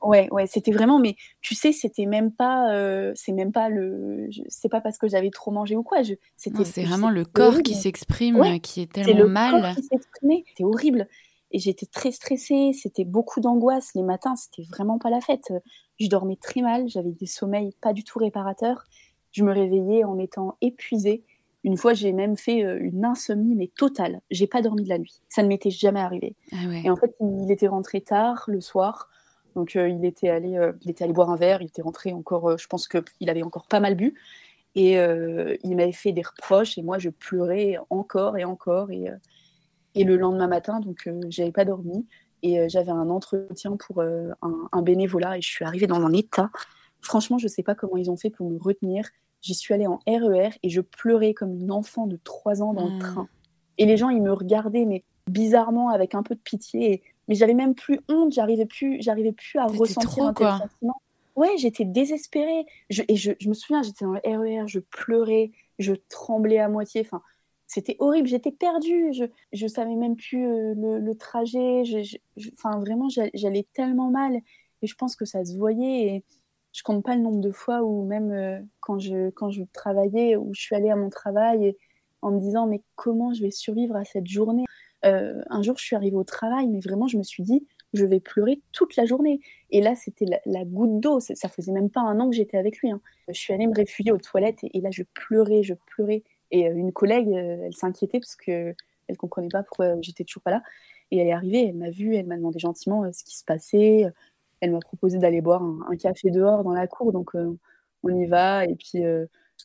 Ouais, 0.00 0.28
ouais, 0.30 0.46
c'était 0.46 0.70
vraiment, 0.70 1.00
mais 1.00 1.16
tu 1.40 1.54
sais, 1.54 1.72
c'était 1.72 2.06
même 2.06 2.30
pas, 2.30 2.72
euh, 2.72 3.12
c'est 3.16 3.32
même 3.32 3.50
pas 3.50 3.68
le, 3.68 4.28
c'est 4.48 4.68
pas 4.68 4.80
parce 4.80 4.96
que 4.96 5.08
j'avais 5.08 5.30
trop 5.30 5.50
mangé 5.50 5.74
ou 5.76 5.82
quoi. 5.82 5.98
C'était. 6.36 6.64
C'est 6.64 6.84
vraiment 6.84 7.10
le 7.10 7.24
corps 7.24 7.62
qui 7.62 7.74
s'exprime, 7.74 8.60
qui 8.60 8.82
est 8.82 8.92
tellement 8.92 9.18
le 9.18 9.28
mal. 9.28 9.60
Corps 9.60 9.74
qui 9.74 9.82
s'exprimait, 9.82 10.44
c'était 10.48 10.64
horrible. 10.64 11.08
Et 11.50 11.58
j'étais 11.58 11.86
très 11.86 12.12
stressée, 12.12 12.72
c'était 12.74 13.04
beaucoup 13.04 13.40
d'angoisse. 13.40 13.92
Les 13.94 14.02
matins, 14.02 14.36
c'était 14.36 14.62
vraiment 14.68 14.98
pas 14.98 15.10
la 15.10 15.20
fête. 15.20 15.52
Je 15.98 16.06
dormais 16.08 16.36
très 16.36 16.60
mal, 16.60 16.88
j'avais 16.88 17.12
des 17.12 17.26
sommeils 17.26 17.74
pas 17.80 17.92
du 17.92 18.04
tout 18.04 18.18
réparateurs. 18.18 18.84
Je 19.32 19.42
me 19.42 19.52
réveillais 19.52 20.04
en 20.04 20.18
étant 20.18 20.56
épuisée. 20.60 21.24
Une 21.64 21.76
fois, 21.76 21.92
j'ai 21.92 22.12
même 22.12 22.36
fait 22.36 22.64
euh, 22.64 22.78
une 22.80 23.04
insomnie, 23.04 23.54
mais 23.54 23.68
totale. 23.76 24.20
J'ai 24.30 24.46
pas 24.46 24.62
dormi 24.62 24.84
de 24.84 24.88
la 24.88 24.98
nuit. 24.98 25.22
Ça 25.28 25.42
ne 25.42 25.48
m'était 25.48 25.70
jamais 25.70 26.00
arrivé. 26.00 26.36
Ah 26.52 26.56
et 26.84 26.88
en 26.88 26.96
fait, 26.96 27.14
il 27.20 27.50
était 27.50 27.66
rentré 27.66 28.00
tard 28.00 28.44
le 28.46 28.60
soir. 28.60 29.08
Donc 29.58 29.74
euh, 29.74 29.88
il 29.88 30.04
était 30.04 30.28
allé, 30.28 30.56
euh, 30.56 30.70
il 30.82 30.90
était 30.90 31.02
allé 31.02 31.12
boire 31.12 31.30
un 31.30 31.36
verre, 31.36 31.60
il 31.62 31.66
était 31.66 31.82
rentré 31.82 32.12
encore, 32.12 32.50
euh, 32.50 32.56
je 32.58 32.68
pense 32.68 32.86
qu'il 32.86 33.28
avait 33.28 33.42
encore 33.42 33.66
pas 33.66 33.80
mal 33.80 33.96
bu. 33.96 34.14
Et 34.76 34.92
il 34.92 35.74
m'avait 35.76 35.90
fait 35.90 36.12
des 36.12 36.22
reproches 36.22 36.78
et 36.78 36.82
moi 36.82 36.98
je 36.98 37.10
pleurais 37.10 37.78
encore 37.90 38.36
et 38.38 38.44
encore. 38.44 38.92
Et, 38.92 39.06
et 39.96 40.04
le 40.04 40.16
lendemain 40.16 40.46
matin, 40.46 40.78
donc 40.78 41.10
j'avais 41.30 41.50
pas 41.50 41.64
dormi 41.64 42.06
et 42.44 42.68
j'avais 42.68 42.92
un 42.92 43.10
entretien 43.10 43.76
pour 43.76 44.00
un, 44.02 44.82
bénévolat 44.82 45.36
et 45.38 45.40
je 45.40 45.48
suis 45.48 45.64
arrivée 45.64 45.88
dans 45.88 46.00
un 46.02 46.12
état. 46.12 46.50
Franchement, 47.00 47.38
je 47.38 47.48
sais 47.48 47.64
pas 47.64 47.74
comment 47.74 47.96
ils 47.96 48.08
ont 48.08 48.16
fait 48.16 48.30
pour 48.30 48.48
me 48.48 48.58
retenir. 48.58 49.08
j'y 49.40 49.54
suis 49.54 49.74
allée 49.74 49.88
en 49.88 49.98
RER 50.06 50.50
et 50.62 50.68
je 50.68 50.80
pleurais 50.80 51.34
comme 51.34 51.56
une 51.56 51.72
enfant 51.72 52.06
de 52.06 52.18
3 52.22 52.62
ans 52.62 52.72
dans 52.72 52.86
le 52.86 52.94
Mmh. 52.94 52.98
train. 53.00 53.28
Et 53.78 53.86
les 53.86 53.96
gens, 53.96 54.10
ils 54.10 54.22
me 54.22 54.32
regardaient, 54.32 54.84
mais 54.84 55.02
bizarrement, 55.28 55.88
avec 55.88 56.14
un 56.14 56.22
peu 56.22 56.36
de 56.36 56.40
pitié. 56.40 56.92
Et- 56.92 57.02
Mais 57.28 57.34
j'avais 57.34 57.54
même 57.54 57.74
plus 57.74 58.00
honte, 58.08 58.32
j'arrivais 58.32 58.66
plus, 58.66 59.00
j'arrivais 59.02 59.32
plus 59.32 59.58
à 59.58 59.66
ressentir 59.66 60.00
trop, 60.06 60.22
un 60.24 60.32
tel 60.34 60.46
quoi. 60.46 60.58
sentiment. 60.58 61.02
Ouais, 61.36 61.56
j'étais 61.58 61.84
désespérée. 61.84 62.66
Je- 62.90 63.02
et 63.08 63.16
je, 63.16 63.32
je 63.40 63.48
me 63.48 63.54
souviens, 63.54 63.82
j'étais 63.82 64.04
dans 64.04 64.12
le 64.12 64.20
RER, 64.24 64.66
je 64.66 64.80
pleurais, 64.80 65.52
je 65.78 65.92
tremblais 66.08 66.58
à 66.58 66.68
moitié. 66.68 67.02
Enfin, 67.02 67.22
c'était 67.66 67.96
horrible, 68.00 68.28
j'étais 68.28 68.50
perdue. 68.52 69.12
Je, 69.12 69.24
je 69.52 69.66
savais 69.66 69.94
même 69.94 70.16
plus 70.16 70.46
euh, 70.46 70.74
le, 70.74 70.98
le 71.00 71.14
trajet. 71.16 71.84
Je- 71.84 72.02
je- 72.02 72.16
je- 72.36 72.50
Enfin, 72.54 72.78
vraiment, 72.80 73.08
j'a- 73.08 73.30
j'allais 73.34 73.66
tellement 73.74 74.10
mal. 74.10 74.40
Et 74.82 74.86
je 74.86 74.94
pense 74.94 75.16
que 75.16 75.24
ça 75.24 75.44
se 75.44 75.56
voyait. 75.56 76.16
Et 76.16 76.24
je 76.72 76.82
compte 76.82 77.04
pas 77.04 77.14
le 77.16 77.22
nombre 77.22 77.40
de 77.40 77.50
fois 77.52 77.82
où 77.82 78.04
même 78.04 78.30
euh, 78.32 78.60
quand, 78.80 78.98
je, 78.98 79.30
quand 79.30 79.50
je 79.50 79.62
travaillais, 79.72 80.36
où 80.36 80.52
je 80.54 80.60
suis 80.60 80.74
allée 80.74 80.90
à 80.90 80.96
mon 80.96 81.10
travail 81.10 81.66
et 81.66 81.78
en 82.22 82.30
me 82.32 82.40
disant, 82.40 82.66
mais 82.66 82.82
comment 82.96 83.32
je 83.34 83.42
vais 83.42 83.50
survivre 83.50 83.96
à 83.96 84.04
cette 84.04 84.26
journée? 84.26 84.64
Euh, 85.04 85.42
Un 85.50 85.62
jour, 85.62 85.76
je 85.78 85.84
suis 85.84 85.96
arrivée 85.96 86.16
au 86.16 86.24
travail, 86.24 86.66
mais 86.68 86.80
vraiment, 86.80 87.06
je 87.08 87.16
me 87.18 87.22
suis 87.22 87.42
dit, 87.42 87.66
je 87.94 88.04
vais 88.04 88.20
pleurer 88.20 88.60
toute 88.72 88.96
la 88.96 89.06
journée. 89.06 89.40
Et 89.70 89.80
là, 89.80 89.94
c'était 89.94 90.26
la, 90.44 90.64
goutte 90.64 91.00
d'eau. 91.00 91.20
Ça 91.20 91.48
faisait 91.48 91.72
même 91.72 91.90
pas 91.90 92.00
un 92.00 92.20
an 92.20 92.28
que 92.30 92.36
j'étais 92.36 92.58
avec 92.58 92.78
lui. 92.78 92.90
hein. 92.90 93.00
Je 93.28 93.38
suis 93.38 93.52
allée 93.54 93.66
me 93.66 93.74
réfugier 93.74 94.12
aux 94.12 94.18
toilettes 94.18 94.58
et, 94.62 94.80
là, 94.80 94.90
je 94.90 95.02
pleurais, 95.14 95.62
je 95.62 95.74
pleurais. 95.74 96.22
Et 96.50 96.68
euh, 96.68 96.74
une 96.74 96.92
collègue, 96.92 97.28
euh, 97.28 97.64
elle 97.66 97.74
s'inquiétait 97.74 98.20
parce 98.20 98.36
que 98.36 98.74
elle 99.08 99.16
comprenait 99.16 99.48
pas 99.48 99.62
pourquoi 99.62 100.00
j'étais 100.02 100.24
toujours 100.24 100.42
pas 100.42 100.50
là. 100.50 100.62
Et 101.10 101.18
elle 101.18 101.28
est 101.28 101.32
arrivée, 101.32 101.68
elle 101.68 101.76
m'a 101.76 101.90
vue, 101.90 102.14
elle 102.16 102.26
m'a 102.26 102.36
demandé 102.36 102.58
gentiment 102.58 103.10
ce 103.12 103.24
qui 103.24 103.36
se 103.38 103.44
passait. 103.44 104.04
Elle 104.60 104.72
m'a 104.72 104.80
proposé 104.80 105.18
d'aller 105.18 105.40
boire 105.40 105.62
un, 105.62 105.96
café 105.96 106.30
dehors 106.30 106.64
dans 106.64 106.72
la 106.74 106.86
cour, 106.86 107.12
donc 107.12 107.30
on 108.02 108.08
y 108.14 108.26
va. 108.26 108.66
Et 108.66 108.74
puis, 108.74 109.02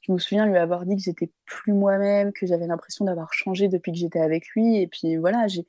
je 0.02 0.12
me 0.12 0.18
souviens 0.18 0.46
lui 0.46 0.58
avoir 0.58 0.86
dit 0.86 0.96
que 0.96 1.02
j'étais 1.02 1.30
plus 1.46 1.74
moi-même, 1.74 2.34
que 2.34 2.46
j'avais 2.46 2.68
l'impression 2.68 3.06
d'avoir 3.06 3.34
changé 3.34 3.68
depuis 3.68 3.92
que 3.92 3.98
j'étais 3.98 4.20
avec 4.20 4.48
lui. 4.50 4.78
Et 4.78 4.88
puis 4.88 5.16
voilà, 5.18 5.48
j'ai 5.48 5.66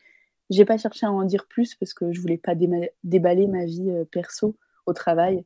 j'ai 0.50 0.64
pas 0.64 0.76
cherché 0.76 1.06
à 1.06 1.12
en 1.12 1.24
dire 1.24 1.46
plus 1.46 1.74
parce 1.74 1.94
que 1.94 2.12
je 2.12 2.20
voulais 2.20 2.37
pas 2.38 2.54
déballer 2.54 3.46
ma 3.46 3.64
vie 3.64 3.90
euh, 3.90 4.04
perso 4.04 4.56
au 4.87 4.92
travail. 4.92 5.44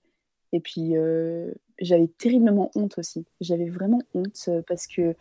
Et 0.53 0.61
puis 0.61 0.97
euh, 0.97 1.53
j'avais 1.81 2.09
terriblement 2.09 2.71
honte 2.75 2.99
aussi. 2.99 3.27
J'avais 3.41 3.69
vraiment 3.69 4.03
honte 4.15 4.45
euh, 4.49 4.63
parce 4.67 4.87
que 4.87 5.15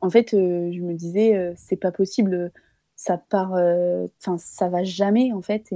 en 0.00 0.10
fait, 0.10 0.30
je 0.32 0.80
me 0.80 0.94
disais 0.94 1.52
c'est 1.56 1.76
pas 1.76 1.92
possible, 1.92 2.50
ça 2.96 3.18
part, 3.18 3.52
enfin 3.52 4.36
ça 4.36 4.68
va 4.68 4.82
jamais 4.82 5.32
en 5.32 5.42
fait. 5.42 5.72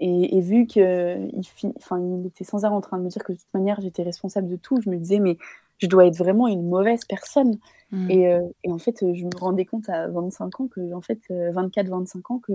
Et, 0.00 0.40
vu 0.40 0.66
qu'il 0.66 1.30
fi- 1.44 1.74
enfin, 1.76 2.00
il 2.00 2.26
était 2.26 2.44
sans 2.44 2.64
arrêt 2.64 2.74
en 2.74 2.80
train 2.80 2.96
de 2.96 3.02
me 3.02 3.10
dire 3.10 3.22
que 3.22 3.32
de 3.32 3.36
toute 3.36 3.52
manière 3.52 3.82
j'étais 3.82 4.02
responsable 4.02 4.48
de 4.48 4.56
tout, 4.56 4.80
je 4.80 4.88
me 4.88 4.96
disais 4.96 5.18
mais 5.18 5.36
je 5.78 5.86
dois 5.86 6.06
être 6.06 6.16
vraiment 6.16 6.48
une 6.48 6.68
mauvaise 6.68 7.04
personne. 7.04 7.58
Mmh. 7.90 8.10
Et, 8.10 8.32
euh, 8.32 8.42
et 8.64 8.72
en 8.72 8.78
fait, 8.78 9.02
euh, 9.02 9.14
je 9.14 9.24
me 9.24 9.30
rendais 9.36 9.64
compte 9.64 9.88
à 9.88 10.08
25 10.08 10.60
ans 10.60 10.68
que, 10.68 10.92
en 10.92 11.00
fait, 11.00 11.20
24-25 11.30 12.32
ans, 12.32 12.38
que 12.38 12.52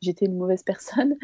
j'étais 0.00 0.26
une 0.26 0.36
mauvaise 0.36 0.62
personne. 0.66 1.16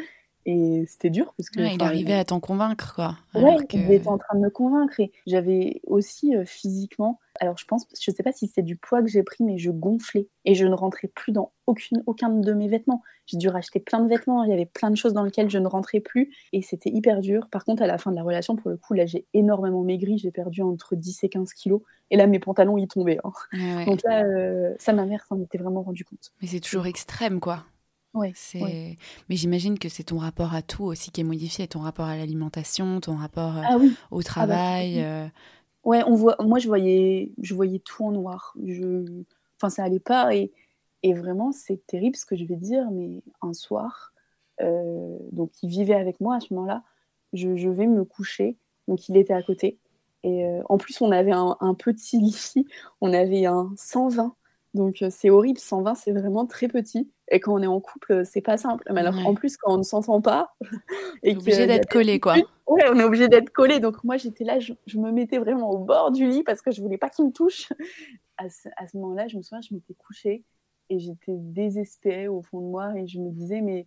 Et 0.45 0.85
c'était 0.89 1.11
dur 1.11 1.33
parce 1.37 1.51
que. 1.51 1.61
Ouais, 1.61 1.75
il 1.75 1.83
arrivait 1.83 2.15
à 2.15 2.25
t'en 2.25 2.41
convaincre, 2.41 2.95
quoi. 2.95 3.17
Ouais, 3.35 3.57
que... 3.69 3.77
il 3.77 3.93
était 3.93 4.09
en 4.09 4.19
train 4.19 4.37
de 4.37 4.41
me 4.43 4.51
convaincre. 4.51 4.99
Et 5.01 5.13
j'avais 5.27 5.81
aussi 5.87 6.35
euh, 6.37 6.45
physiquement. 6.45 7.21
Alors, 7.41 7.57
je 7.57 7.65
pense, 7.65 7.87
je 8.01 8.11
sais 8.11 8.23
pas 8.23 8.33
si 8.33 8.47
c'est 8.49 8.63
du 8.63 8.77
poids 8.77 9.03
que 9.03 9.09
j'ai 9.09 9.23
pris, 9.23 9.45
mais 9.45 9.57
je 9.59 9.71
gonflais. 9.71 10.29
Et 10.45 10.55
je 10.55 10.67
ne 10.67 10.75
rentrais 10.75 11.09
plus 11.09 11.33
dans 11.33 11.53
aucune, 11.67 12.03
aucun 12.07 12.29
de 12.29 12.53
mes 12.53 12.69
vêtements. 12.69 13.03
J'ai 13.27 13.39
dû 13.39 13.49
racheter 13.49 13.79
plein 13.81 14.01
de 14.01 14.09
vêtements. 14.09 14.43
Il 14.45 14.51
y 14.51 14.53
avait 14.53 14.67
plein 14.67 14.91
de 14.91 14.97
choses 14.97 15.13
dans 15.13 15.23
lesquelles 15.23 15.49
je 15.49 15.59
ne 15.59 15.67
rentrais 15.69 16.01
plus. 16.01 16.35
Et 16.53 16.61
c'était 16.61 16.91
hyper 16.91 17.21
dur. 17.21 17.49
Par 17.51 17.65
contre, 17.65 17.83
à 17.83 17.87
la 17.87 17.97
fin 17.99 18.11
de 18.11 18.17
la 18.17 18.23
relation, 18.23 18.57
pour 18.57 18.71
le 18.71 18.77
coup, 18.77 18.95
là, 18.95 19.07
j'ai 19.07 19.27
énormément 19.33 19.83
maigri. 19.83 20.19
J'ai 20.19 20.33
perdu 20.33 20.63
entre 20.63 20.97
10 20.97 21.23
et 21.25 21.29
15 21.29 21.53
kilos. 21.55 21.81
Et 22.11 22.17
là, 22.17 22.27
mes 22.27 22.41
pantalons, 22.41 22.77
ils 22.77 22.89
tombaient. 22.89 23.19
hein. 23.25 23.33
Ouais, 23.55 23.77
ouais. 23.77 23.85
Donc 23.87 24.01
là, 24.05 24.25
euh, 24.25 24.75
ça, 24.79 24.93
ma 24.93 25.07
mère 25.07 25.25
s'en 25.27 25.41
était 25.41 25.57
vraiment 25.59 25.83
rendu 25.83 26.05
compte. 26.05 26.33
Mais 26.43 26.49
c'est 26.49 26.61
toujours 26.61 26.87
extrême, 26.87 27.41
quoi. 27.41 27.65
Ouais. 28.15 28.97
Mais 29.29 29.37
j'imagine 29.37 29.79
que 29.79 29.89
c'est 29.89 30.05
ton 30.05 30.19
rapport 30.19 30.55
à 30.55 30.63
tout 30.63 30.85
aussi 30.85 31.11
qui 31.11 31.23
est 31.23 31.25
modifié, 31.25 31.67
ton 31.69 31.81
rapport 31.81 32.07
à 32.07 32.17
l'alimentation, 32.17 33.01
ton 33.01 33.17
rapport 33.17 33.57
euh, 33.57 33.63
Ah 33.65 33.77
oui. 33.79 33.97
au 34.11 34.23
travail. 34.23 34.97
complètement. 34.97 35.05
euh, 35.05 35.29
Ouais, 35.85 36.03
on 36.07 36.15
voit. 36.15 36.37
Moi, 36.41 36.59
je 36.61 36.69
voyais, 36.69 37.33
je 37.41 37.55
voyais 37.55 37.79
tout 37.81 38.05
en 38.05 38.13
noir. 38.13 38.55
Je, 38.65 39.05
enfin, 39.59 39.71
ça 39.71 39.85
allait 39.85 40.01
pas. 40.01 40.35
Et, 40.35 40.53
et 41.03 41.15
vraiment, 41.15 41.53
c'est 41.53 41.85
terrible 41.87 42.17
ce 42.17 42.27
que 42.27 42.37
je 42.37 42.45
vais 42.45 42.57
dire. 42.57 42.91
Mais 42.93 43.23
un 43.43 43.53
soir, 43.53 44.13
euh, 44.63 45.19
donc 45.33 45.51
il 45.63 45.71
vivait 45.71 45.95
avec 45.95 46.21
moi 46.21 46.37
à 46.37 46.41
ce 46.41 46.55
moment-là. 46.55 46.85
Je, 47.33 47.57
je 47.57 47.69
vais 47.69 47.87
me 47.87 48.05
coucher. 48.05 48.57
Donc 48.89 49.09
il 49.09 49.17
était 49.17 49.33
à 49.35 49.43
côté. 49.43 49.79
Et 50.25 50.45
euh, 50.45 50.63
en 50.69 50.79
plus, 50.79 51.01
on 51.01 51.11
avait 51.11 51.33
un, 51.33 51.57
un 51.61 51.75
petit 51.75 52.19
lit. 52.19 52.55
On 53.01 53.13
avait 53.13 53.47
un 53.47 53.73
120. 53.77 54.37
Donc 54.75 55.03
euh, 55.03 55.09
c'est 55.11 55.31
horrible. 55.31 55.59
120, 55.59 55.95
c'est 55.97 56.13
vraiment 56.13 56.47
très 56.47 56.69
petit. 56.69 57.11
Et 57.35 57.41
quand 57.41 57.55
on 57.55 57.63
est 57.63 57.67
en 57.67 57.81
couple, 57.81 58.25
c'est 58.27 58.43
pas 58.43 58.59
simple. 58.59 58.85
Mais 58.93 59.01
alors, 59.01 59.15
Ouais. 59.17 59.25
en 59.25 59.35
plus, 59.35 59.57
quand 59.57 59.75
on 59.75 59.79
ne 59.79 59.83
s'entend 59.83 60.21
pas, 60.21 60.55
et 61.23 61.35
obligé 61.35 61.67
d'être 61.67 61.89
collé, 61.89 62.21
quoi. 62.21 62.37
Ouais, 62.67 62.85
on 62.93 62.99
est 62.99 63.05
obligé 63.05 63.27
d'être 63.29 63.51
collé. 63.51 63.81
Donc 63.81 64.05
moi, 64.05 64.19
j'étais 64.19 64.45
là, 64.45 64.61
je, 64.61 64.75
je 64.87 64.99
me 64.99 65.11
mettais 65.11 65.39
vraiment 65.39 65.71
au 65.71 65.79
bord 65.79 66.11
du 66.13 66.27
lit 66.29 66.43
parce 66.43 66.61
que 66.61 66.71
je 66.71 66.83
voulais 66.83 66.99
pas 66.99 67.09
qu'il 67.09 67.25
me 67.27 67.33
touche. 67.33 67.73
À 68.37 68.49
ce, 68.51 68.69
à 68.77 68.87
ce 68.87 68.97
moment-là, 68.99 69.29
je 69.29 69.37
me 69.39 69.43
souviens, 69.43 69.63
je 69.63 69.75
m'étais 69.75 69.95
couchée 69.95 70.45
et 70.91 70.99
j'étais 70.99 71.37
désespérée 71.37 72.29
au 72.29 72.43
fond 72.43 72.61
de 72.61 72.67
moi 72.67 72.93
et 72.99 73.07
je 73.07 73.19
me 73.19 73.31
disais, 73.31 73.63
mais 73.63 73.87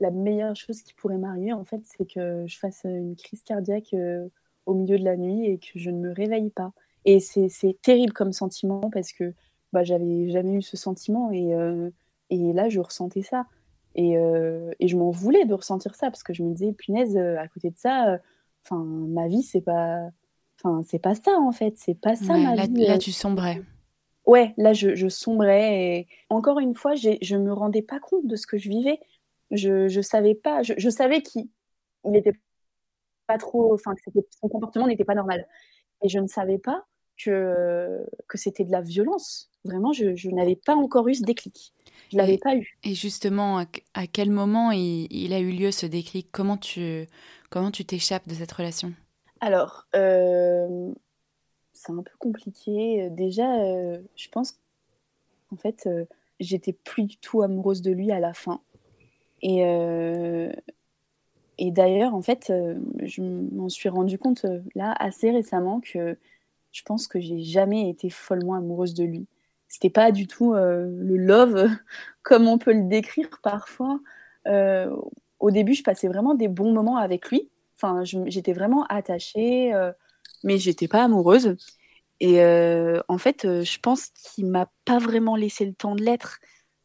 la 0.00 0.10
meilleure 0.10 0.54
chose 0.56 0.82
qui 0.82 0.92
pourrait 0.92 1.18
m'arriver, 1.18 1.52
en 1.52 1.64
fait, 1.64 1.80
c'est 1.84 2.04
que 2.06 2.44
je 2.46 2.58
fasse 2.58 2.82
une 2.84 3.16
crise 3.16 3.42
cardiaque 3.42 3.94
euh, 3.94 4.28
au 4.66 4.74
milieu 4.74 4.98
de 4.98 5.04
la 5.04 5.16
nuit 5.16 5.46
et 5.46 5.58
que 5.58 5.78
je 5.78 5.90
ne 5.90 5.98
me 5.98 6.12
réveille 6.12 6.50
pas. 6.50 6.72
Et 7.04 7.20
c'est 7.20 7.48
c'est 7.48 7.76
terrible 7.80 8.12
comme 8.12 8.32
sentiment 8.32 8.80
parce 8.92 9.12
que 9.12 9.32
bah, 9.72 9.82
j'avais 9.82 10.28
jamais 10.28 10.54
eu 10.54 10.62
ce 10.62 10.76
sentiment 10.76 11.30
et, 11.32 11.54
euh, 11.54 11.90
et 12.32 12.52
là, 12.52 12.68
je 12.68 12.80
ressentais 12.80 13.22
ça. 13.22 13.46
Et, 13.94 14.16
euh, 14.16 14.70
et 14.80 14.88
je 14.88 14.96
m'en 14.96 15.10
voulais 15.10 15.44
de 15.44 15.52
ressentir 15.52 15.94
ça 15.94 16.10
parce 16.10 16.22
que 16.22 16.32
je 16.32 16.42
me 16.42 16.54
disais, 16.54 16.72
punaise, 16.72 17.16
euh, 17.16 17.38
à 17.38 17.46
côté 17.48 17.70
de 17.70 17.76
ça, 17.76 18.14
euh, 18.14 18.18
enfin, 18.64 18.82
ma 18.82 19.28
vie, 19.28 19.42
c'est 19.42 19.60
pas, 19.60 20.08
enfin, 20.58 20.82
c'est 20.86 20.98
pas 20.98 21.14
ça 21.14 21.32
en 21.38 21.52
fait, 21.52 21.74
c'est 21.76 21.94
pas 21.94 22.16
ça 22.16 22.32
ouais, 22.32 22.42
ma 22.42 22.54
là, 22.54 22.66
vie. 22.66 22.86
là, 22.86 22.96
tu 22.96 23.12
sombrais. 23.12 23.60
Ouais, 24.24 24.54
là, 24.56 24.72
je, 24.72 24.94
je 24.94 25.08
sombrais 25.08 25.98
et 25.98 26.06
encore 26.30 26.58
une 26.58 26.74
fois, 26.74 26.94
je 26.94 27.36
me 27.36 27.52
rendais 27.52 27.82
pas 27.82 28.00
compte 28.00 28.26
de 28.26 28.36
ce 28.36 28.46
que 28.46 28.56
je 28.56 28.70
vivais. 28.70 28.98
Je, 29.50 29.88
je 29.88 30.00
savais 30.00 30.34
pas, 30.34 30.62
je, 30.62 30.72
je 30.78 30.88
savais 30.88 31.20
qu'il 31.20 31.48
il 32.06 32.16
était 32.16 32.32
pas 33.26 33.36
trop, 33.36 33.74
enfin, 33.74 33.94
que 33.94 34.20
son 34.40 34.48
comportement 34.48 34.86
n'était 34.86 35.04
pas 35.04 35.14
normal. 35.14 35.46
Et 36.02 36.08
je 36.08 36.18
ne 36.18 36.26
savais 36.26 36.58
pas 36.58 36.86
que, 37.22 38.04
que 38.26 38.38
c'était 38.38 38.64
de 38.64 38.72
la 38.72 38.80
violence. 38.80 39.50
Vraiment, 39.64 39.92
je, 39.92 40.14
je 40.16 40.30
n'avais 40.30 40.56
pas 40.56 40.74
encore 40.74 41.08
eu 41.08 41.14
ce 41.14 41.22
déclic. 41.22 41.72
Je 42.10 42.16
l'avais 42.16 42.38
pas 42.38 42.54
eu. 42.56 42.78
Et 42.84 42.94
justement, 42.94 43.58
à, 43.58 43.64
à 43.94 44.06
quel 44.06 44.30
moment 44.30 44.70
il, 44.70 45.06
il 45.10 45.32
a 45.32 45.40
eu 45.40 45.50
lieu 45.50 45.70
ce 45.70 45.86
déclic? 45.86 46.28
Comment 46.30 46.56
tu 46.56 47.06
comment 47.50 47.70
tu 47.70 47.84
t'échappes 47.84 48.28
de 48.28 48.34
cette 48.34 48.52
relation? 48.52 48.92
Alors, 49.40 49.86
euh, 49.96 50.92
c'est 51.72 51.92
un 51.92 52.02
peu 52.02 52.12
compliqué. 52.18 53.08
Déjà, 53.10 53.60
euh, 53.62 53.98
je 54.14 54.28
pense 54.28 54.58
qu'en 55.48 55.56
fait, 55.56 55.86
euh, 55.86 56.04
j'étais 56.38 56.72
plus 56.72 57.04
du 57.04 57.16
tout 57.16 57.42
amoureuse 57.42 57.82
de 57.82 57.92
lui 57.92 58.12
à 58.12 58.20
la 58.20 58.34
fin. 58.34 58.60
Et, 59.42 59.62
et 61.58 61.70
d'ailleurs, 61.72 62.14
en 62.14 62.22
fait, 62.22 62.52
je 63.02 63.22
m'en 63.22 63.68
suis 63.68 63.88
rendu 63.88 64.16
compte 64.16 64.46
là 64.76 64.94
assez 65.00 65.32
récemment 65.32 65.80
que 65.80 66.16
je 66.70 66.82
pense 66.82 67.08
que 67.08 67.18
j'ai 67.18 67.40
jamais 67.40 67.90
été 67.90 68.08
follement 68.08 68.54
amoureuse 68.54 68.94
de 68.94 69.02
lui. 69.02 69.26
C'était 69.72 69.88
pas 69.88 70.12
du 70.12 70.26
tout 70.26 70.52
euh, 70.52 70.86
le 70.86 71.16
love 71.16 71.66
comme 72.22 72.46
on 72.46 72.58
peut 72.58 72.74
le 72.74 72.82
décrire 72.90 73.30
parfois. 73.42 73.98
Euh, 74.46 74.94
au 75.40 75.50
début, 75.50 75.72
je 75.72 75.82
passais 75.82 76.08
vraiment 76.08 76.34
des 76.34 76.46
bons 76.48 76.72
moments 76.74 76.98
avec 76.98 77.30
lui. 77.30 77.50
Enfin, 77.76 78.04
j'étais 78.04 78.52
vraiment 78.52 78.84
attachée, 78.90 79.72
euh, 79.72 79.90
mais 80.44 80.58
j'étais 80.58 80.88
pas 80.88 81.02
amoureuse. 81.04 81.56
Et 82.20 82.42
euh, 82.42 83.00
en 83.08 83.16
fait, 83.16 83.44
je 83.44 83.78
pense 83.78 84.10
qu'il 84.10 84.46
m'a 84.46 84.70
pas 84.84 84.98
vraiment 84.98 85.36
laissé 85.36 85.64
le 85.64 85.72
temps 85.72 85.94
de 85.94 86.02
l'être. 86.04 86.38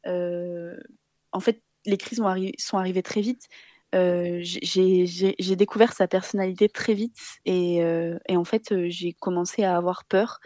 En 0.06 1.40
fait, 1.42 1.62
les 1.86 1.98
crises 1.98 2.20
sont, 2.20 2.24
arri- 2.24 2.58
sont 2.58 2.78
arrivées 2.78 3.04
très 3.04 3.20
vite. 3.20 3.50
J'ai 3.92 5.56
découvert 5.58 5.92
sa 5.92 6.08
personnalité 6.08 6.70
très 6.70 6.94
vite 6.94 7.20
et, 7.44 7.84
en 8.30 8.46
fait, 8.46 8.74
j'ai 8.88 9.12
commencé 9.12 9.66
à 9.66 9.76
avoir 9.76 10.06
peur. 10.06 10.40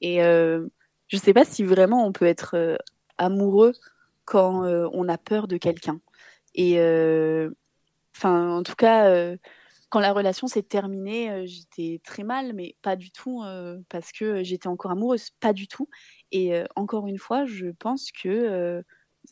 Et 0.00 0.22
je 1.12 1.18
sais 1.18 1.34
pas 1.34 1.44
si 1.44 1.62
vraiment 1.62 2.06
on 2.06 2.12
peut 2.12 2.24
être 2.24 2.56
euh, 2.56 2.76
amoureux 3.18 3.72
quand 4.24 4.64
euh, 4.64 4.88
on 4.94 5.08
a 5.10 5.18
peur 5.18 5.46
de 5.46 5.58
quelqu'un. 5.58 6.00
Et 6.54 6.78
euh, 6.78 7.50
enfin, 8.16 8.56
en 8.56 8.62
tout 8.62 8.74
cas, 8.74 9.36
quand 9.90 10.00
la 10.00 10.12
relation 10.12 10.46
s'est 10.46 10.62
terminée, 10.62 11.46
j'étais 11.46 12.00
très 12.04 12.24
mal, 12.24 12.54
mais 12.54 12.76
pas 12.82 12.96
du 12.96 13.10
tout 13.10 13.42
parce 13.88 14.12
que 14.12 14.42
j'étais 14.42 14.68
encore 14.68 14.90
amoureuse, 14.90 15.30
pas 15.40 15.52
du 15.52 15.66
tout. 15.66 15.88
Et 16.30 16.62
encore 16.76 17.06
une 17.06 17.18
fois, 17.18 17.46
je 17.46 17.68
pense 17.78 18.10
que 18.12 18.82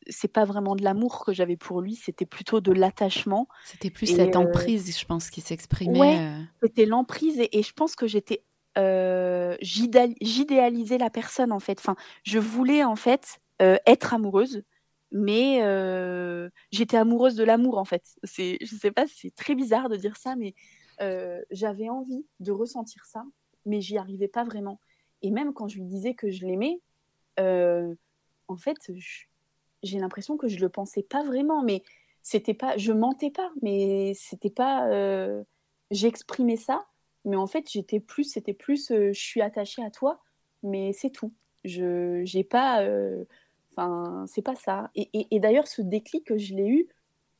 c'est 0.08 0.32
pas 0.32 0.44
vraiment 0.44 0.76
de 0.76 0.82
l'amour 0.82 1.24
que 1.24 1.32
j'avais 1.32 1.56
pour 1.56 1.80
lui, 1.80 1.94
c'était 1.94 2.26
plutôt 2.26 2.60
de 2.60 2.72
l'attachement. 2.72 3.48
C'était 3.64 3.90
plus 3.90 4.10
Et, 4.10 4.16
cette 4.16 4.36
euh, 4.36 4.40
emprise, 4.40 4.98
je 4.98 5.04
pense, 5.04 5.30
qui 5.30 5.40
s'exprimait. 5.40 5.98
ouais. 5.98 6.30
C'était 6.62 6.86
l'emprise 6.86 7.38
et, 7.38 7.58
et 7.58 7.62
je 7.62 7.72
pense 7.72 7.96
que 7.96 8.06
j'étais 8.06 8.42
j'idéalisais 8.76 10.98
la 10.98 11.10
personne 11.10 11.52
en 11.52 11.60
fait. 11.60 11.78
Enfin, 11.78 11.96
je 12.24 12.38
voulais 12.38 12.84
en 12.84 12.96
fait 12.96 13.40
être 13.58 14.14
amoureuse, 14.14 14.62
mais 15.12 15.60
j'étais 16.70 16.96
amoureuse 16.96 17.34
de 17.34 17.44
l'amour 17.44 17.78
en 17.78 17.84
fait. 17.84 18.04
C'est, 18.24 18.58
je 18.60 18.76
sais 18.76 18.90
pas, 18.90 19.06
c'est 19.06 19.34
très 19.34 19.54
bizarre 19.54 19.88
de 19.88 19.96
dire 19.96 20.16
ça, 20.16 20.36
mais 20.36 20.54
j'avais 21.50 21.88
envie 21.88 22.24
de 22.40 22.52
ressentir 22.52 23.04
ça, 23.04 23.24
mais 23.66 23.80
j'y 23.80 23.98
arrivais 23.98 24.28
pas 24.28 24.44
vraiment. 24.44 24.80
Et 25.22 25.30
même 25.30 25.52
quand 25.52 25.68
je 25.68 25.76
lui 25.76 25.84
disais 25.84 26.14
que 26.14 26.30
je 26.30 26.46
l'aimais, 26.46 26.80
en 27.38 28.56
fait, 28.56 28.76
j'ai 29.82 29.98
l'impression 29.98 30.36
que 30.36 30.48
je 30.48 30.58
le 30.58 30.68
pensais 30.68 31.02
pas 31.02 31.22
vraiment, 31.22 31.62
mais 31.62 31.82
c'était 32.22 32.54
pas, 32.54 32.76
je 32.76 32.92
mentais 32.92 33.30
pas, 33.30 33.50
mais 33.62 34.12
c'était 34.14 34.50
pas, 34.50 34.88
j'exprimais 35.90 36.56
ça, 36.56 36.86
mais 37.24 37.36
en 37.36 37.46
fait 37.46 37.70
j'étais 37.70 38.00
plus, 38.00 38.24
c'était 38.24 38.54
plus, 38.54 38.88
je 38.90 39.12
suis 39.12 39.42
attachée 39.42 39.82
à 39.82 39.90
toi, 39.90 40.20
mais 40.62 40.92
c'est 40.92 41.10
tout. 41.10 41.32
Je, 41.64 42.22
j'ai 42.24 42.44
pas, 42.44 42.86
enfin 43.70 44.24
c'est 44.26 44.42
pas 44.42 44.54
ça. 44.54 44.90
Et, 44.94 45.38
d'ailleurs 45.40 45.68
ce 45.68 45.82
déclic 45.82 46.36
je 46.36 46.54
l'ai 46.54 46.68
eu 46.68 46.88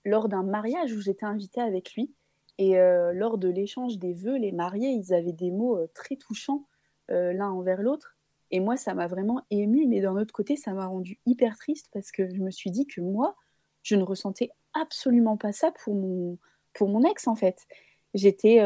lors 0.05 0.29
d'un 0.29 0.43
mariage 0.43 0.93
où 0.93 1.01
j'étais 1.01 1.27
invitée 1.27 1.61
avec 1.61 1.95
lui. 1.95 2.13
Et 2.59 2.75
lors 3.15 3.39
de 3.39 3.49
l'échange 3.49 3.99
des 3.99 4.13
vœux, 4.13 4.37
les 4.37 4.53
mariés, 4.53 4.91
ils 4.91 5.15
avaient 5.15 5.33
des 5.33 5.51
mots 5.51 5.79
très 5.95 6.17
touchants 6.17 6.67
l'un 7.09 7.51
envers 7.51 7.83
l'autre. 7.83 8.17
Et 8.51 8.61
moi, 8.61 8.77
ça 8.77 8.95
m'a 8.95 9.07
vraiment 9.07 9.43
émue, 9.51 9.87
mais 9.87 10.01
d'un 10.01 10.17
autre 10.17 10.33
côté, 10.33 10.57
ça 10.57 10.75
m'a 10.75 10.87
rendu 10.87 11.19
hyper 11.25 11.57
triste 11.57 11.89
parce 11.93 12.11
que 12.11 12.29
je 12.29 12.41
me 12.41 12.51
suis 12.51 12.71
dit 12.71 12.87
que 12.87 13.01
moi, 13.01 13.37
je 13.83 13.95
ne 13.95 14.03
ressentais 14.03 14.51
absolument 14.75 15.37
pas 15.37 15.53
ça 15.53 15.73
pour 15.85 15.95
mon, 15.95 16.37
pour 16.73 16.89
mon 16.89 17.03
ex, 17.09 17.29
en 17.29 17.37
fait. 17.37 17.67
J'étais 18.15 18.61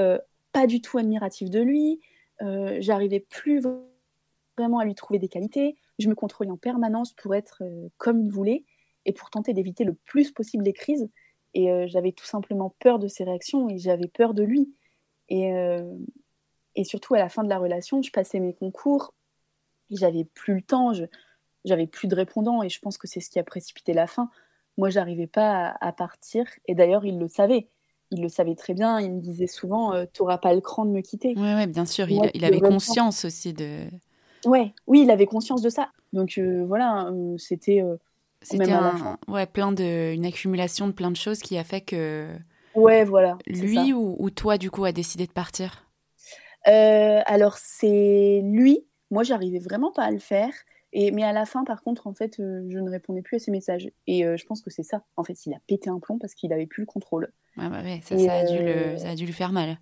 pas 0.55 0.67
du 0.67 0.81
tout 0.81 0.97
admirative 0.97 1.51
de 1.51 1.61
lui, 1.61 2.01
j'arrivais 2.41 3.21
plus 3.21 3.63
vraiment 4.57 4.79
à 4.79 4.85
lui 4.87 4.95
trouver 4.95 5.19
des 5.19 5.29
qualités, 5.29 5.77
je 5.99 6.09
me 6.09 6.15
contrôlais 6.15 6.51
en 6.51 6.57
permanence 6.57 7.13
pour 7.13 7.35
être 7.35 7.63
comme 7.99 8.21
il 8.21 8.31
voulait 8.31 8.65
et 9.05 9.13
pour 9.13 9.29
tenter 9.29 9.53
d'éviter 9.53 9.85
le 9.85 9.95
plus 9.95 10.33
possible 10.33 10.65
les 10.65 10.73
crises. 10.73 11.09
Et 11.53 11.69
j'avais 11.89 12.13
tout 12.13 12.25
simplement 12.25 12.75
peur 12.79 12.99
de 12.99 13.09
ses 13.09 13.25
réactions 13.25 13.69
et 13.69 13.79
j'avais 13.79 14.09
peur 14.09 14.33
de 14.33 14.43
lui. 14.43 14.75
Et, 15.29 15.53
et 16.75 16.85
surtout, 16.85 17.15
à 17.15 17.19
la 17.19 17.29
fin 17.29 17.45
de 17.45 17.49
la 17.49 17.59
relation, 17.59 18.03
je 18.03 18.11
passais 18.11 18.41
mes 18.41 18.55
concours 18.55 19.13
j'avais 19.91 20.25
plus 20.25 20.55
le 20.55 20.63
temps, 20.63 20.93
j'avais 21.65 21.87
plus 21.87 22.09
de 22.09 22.15
répondants 22.15 22.63
et 22.63 22.69
je 22.69 22.81
pense 22.81 22.99
que 22.99 23.07
c'est 23.07 23.21
ce 23.21 23.31
qui 23.31 23.39
a 23.39 23.45
précipité 23.45 23.93
la 23.93 24.07
fin. 24.07 24.31
Moi, 24.77 24.91
j'arrivais 24.91 25.27
pas 25.27 25.77
à, 25.81 25.93
partir 25.93 26.47
et 26.67 26.75
d'ailleurs, 26.75 27.05
il 27.05 27.19
le 27.19 27.29
savait. 27.29 27.69
Il 28.11 28.23
le 28.23 28.29
savait 28.29 28.55
très 28.55 28.75
bien. 28.75 29.01
Il 29.01 29.13
me 29.13 29.21
disait 29.21 29.47
souvent 29.47 29.93
tu 29.93 29.97
euh, 29.97 30.07
T'auras 30.13 30.39
pas 30.39 30.55
le 30.55 30.61
cran 30.61 30.85
de 30.85 30.91
me 30.91 31.01
quitter. 31.01 31.35
Oui, 31.37 31.43
ouais, 31.43 31.67
bien 31.67 31.87
sûr. 31.87 32.07
il, 32.09 32.45
avait 32.45 32.61
conscience 32.61 33.25
aussi 33.25 33.53
de. 33.53 33.85
Ouais, 34.45 34.75
oui, 34.87 35.03
il 35.03 35.11
avait 35.11 35.27
conscience 35.27 35.63
de 35.63 35.71
ça. 35.71 35.91
Donc 36.13 36.39
euh, 36.39 36.65
voilà, 36.67 37.09
euh, 37.09 37.37
c'était. 37.39 37.83
c'était 38.43 38.73
un... 38.73 39.19
ouais, 39.29 39.47
plein 39.47 39.73
de... 39.73 40.13
une 40.13 40.27
accumulation 40.27 40.87
de 40.87 40.93
plein 40.93 41.11
de 41.11 41.17
choses 41.17 41.41
qui 41.41 41.57
a 41.59 41.65
fait 41.65 41.81
que. 41.81 42.29
Ouais, 42.75 43.05
voilà. 43.05 43.39
Lui 43.47 43.93
ou, 43.93 44.17
ou, 44.19 44.31
toi, 44.31 44.59
du 44.59 44.71
coup, 44.71 44.85
a 44.85 44.93
décidé 44.93 45.27
de 45.27 45.33
partir? 45.33 45.85
Alors, 46.65 47.57
c'est 47.59 48.41
lui 48.43 48.85
moi, 49.15 49.23
j'arrivais 49.23 49.61
vraiment 49.61 49.93
pas 49.93 50.03
à 50.03 50.11
le 50.11 50.19
faire. 50.19 50.53
Et, 50.97 51.11
mais 51.11 51.25
à 51.25 51.33
la 51.33 51.45
fin, 51.45 51.65
par 51.65 51.83
contre, 51.83 52.07
en 52.07 52.15
fait, 52.15 52.39
euh, 52.39 52.65
je 52.71 52.79
ne 52.79 52.89
répondais 52.89 53.21
plus 53.21 53.37
à 53.37 53.39
ses 53.41 53.51
messages. 53.51 53.91
Et 54.07 54.25
euh, 54.25 54.37
je 54.37 54.47
pense 54.47 54.63
que 54.63 54.71
c'est 54.71 54.85
ça. 54.85 55.03
En 55.17 55.25
fait, 55.25 55.45
il 55.45 55.53
a 55.53 55.59
pété 55.67 55.91
un 55.91 55.99
plomb 55.99 56.19
parce 56.19 56.35
qu'il 56.35 56.53
avait 56.53 56.67
plus 56.67 56.83
le 56.83 56.87
contrôle. 56.87 57.33
Ouais, 57.57 57.69
bah 57.69 57.83
ouais, 57.83 58.01
ça, 58.05 58.17
ça, 58.17 58.33
a 58.33 58.45
dû 58.45 58.59
le, 58.59 58.71
euh, 58.71 58.97
ça 58.97 59.11
a 59.11 59.15
dû 59.17 59.27
lui 59.27 59.33
faire 59.33 59.51
mal. 59.51 59.77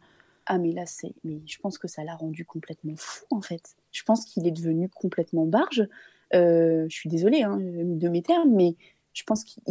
Ah, 0.47 0.57
mais 0.57 0.73
là, 0.73 0.87
c'est. 0.87 1.15
Mais 1.23 1.43
je 1.45 1.59
pense 1.59 1.77
que 1.77 1.87
ça 1.87 2.03
l'a 2.03 2.17
rendu 2.17 2.47
complètement 2.47 2.95
fou, 2.97 3.27
en 3.31 3.43
fait. 3.43 3.77
Je 3.93 4.03
pense 4.05 4.25
qu'il 4.25 4.47
est 4.47 4.53
devenu 4.53 4.89
complètement 4.89 5.45
barge. 5.45 5.87
je 6.33 6.87
suis 6.89 7.11
désolée 7.11 7.43
hein, 7.43 7.59
de 7.61 8.09
mes 8.09 8.23
termes, 8.23 8.51
mais 8.51 8.77
je 9.13 9.23
pense 9.25 9.45
qu'il 9.45 9.63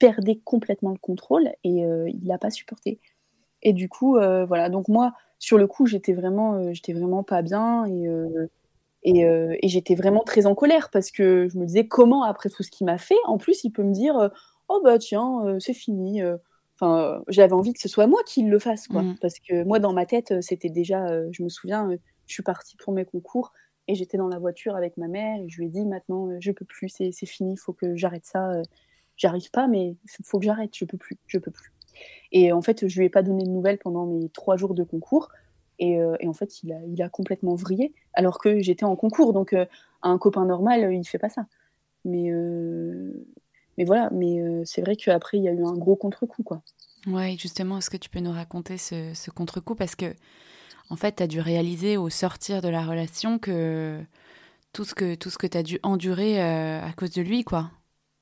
perdait 0.00 0.40
complètement 0.44 0.90
le 0.90 0.98
contrôle 0.98 1.48
et 1.62 1.84
il 2.08 2.26
l'a 2.26 2.38
pas 2.38 2.50
supporté. 2.50 2.98
Et 3.62 3.72
du 3.72 3.88
coup, 3.88 4.14
voilà. 4.14 4.68
Donc 4.68 4.88
moi, 4.88 5.14
sur 5.38 5.56
le 5.56 5.66
coup, 5.66 5.86
j'étais 5.86 6.12
vraiment, 6.12 6.72
j'étais 6.72 6.92
vraiment 6.92 7.22
pas 7.22 7.42
bien 7.42 7.86
et 7.86 8.08
euh, 8.08 8.48
et, 9.16 9.68
j'étais 9.68 9.94
vraiment 9.94 10.22
très 10.22 10.46
en 10.46 10.54
colère 10.54 10.90
parce 10.90 11.10
que 11.10 11.48
je 11.48 11.58
me 11.58 11.66
disais 11.66 11.86
comment, 11.86 12.24
après 12.24 12.48
tout 12.48 12.62
ce 12.62 12.70
qu'il 12.70 12.86
m'a 12.86 12.98
fait, 12.98 13.18
en 13.26 13.38
plus, 13.38 13.64
il 13.64 13.70
peut 13.70 13.82
me 13.82 13.92
dire 13.92 14.16
euh, 14.16 14.28
Oh 14.68 14.80
bah 14.84 14.98
tiens, 14.98 15.46
euh, 15.46 15.58
c'est 15.58 15.74
fini. 15.74 16.20
Enfin, 16.74 17.22
j'avais 17.28 17.54
envie 17.54 17.72
que 17.72 17.80
ce 17.80 17.88
soit 17.88 18.06
moi 18.06 18.20
qui 18.26 18.42
le 18.42 18.58
fasse, 18.58 18.86
quoi. 18.86 19.02
Mmh. 19.02 19.16
Parce 19.20 19.38
que 19.40 19.64
moi, 19.64 19.78
dans 19.78 19.92
ma 19.92 20.06
tête, 20.06 20.34
c'était 20.40 20.68
déjà, 20.68 21.06
je 21.32 21.42
me 21.42 21.48
souviens, 21.48 21.90
je 22.26 22.32
suis 22.32 22.42
partie 22.42 22.76
pour 22.76 22.92
mes 22.92 23.04
concours 23.04 23.52
et 23.88 23.94
j'étais 23.94 24.18
dans 24.18 24.28
la 24.28 24.38
voiture 24.38 24.76
avec 24.76 24.96
ma 24.96 25.08
mère 25.08 25.40
et 25.40 25.48
je 25.48 25.58
lui 25.58 25.66
ai 25.66 25.70
dit 25.70 25.84
Maintenant, 25.86 26.28
je 26.38 26.52
peux 26.52 26.64
plus, 26.64 26.88
c'est 26.88 27.26
fini, 27.26 27.54
il 27.54 27.58
faut 27.58 27.72
que 27.72 27.96
j'arrête 27.96 28.26
ça. 28.26 28.62
J'arrive 29.16 29.50
pas, 29.50 29.66
mais 29.66 29.96
il 30.18 30.24
faut 30.24 30.38
que 30.38 30.44
j'arrête, 30.44 30.70
je 30.74 30.84
peux 30.84 30.98
plus, 30.98 31.16
je 31.26 31.38
peux 31.38 31.50
plus. 31.50 31.72
Et 32.30 32.52
en 32.52 32.62
fait, 32.62 32.86
je 32.86 32.98
lui 32.98 33.06
ai 33.06 33.10
pas 33.10 33.22
donné 33.22 33.42
de 33.44 33.50
nouvelles 33.50 33.78
pendant 33.78 34.06
mes 34.06 34.28
trois 34.28 34.56
jours 34.56 34.74
de 34.74 34.84
concours. 34.84 35.28
Euh, 35.80 36.16
et, 36.20 36.28
en 36.28 36.32
fait, 36.32 36.62
il 36.62 36.72
a, 36.72 36.80
il 36.86 37.00
a, 37.02 37.08
complètement 37.08 37.54
vrillé, 37.54 37.92
alors 38.14 38.38
que 38.38 38.60
j'étais 38.60 38.84
en 38.84 38.96
concours. 38.96 39.32
Donc, 39.32 39.52
euh, 39.52 39.66
un 40.02 40.18
copain 40.18 40.44
normal, 40.44 40.92
il 40.92 41.04
fait 41.04 41.18
pas 41.18 41.28
ça. 41.28 41.46
Mais, 42.04 42.30
euh, 42.30 43.12
mais 43.76 43.84
voilà, 43.84 44.10
mais 44.12 44.40
c'est 44.64 44.82
vrai 44.82 44.96
qu'après, 44.96 45.38
il 45.38 45.44
y 45.44 45.48
a 45.48 45.52
eu 45.52 45.64
un 45.64 45.74
gros 45.74 45.96
contre-coup. 45.96 46.42
quoi. 46.42 46.62
Ouais, 47.06 47.36
justement, 47.38 47.78
est-ce 47.78 47.90
que 47.90 47.96
tu 47.96 48.10
peux 48.10 48.20
nous 48.20 48.32
raconter 48.32 48.76
ce, 48.76 49.12
ce 49.14 49.30
contre-coup? 49.30 49.74
Parce 49.74 49.94
que, 49.94 50.14
en 50.90 50.96
fait, 50.96 51.16
tu 51.16 51.22
as 51.22 51.26
dû 51.26 51.40
réaliser 51.40 51.96
au 51.96 52.08
sortir 52.10 52.62
de 52.62 52.68
la 52.68 52.84
relation 52.84 53.38
que 53.38 54.00
tout 54.72 54.84
ce 54.84 54.94
que, 54.94 55.14
tout 55.14 55.30
ce 55.30 55.38
que 55.38 55.46
tu 55.46 55.58
as 55.58 55.62
dû 55.62 55.78
endurer 55.82 56.40
à 56.40 56.92
cause 56.96 57.12
de 57.12 57.22
lui, 57.22 57.44
quoi. 57.44 57.70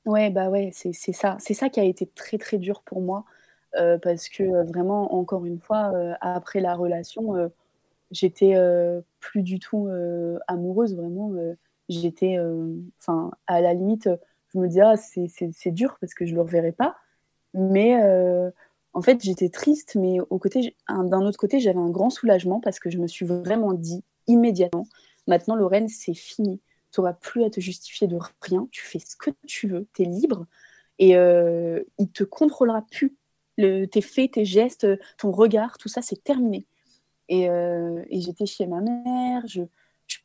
Ouais, 0.05 0.29
bah 0.29 0.49
ouais, 0.49 0.71
c'est 0.73 0.93
ça. 0.93 1.37
C'est 1.39 1.53
ça 1.53 1.69
qui 1.69 1.79
a 1.79 1.83
été 1.83 2.05
très, 2.05 2.37
très 2.37 2.57
dur 2.57 2.81
pour 2.83 3.01
moi. 3.01 3.25
Euh, 3.77 3.97
parce 3.97 4.29
que 4.29 4.43
euh, 4.43 4.63
vraiment, 4.63 5.13
encore 5.15 5.45
une 5.45 5.59
fois, 5.59 5.91
euh, 5.93 6.13
après 6.21 6.59
la 6.59 6.75
relation, 6.75 7.51
j'étais 8.11 8.55
plus 9.19 9.43
du 9.43 9.59
tout 9.59 9.89
amoureuse, 10.47 10.95
vraiment. 10.95 11.31
j'étais, 11.89 12.37
enfin, 12.99 13.31
à 13.47 13.61
la 13.61 13.73
limite, 13.73 14.09
je 14.53 14.59
me 14.59 14.67
disais, 14.67 14.81
ah, 14.81 14.95
c'est 14.97 15.71
dur 15.71 15.97
parce 15.99 16.13
que 16.13 16.25
je 16.25 16.35
le 16.35 16.41
reverrai 16.41 16.71
pas. 16.71 16.95
Mais 17.53 17.95
en 18.93 19.01
fait, 19.01 19.23
j'étais 19.23 19.49
triste, 19.49 19.95
mais 19.95 20.17
d'un 20.89 21.21
autre 21.21 21.37
côté, 21.37 21.59
j'avais 21.59 21.79
un 21.79 21.89
grand 21.89 22.09
soulagement 22.09 22.59
parce 22.61 22.79
que 22.79 22.89
je 22.89 22.97
me 22.97 23.07
suis 23.07 23.25
vraiment 23.25 23.73
dit 23.73 24.03
immédiatement, 24.27 24.87
maintenant, 25.27 25.55
Lorraine, 25.55 25.87
c'est 25.89 26.13
fini. 26.13 26.61
Tu 26.91 27.01
n'auras 27.01 27.13
plus 27.13 27.43
à 27.43 27.49
te 27.49 27.59
justifier 27.59 28.07
de 28.07 28.17
rien. 28.41 28.67
Tu 28.71 28.85
fais 28.85 28.99
ce 28.99 29.15
que 29.17 29.31
tu 29.45 29.67
veux. 29.67 29.87
Tu 29.93 30.03
es 30.03 30.05
libre. 30.05 30.45
Et 30.99 31.15
euh, 31.15 31.83
il 31.99 32.09
te 32.09 32.23
contrôlera 32.23 32.83
plus 32.89 33.15
tes 33.57 34.01
faits, 34.01 34.33
tes 34.33 34.45
gestes, 34.45 34.87
ton 35.17 35.31
regard, 35.31 35.77
tout 35.77 35.89
ça, 35.89 36.01
c'est 36.01 36.23
terminé. 36.23 36.65
Et, 37.29 37.49
euh, 37.49 38.03
j'étais 38.11 38.45
chez 38.45 38.67
ma 38.67 38.81
mère, 38.81 39.45
je, 39.47 39.63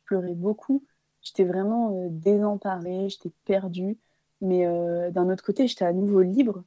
pleurais 0.05 0.33
beaucoup. 0.33 0.83
J'étais 1.21 1.43
vraiment 1.43 1.91
euh, 1.97 2.07
désemparée, 2.09 3.09
j'étais 3.09 3.31
perdue. 3.45 3.97
Mais 4.41 4.65
euh, 4.65 5.11
d'un 5.11 5.29
autre 5.29 5.43
côté, 5.43 5.67
j'étais 5.67 5.85
à 5.85 5.93
nouveau 5.93 6.21
libre. 6.21 6.63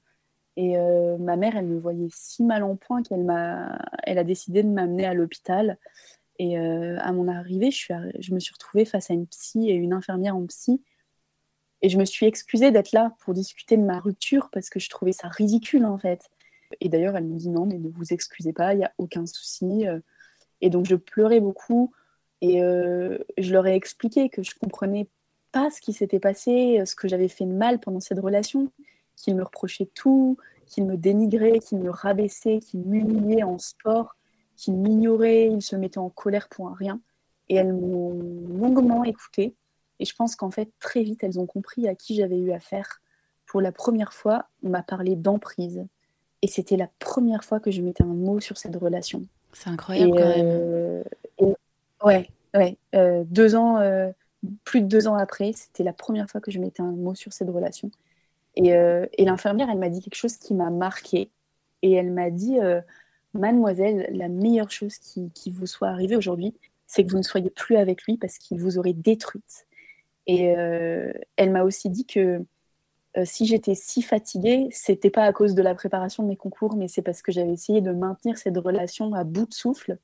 Et 0.58 0.74
ma 1.18 1.36
mère, 1.36 1.54
elle 1.54 1.66
me 1.66 1.78
voyait 1.78 2.08
si 2.10 2.42
mal 2.42 2.62
en 2.62 2.76
point 2.76 3.02
qu'elle 3.02 3.24
m'a, 3.24 3.78
elle 4.04 4.16
a 4.16 4.24
décidé 4.24 4.62
de 4.62 4.68
m'amener 4.68 5.04
à 5.04 5.12
l'hôpital. 5.12 5.78
Et 6.38 6.56
à 6.56 7.12
mon 7.12 7.28
arrivée, 7.28 7.70
je, 7.70 7.92
je 8.18 8.32
me 8.32 8.40
suis 8.40 8.54
retrouvée 8.54 8.86
face 8.86 9.10
à 9.10 9.14
une 9.14 9.26
psy 9.26 9.68
et 9.68 9.74
une 9.74 9.92
infirmière 9.92 10.34
en 10.34 10.46
psy. 10.46 10.82
Et 11.82 11.90
je 11.90 11.98
me 11.98 12.06
suis 12.06 12.24
excusée 12.24 12.70
d'être 12.70 12.92
là 12.92 13.14
pour 13.20 13.34
discuter 13.34 13.76
de 13.76 13.82
ma 13.82 14.00
rupture 14.00 14.48
parce 14.50 14.70
que 14.70 14.80
je 14.80 14.88
trouvais 14.88 15.12
ça 15.12 15.28
ridicule 15.28 15.84
en 15.84 15.98
fait. 15.98 16.30
Et 16.80 16.88
d'ailleurs, 16.88 17.16
elle 17.16 17.24
me 17.24 17.36
dit 17.36 17.48
non, 17.48 17.66
mais 17.66 17.78
ne 17.78 17.88
vous 17.88 18.12
excusez 18.12 18.52
pas, 18.52 18.74
il 18.74 18.78
n'y 18.78 18.84
a 18.84 18.92
aucun 18.98 19.26
souci. 19.26 19.86
Euh. 19.86 20.00
Et 20.60 20.70
donc, 20.70 20.86
je 20.86 20.96
pleurais 20.96 21.40
beaucoup 21.40 21.92
et 22.40 22.62
euh, 22.62 23.18
je 23.38 23.52
leur 23.52 23.66
ai 23.66 23.74
expliqué 23.74 24.28
que 24.28 24.42
je 24.42 24.54
comprenais 24.54 25.08
pas 25.52 25.70
ce 25.70 25.80
qui 25.80 25.92
s'était 25.92 26.20
passé, 26.20 26.82
ce 26.84 26.94
que 26.94 27.08
j'avais 27.08 27.28
fait 27.28 27.46
de 27.46 27.52
mal 27.52 27.80
pendant 27.80 28.00
cette 28.00 28.20
relation, 28.20 28.70
qu'ils 29.16 29.36
me 29.36 29.42
reprochaient 29.42 29.90
tout, 29.94 30.36
qu'ils 30.66 30.84
me 30.84 30.96
dénigraient, 30.96 31.60
qu'ils 31.60 31.78
me 31.78 31.90
rabaissaient, 31.90 32.58
qu'ils 32.58 32.80
m'humiliaient 32.80 33.42
en 33.42 33.58
sport, 33.58 34.16
qu'ils 34.56 34.74
m'ignoraient, 34.74 35.46
ils 35.46 35.62
se 35.62 35.76
mettaient 35.76 35.98
en 35.98 36.10
colère 36.10 36.48
pour 36.48 36.70
rien. 36.70 37.00
Et 37.48 37.54
elles 37.54 37.72
m'ont 37.72 38.12
longuement 38.12 39.04
écoutée. 39.04 39.54
Et 39.98 40.04
je 40.04 40.14
pense 40.14 40.36
qu'en 40.36 40.50
fait, 40.50 40.70
très 40.78 41.02
vite, 41.02 41.22
elles 41.24 41.38
ont 41.38 41.46
compris 41.46 41.88
à 41.88 41.94
qui 41.94 42.16
j'avais 42.16 42.38
eu 42.38 42.52
affaire. 42.52 43.00
Pour 43.46 43.60
la 43.60 43.72
première 43.72 44.12
fois, 44.12 44.46
on 44.62 44.70
m'a 44.70 44.82
parlé 44.82 45.14
d'emprise, 45.16 45.86
et 46.46 46.48
c'était 46.48 46.76
la 46.76 46.88
première 47.00 47.42
fois 47.42 47.58
que 47.58 47.72
je 47.72 47.82
mettais 47.82 48.04
un 48.04 48.14
mot 48.14 48.38
sur 48.38 48.56
cette 48.56 48.76
relation. 48.76 49.26
C'est 49.52 49.68
incroyable 49.68 50.12
quand 50.12 50.28
même. 50.28 50.46
Euh, 50.46 51.02
ouais, 52.04 52.30
ouais. 52.54 52.76
Euh, 52.94 53.24
deux 53.26 53.56
ans, 53.56 53.78
euh, 53.78 54.12
plus 54.62 54.80
de 54.80 54.86
deux 54.86 55.08
ans 55.08 55.16
après, 55.16 55.50
c'était 55.56 55.82
la 55.82 55.92
première 55.92 56.30
fois 56.30 56.40
que 56.40 56.52
je 56.52 56.60
mettais 56.60 56.82
un 56.82 56.92
mot 56.92 57.16
sur 57.16 57.32
cette 57.32 57.50
relation. 57.50 57.90
Et, 58.54 58.68
et 58.68 59.24
l'infirmière, 59.24 59.68
elle 59.70 59.78
m'a 59.78 59.88
dit 59.88 60.00
quelque 60.00 60.14
chose 60.14 60.36
qui 60.36 60.54
m'a 60.54 60.70
marqué. 60.70 61.30
Et 61.82 61.92
elle 61.92 62.12
m'a 62.12 62.30
dit, 62.30 62.58
mademoiselle, 63.34 64.08
la 64.12 64.28
meilleure 64.28 64.70
chose 64.70 64.98
qui, 64.98 65.30
qui 65.32 65.50
vous 65.50 65.66
soit 65.66 65.88
arrivée 65.88 66.14
aujourd'hui, 66.14 66.54
c'est 66.86 67.04
que 67.04 67.10
vous 67.10 67.18
ne 67.18 67.22
soyez 67.22 67.50
plus 67.50 67.76
avec 67.76 68.04
lui 68.04 68.18
parce 68.18 68.38
qu'il 68.38 68.60
vous 68.60 68.78
aurait 68.78 68.92
détruite. 68.92 69.66
Et 70.28 70.56
euh, 70.56 71.12
elle 71.34 71.50
m'a 71.50 71.64
aussi 71.64 71.90
dit 71.90 72.06
que 72.06 72.44
euh, 73.16 73.24
si 73.24 73.46
j'étais 73.46 73.74
si 73.74 74.02
fatiguée, 74.02 74.68
c'était 74.70 75.10
pas 75.10 75.24
à 75.24 75.32
cause 75.32 75.54
de 75.54 75.62
la 75.62 75.74
préparation 75.74 76.22
de 76.22 76.28
mes 76.28 76.36
concours, 76.36 76.76
mais 76.76 76.88
c'est 76.88 77.02
parce 77.02 77.22
que 77.22 77.32
j'avais 77.32 77.52
essayé 77.52 77.80
de 77.80 77.92
maintenir 77.92 78.36
cette 78.38 78.56
relation 78.58 79.14
à 79.14 79.24
bout 79.24 79.46
de 79.46 79.54
souffle 79.54 79.98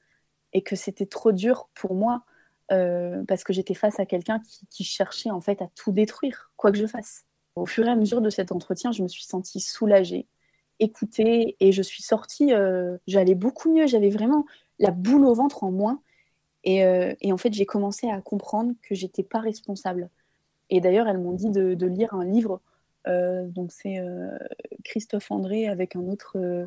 et 0.52 0.62
que 0.62 0.76
c'était 0.76 1.06
trop 1.06 1.32
dur 1.32 1.68
pour 1.74 1.94
moi 1.94 2.24
euh, 2.70 3.22
parce 3.28 3.44
que 3.44 3.52
j'étais 3.52 3.74
face 3.74 4.00
à 4.00 4.06
quelqu'un 4.06 4.40
qui, 4.70 4.84
cherchait 4.84 5.30
en 5.30 5.40
fait 5.40 5.60
à 5.62 5.68
tout 5.74 5.92
détruire, 5.92 6.52
quoi 6.56 6.72
que 6.72 6.78
je 6.78 6.86
fasse. 6.86 7.24
Au 7.54 7.66
fur 7.66 7.86
et 7.86 7.90
à 7.90 7.96
mesure 7.96 8.22
de 8.22 8.30
cet 8.30 8.50
entretien, 8.50 8.92
je 8.92 9.02
me 9.02 9.08
suis 9.08 9.24
sentie 9.24 9.60
soulagée, 9.60 10.26
écoutée 10.80 11.56
et 11.60 11.72
je 11.72 11.82
suis 11.82 12.02
sortie. 12.02 12.54
Euh, 12.54 12.96
j'allais 13.06 13.34
beaucoup 13.34 13.74
mieux, 13.74 13.86
j'avais 13.86 14.10
vraiment 14.10 14.46
la 14.78 14.90
boule 14.90 15.26
au 15.26 15.34
ventre 15.34 15.64
en 15.64 15.70
moins. 15.70 16.00
Et, 16.64 16.78
et 17.20 17.32
en 17.32 17.36
fait, 17.38 17.52
j'ai 17.52 17.66
commencé 17.66 18.08
à 18.08 18.20
comprendre 18.20 18.72
que 18.82 18.94
j'étais 18.94 19.24
pas 19.24 19.40
responsable. 19.40 20.08
Et 20.70 20.80
d'ailleurs, 20.80 21.06
elles 21.06 21.18
m'ont 21.18 21.32
dit 21.32 21.50
de, 21.50 21.86
lire 21.86 22.14
un 22.14 22.24
livre. 22.24 22.60
Euh, 23.08 23.46
donc 23.46 23.72
c'est 23.72 24.00
Christophe 24.84 25.30
André 25.30 25.68
avec 25.68 25.96
un 25.96 26.08
autre 26.08 26.66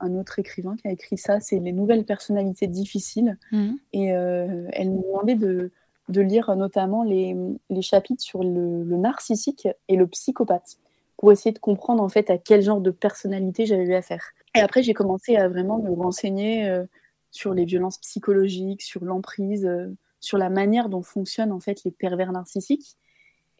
un 0.00 0.14
autre 0.14 0.38
écrivain 0.38 0.76
qui 0.76 0.88
a 0.88 0.90
écrit 0.90 1.18
ça, 1.18 1.40
c'est 1.40 1.58
Les 1.58 1.72
nouvelles 1.72 2.04
personnalités 2.04 2.66
difficiles. 2.66 3.38
Mmh. 3.52 3.72
Et 3.92 4.12
euh, 4.12 4.66
elle 4.72 4.90
me 4.90 5.02
demandait 5.02 5.34
de, 5.34 5.70
de, 6.08 6.20
lire 6.20 6.54
notamment 6.56 7.02
les, 7.02 7.36
les 7.70 7.82
chapitres 7.82 8.22
sur 8.22 8.42
le, 8.42 8.82
le, 8.82 8.96
narcissique 8.96 9.68
et 9.88 9.96
le 9.96 10.06
psychopathe 10.06 10.78
pour 11.16 11.32
essayer 11.32 11.52
de 11.52 11.58
comprendre 11.58 12.02
en 12.02 12.08
fait 12.08 12.30
à 12.30 12.38
quel 12.38 12.62
genre 12.62 12.80
de 12.80 12.90
personnalité 12.90 13.66
j'avais 13.66 13.84
eu 13.84 13.94
affaire. 13.94 14.32
Et 14.54 14.60
après, 14.60 14.82
j'ai 14.82 14.94
commencé 14.94 15.36
à 15.36 15.48
vraiment 15.48 15.78
me 15.78 15.90
renseigner 15.90 16.68
euh, 16.68 16.84
sur 17.30 17.54
les 17.54 17.64
violences 17.64 17.98
psychologiques, 17.98 18.82
sur 18.82 19.04
l'emprise, 19.04 19.64
euh, 19.64 19.88
sur 20.20 20.38
la 20.38 20.50
manière 20.50 20.88
dont 20.88 21.02
fonctionnent 21.02 21.52
en 21.52 21.60
fait 21.60 21.84
les 21.84 21.90
pervers 21.90 22.32
narcissiques. 22.32 22.96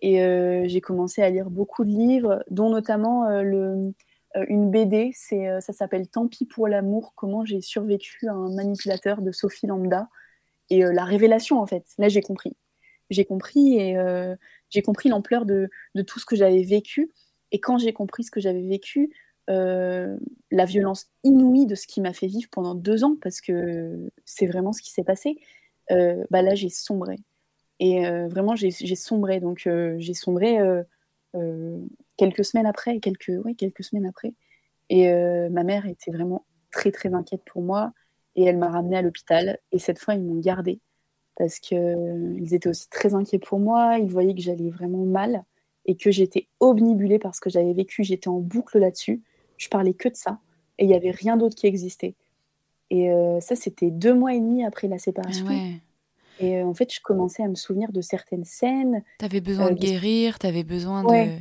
Et 0.04 0.20
euh, 0.20 0.64
j'ai 0.66 0.82
commencé 0.82 1.22
à 1.22 1.30
lire 1.30 1.48
beaucoup 1.48 1.82
de 1.82 1.88
livres, 1.88 2.44
dont 2.50 2.68
notamment 2.68 3.26
euh, 3.26 3.90
euh, 4.36 4.44
une 4.48 4.70
BD, 4.70 5.12
ça 5.14 5.72
s'appelle 5.72 6.08
Tant 6.08 6.28
pis 6.28 6.44
pour 6.44 6.68
l'amour, 6.68 7.14
comment 7.16 7.46
j'ai 7.46 7.62
survécu 7.62 8.28
à 8.28 8.34
un 8.34 8.54
manipulateur 8.54 9.22
de 9.22 9.32
Sophie 9.32 9.66
Lambda. 9.66 10.10
Et 10.68 10.82
la 10.82 11.04
révélation, 11.04 11.58
en 11.58 11.66
fait, 11.66 11.86
là 11.96 12.10
j'ai 12.10 12.20
compris. 12.20 12.54
J'ai 13.08 13.24
compris 13.24 13.78
et 13.78 13.96
j'ai 14.68 14.82
compris 14.82 15.08
l'ampleur 15.08 15.46
de, 15.46 15.70
tout 16.06 16.18
ce 16.18 16.26
que 16.26 16.36
j'avais 16.36 16.64
vécu. 16.64 17.10
Et 17.50 17.58
quand 17.58 17.78
j'ai 17.78 17.94
compris 17.94 18.24
ce 18.24 18.30
que 18.30 18.40
j'avais 18.40 18.66
vécu, 18.66 19.10
la 19.48 20.64
violence 20.66 21.06
inouïe 21.22 21.64
de 21.64 21.74
ce 21.74 21.86
qui 21.86 22.02
m'a 22.02 22.12
fait 22.12 22.26
vivre 22.26 22.48
pendant 22.50 22.74
deux 22.74 23.04
ans, 23.04 23.16
parce 23.22 23.40
que 23.40 24.10
c'est 24.26 24.46
vraiment 24.46 24.74
ce 24.74 24.82
qui 24.82 24.90
s'est 24.90 25.04
passé, 25.04 25.38
bah 25.88 26.42
là 26.42 26.54
j'ai 26.54 26.68
sombré. 26.68 27.16
Et 27.80 28.06
euh, 28.06 28.28
vraiment 28.28 28.56
j'ai 28.56 28.70
sombré. 28.70 29.40
Donc 29.40 29.68
j'ai 29.98 30.14
sombré 30.14 30.58
quelques 32.16 32.44
semaines 32.44 32.66
après, 32.66 33.00
quelques, 33.00 33.32
ouais, 33.44 33.54
quelques 33.54 33.84
semaines 33.84 34.06
après. 34.06 34.34
Et 34.90 35.08
euh, 35.08 35.48
ma 35.50 35.64
mère 35.64 35.86
était 35.86 36.10
vraiment 36.10 36.44
très 36.70 36.90
très 36.90 37.14
inquiète 37.14 37.42
pour 37.44 37.62
moi 37.62 37.92
et 38.36 38.44
elle 38.44 38.58
m'a 38.58 38.70
ramenée 38.70 38.96
à 38.96 39.02
l'hôpital. 39.02 39.58
Et 39.72 39.78
cette 39.78 39.98
fois, 39.98 40.14
ils 40.14 40.22
m'ont 40.22 40.40
gardée 40.40 40.80
parce 41.36 41.58
qu'ils 41.58 41.78
euh, 41.78 42.52
étaient 42.52 42.68
aussi 42.68 42.88
très 42.88 43.14
inquiets 43.14 43.38
pour 43.38 43.58
moi. 43.58 43.98
Ils 43.98 44.10
voyaient 44.10 44.34
que 44.34 44.40
j'allais 44.40 44.70
vraiment 44.70 45.04
mal 45.04 45.44
et 45.86 45.96
que 45.96 46.10
j'étais 46.10 46.48
obnibulée 46.60 47.18
parce 47.18 47.40
que 47.40 47.50
j'avais 47.50 47.72
vécu. 47.72 48.04
J'étais 48.04 48.28
en 48.28 48.40
boucle 48.40 48.78
là-dessus. 48.78 49.22
Je 49.56 49.68
parlais 49.68 49.94
que 49.94 50.08
de 50.08 50.16
ça 50.16 50.38
et 50.78 50.84
il 50.84 50.88
n'y 50.88 50.94
avait 50.94 51.12
rien 51.12 51.36
d'autre 51.36 51.54
qui 51.54 51.66
existait. 51.66 52.14
Et 52.90 53.10
euh, 53.10 53.40
ça, 53.40 53.56
c'était 53.56 53.90
deux 53.90 54.14
mois 54.14 54.34
et 54.34 54.40
demi 54.40 54.64
après 54.64 54.88
la 54.88 54.98
séparation. 54.98 55.46
Ah 55.48 55.78
et 56.40 56.58
euh, 56.58 56.66
en 56.66 56.74
fait, 56.74 56.92
je 56.92 57.00
commençais 57.00 57.42
à 57.42 57.48
me 57.48 57.54
souvenir 57.54 57.92
de 57.92 58.00
certaines 58.00 58.44
scènes. 58.44 59.02
Tu 59.18 59.24
avais 59.24 59.40
besoin 59.40 59.70
de 59.70 59.78
guérir, 59.78 60.38
tu 60.38 60.46
avais 60.46 60.64
besoin 60.64 61.04
ouais. 61.04 61.26
de 61.26 61.32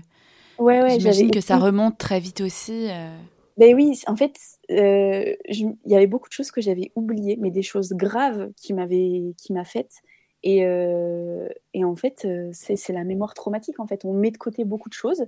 Ouais, 0.60 0.82
ouais, 0.82 1.00
J'imagine 1.00 1.32
que 1.32 1.42
ça 1.42 1.58
remonte 1.58 1.98
très 1.98 2.20
vite 2.20 2.42
aussi. 2.42 2.88
Euh... 2.90 3.16
Ben 3.58 3.76
oui, 3.76 4.00
en 4.08 4.16
fait, 4.16 4.38
euh, 4.72 5.36
il 5.50 5.76
y 5.86 5.96
avait 5.96 6.08
beaucoup 6.08 6.30
de 6.30 6.34
choses 6.34 6.52
que 6.52 6.62
j'avais 6.62 6.92
oubliées, 6.96 7.38
mais 7.40 7.52
des 7.52 7.62
choses 7.62 7.94
graves 7.94 8.52
qui 8.56 8.74
m'avaient, 8.74 9.34
qui 9.38 9.54
m'a 9.54 9.66
faites. 9.66 10.02
Et, 10.44 10.66
euh, 10.66 11.48
et, 11.74 11.86
en 11.86 11.96
fait, 11.96 12.26
euh, 12.26 12.50
c'est 12.52 12.92
la 12.92 13.04
mémoire 13.04 13.34
traumatique. 13.34 13.80
En 13.80 13.88
fait, 13.88 14.06
on 14.06 14.14
met 14.14 14.32
de 14.32 14.38
côté 14.38 14.66
beaucoup 14.66 14.90
de 14.90 14.94
choses 14.94 15.26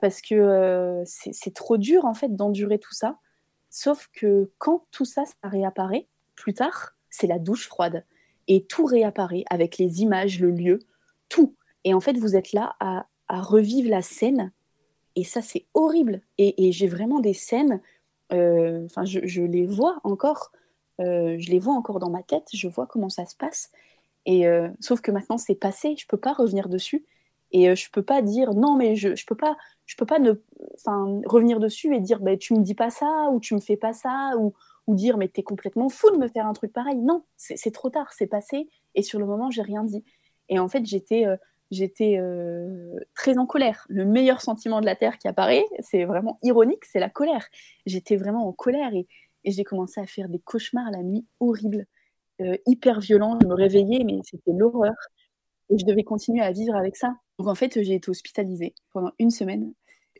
parce 0.00 0.20
que 0.20 0.34
euh, 0.34 1.02
c'est 1.04 1.54
trop 1.54 1.78
dur 1.78 2.04
en 2.04 2.12
fait 2.12 2.34
d'endurer 2.34 2.78
tout 2.78 2.92
ça. 2.92 3.18
Sauf 3.70 4.08
que 4.12 4.50
quand 4.58 4.84
tout 4.90 5.04
ça, 5.04 5.24
ça 5.24 5.48
réapparaît 5.48 6.06
plus 6.34 6.52
tard, 6.52 6.96
c'est 7.08 7.26
la 7.26 7.38
douche 7.38 7.66
froide 7.66 8.04
et 8.48 8.64
tout 8.64 8.84
réapparaît 8.84 9.44
avec 9.50 9.78
les 9.78 10.02
images, 10.02 10.40
le 10.40 10.50
lieu, 10.50 10.78
tout. 11.28 11.54
Et 11.84 11.94
en 11.94 12.00
fait, 12.00 12.16
vous 12.18 12.36
êtes 12.36 12.52
là 12.52 12.74
à, 12.80 13.06
revivre 13.28 13.90
la 13.90 14.02
scène 14.02 14.52
et 15.16 15.24
ça, 15.24 15.42
c'est 15.42 15.66
horrible. 15.74 16.20
Et, 16.38 16.70
j'ai 16.72 16.86
vraiment 16.86 17.20
des 17.20 17.32
scènes, 17.32 17.80
euh, 18.32 18.84
enfin, 18.84 19.04
je, 19.04 19.42
les 19.42 19.66
vois 19.66 20.00
encore, 20.04 20.52
euh, 21.00 21.36
je 21.38 21.50
les 21.50 21.58
vois 21.58 21.74
encore 21.74 21.98
dans 21.98 22.10
ma 22.10 22.22
tête, 22.22 22.48
je 22.52 22.68
vois 22.68 22.86
comment 22.86 23.08
ça 23.08 23.26
se 23.26 23.34
passe. 23.34 23.70
Et 24.26 24.46
euh, 24.46 24.68
sauf 24.80 25.00
que 25.00 25.10
maintenant, 25.10 25.38
c'est 25.38 25.54
passé, 25.54 25.96
je 25.98 26.06
peux 26.06 26.18
pas 26.18 26.34
revenir 26.34 26.68
dessus. 26.68 27.04
Et 27.52 27.74
je 27.74 27.90
peux 27.90 28.02
pas 28.02 28.22
dire 28.22 28.54
non, 28.54 28.76
mais 28.76 28.96
je, 28.96 29.14
je 29.14 29.24
peux 29.24 29.36
pas, 29.36 29.56
je 29.86 29.96
peux 29.96 30.04
pas 30.04 30.18
ne, 30.18 30.32
revenir 31.26 31.60
dessus 31.60 31.94
et 31.94 32.00
dire 32.00 32.20
bah, 32.20 32.36
tu 32.36 32.54
me 32.54 32.60
dis 32.62 32.74
pas 32.74 32.90
ça 32.90 33.30
ou 33.32 33.40
tu 33.40 33.54
me 33.54 33.60
fais 33.60 33.76
pas 33.76 33.92
ça 33.92 34.32
ou, 34.38 34.52
ou 34.86 34.94
dire 34.94 35.18
mais 35.18 35.28
t'es 35.28 35.42
complètement 35.42 35.88
fou 35.88 36.10
de 36.10 36.16
me 36.16 36.28
faire 36.28 36.46
un 36.46 36.52
truc 36.52 36.72
pareil. 36.72 36.96
Non, 36.96 37.24
c'est 37.36 37.72
trop 37.72 37.90
tard, 37.90 38.12
c'est 38.12 38.26
passé. 38.26 38.68
Et 38.94 39.02
sur 39.02 39.18
le 39.18 39.26
moment, 39.26 39.50
j'ai 39.50 39.62
rien 39.62 39.84
dit. 39.84 40.04
Et 40.48 40.58
en 40.58 40.68
fait, 40.68 40.84
j'étais 40.86 41.26
j'étais 41.70 42.18
euh, 42.18 42.98
très 43.14 43.38
en 43.38 43.46
colère. 43.46 43.86
Le 43.88 44.04
meilleur 44.04 44.40
sentiment 44.40 44.80
de 44.80 44.86
la 44.86 44.96
Terre 44.96 45.18
qui 45.18 45.28
apparaît, 45.28 45.64
c'est 45.80 46.04
vraiment 46.04 46.38
ironique, 46.42 46.84
c'est 46.84 47.00
la 47.00 47.10
colère. 47.10 47.48
J'étais 47.86 48.16
vraiment 48.16 48.46
en 48.46 48.52
colère 48.52 48.92
et, 48.94 49.06
et 49.44 49.50
j'ai 49.50 49.64
commencé 49.64 50.00
à 50.00 50.06
faire 50.06 50.28
des 50.28 50.38
cauchemars 50.38 50.90
la 50.90 51.02
nuit 51.02 51.26
horribles, 51.40 51.86
euh, 52.40 52.56
hyper 52.66 53.00
violents. 53.00 53.38
Je 53.40 53.46
me 53.46 53.54
réveillais, 53.54 54.04
mais 54.04 54.18
c'était 54.24 54.52
l'horreur. 54.52 54.94
Et 55.70 55.78
je 55.78 55.84
devais 55.84 56.04
continuer 56.04 56.42
à 56.42 56.52
vivre 56.52 56.76
avec 56.76 56.96
ça. 56.96 57.16
Donc 57.38 57.48
en 57.48 57.54
fait, 57.54 57.82
j'ai 57.82 57.94
été 57.94 58.10
hospitalisée 58.10 58.74
pendant 58.92 59.10
une 59.18 59.30
semaine. 59.30 59.72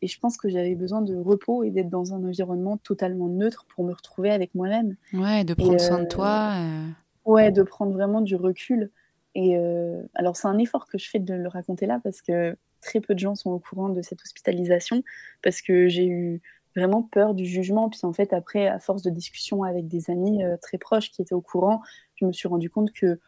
Et 0.02 0.08
je 0.08 0.18
pense 0.18 0.36
que 0.36 0.48
j'avais 0.48 0.74
besoin 0.74 1.02
de 1.02 1.16
repos 1.16 1.64
et 1.64 1.70
d'être 1.70 1.88
dans 1.88 2.14
un 2.14 2.22
environnement 2.24 2.76
totalement 2.76 3.28
neutre 3.28 3.66
pour 3.68 3.84
me 3.84 3.92
retrouver 3.92 4.30
avec 4.30 4.54
moi-même. 4.54 4.96
Ouais, 5.12 5.44
de 5.44 5.54
prendre 5.54 5.74
et, 5.74 5.78
soin 5.78 6.02
de 6.02 6.08
toi. 6.08 6.52
Euh... 6.56 6.86
Ouais, 7.24 7.50
de 7.50 7.62
prendre 7.62 7.92
vraiment 7.92 8.20
du 8.20 8.36
recul. 8.36 8.90
Et 9.34 9.56
euh, 9.56 10.02
alors, 10.14 10.36
c'est 10.36 10.48
un 10.48 10.58
effort 10.58 10.86
que 10.86 10.98
je 10.98 11.08
fais 11.08 11.18
de 11.18 11.34
le 11.34 11.48
raconter 11.48 11.86
là 11.86 12.00
parce 12.02 12.22
que 12.22 12.56
très 12.80 13.00
peu 13.00 13.14
de 13.14 13.18
gens 13.18 13.34
sont 13.34 13.50
au 13.50 13.58
courant 13.58 13.88
de 13.88 14.00
cette 14.02 14.22
hospitalisation 14.22 15.02
parce 15.42 15.60
que 15.60 15.88
j'ai 15.88 16.06
eu 16.06 16.40
vraiment 16.76 17.02
peur 17.02 17.34
du 17.34 17.44
jugement. 17.44 17.88
Puis 17.90 18.00
en 18.04 18.12
fait, 18.12 18.32
après, 18.32 18.68
à 18.68 18.78
force 18.78 19.02
de 19.02 19.10
discussion 19.10 19.62
avec 19.62 19.88
des 19.88 20.10
amis 20.10 20.44
euh, 20.44 20.56
très 20.60 20.78
proches 20.78 21.10
qui 21.10 21.22
étaient 21.22 21.34
au 21.34 21.40
courant, 21.40 21.80
je 22.14 22.26
me 22.26 22.32
suis 22.32 22.48
rendu 22.48 22.70
compte 22.70 22.92
que 22.92 23.18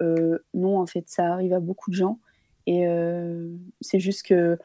euh, 0.00 0.38
non, 0.54 0.78
en 0.78 0.86
fait, 0.86 1.04
ça 1.06 1.32
arrive 1.32 1.52
à 1.52 1.60
beaucoup 1.60 1.90
de 1.90 1.96
gens. 1.96 2.18
Et 2.66 2.86
euh, 2.86 3.48
c'est 3.80 4.00
juste 4.00 4.24
que 4.24 4.58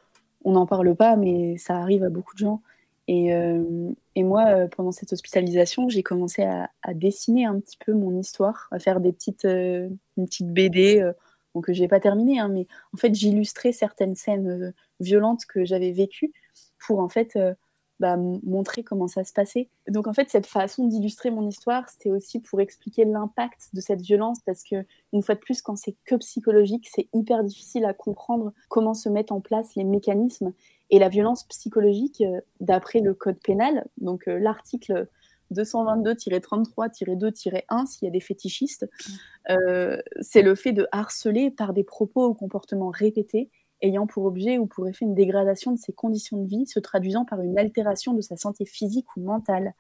on 0.48 0.54
n'en 0.54 0.66
parle 0.66 0.96
pas, 0.96 1.18
mais 1.18 1.58
ça 1.58 1.76
arrive 1.76 2.06
à 2.06 2.10
beaucoup 2.10 2.34
de 2.34 2.40
gens. 2.40 2.62
Et, 3.10 3.34
euh, 3.34 3.92
moi, 4.16 4.46
euh, 4.48 4.68
pendant 4.70 4.94
cette 4.94 5.12
hospitalisation, 5.12 5.90
j'ai 5.90 6.04
commencé 6.04 6.44
à, 6.44 6.70
dessiner 6.94 7.46
un 7.46 7.60
petit 7.60 7.78
peu 7.78 7.94
mon 7.94 8.18
histoire, 8.18 8.70
à 8.72 8.80
faire 8.80 9.02
des 9.02 9.12
petites, 9.12 9.44
euh, 9.44 9.90
une 10.16 10.26
petite 10.26 10.52
BD, 10.54 11.02
euh, 11.02 11.12
donc 11.54 11.72
je 11.72 11.82
n'ai 11.82 11.90
pas 11.90 12.00
terminé, 12.00 12.40
hein, 12.40 12.48
mais 12.48 12.66
en 12.94 12.98
fait, 12.98 13.14
j'illustrais 13.14 13.74
certaines 13.74 14.16
scènes 14.16 14.74
violentes 15.02 15.46
que 15.46 15.66
j'avais 15.66 15.92
vécues 15.92 16.32
pour 16.86 17.00
en 17.00 17.10
fait 17.10 17.38
bah, 18.00 18.18
montrer 18.18 18.84
comment 18.84 19.08
ça 19.08 19.24
se 19.24 19.34
passait. 19.34 19.70
Donc 19.88 20.08
en 20.08 20.14
fait, 20.14 20.30
cette 20.30 20.46
façon 20.46 20.88
d'illustrer 20.88 21.32
mon 21.32 21.48
histoire, 21.48 21.90
c'était 21.90 22.12
aussi 22.12 22.40
pour 22.40 22.62
expliquer 22.62 23.06
l'impact 23.06 23.70
de 23.74 23.82
cette 23.82 24.02
violence, 24.02 24.40
parce 24.46 24.64
que 24.64 24.86
une 25.14 25.24
fois 25.24 25.36
de 25.36 25.40
plus, 25.40 25.62
quand 25.62 25.76
c'est 25.76 25.96
que 26.06 26.16
psychologique, 26.16 26.90
c'est 26.94 27.08
hyper 27.14 27.44
difficile 27.44 27.86
à 27.86 27.94
comprendre 27.94 28.54
comment 28.70 28.94
se 28.94 29.10
mettent 29.10 29.32
en 29.32 29.42
place 29.42 29.76
les 29.76 29.84
mécanismes. 29.84 30.54
Et 30.90 31.00
la 31.00 31.10
violence 31.10 31.44
psychologique, 31.46 32.22
euh, 32.22 32.40
d'après 32.60 33.00
le 33.00 33.14
code 33.14 33.40
pénal, 33.40 33.88
donc 33.98 34.28
euh, 34.28 34.40
l'article 34.40 35.08
222-33-2-1, 35.54 37.88
s'il 37.88 38.06
y 38.06 38.08
a 38.08 38.12
des 38.12 38.20
fétichistes, 38.20 38.90
euh, 39.50 40.02
c'est 40.22 40.42
le 40.42 40.56
fait 40.56 40.74
de 40.74 40.88
harceler 40.92 41.52
par 41.52 41.74
des 41.74 41.84
propos 41.84 42.28
ou 42.28 42.34
comportements 42.34 42.90
répétés 42.90 43.50
ayant 43.82 44.08
pour 44.08 44.26
objet 44.26 44.58
ou 44.58 44.66
pour 44.66 44.88
effet 44.88 45.06
une 45.06 45.16
dégradation 45.16 45.72
de 45.72 45.78
ses 45.78 45.94
conditions 45.94 46.38
de 46.38 46.48
vie, 46.48 46.66
se 46.66 46.80
traduisant 46.80 47.26
par 47.26 47.42
une 47.42 47.58
altération 47.58 48.14
de 48.14 48.22
sa 48.22 48.36
santé 48.36 48.66
physique 48.66 49.08
ou 49.16 49.22
mentale. 49.22 49.74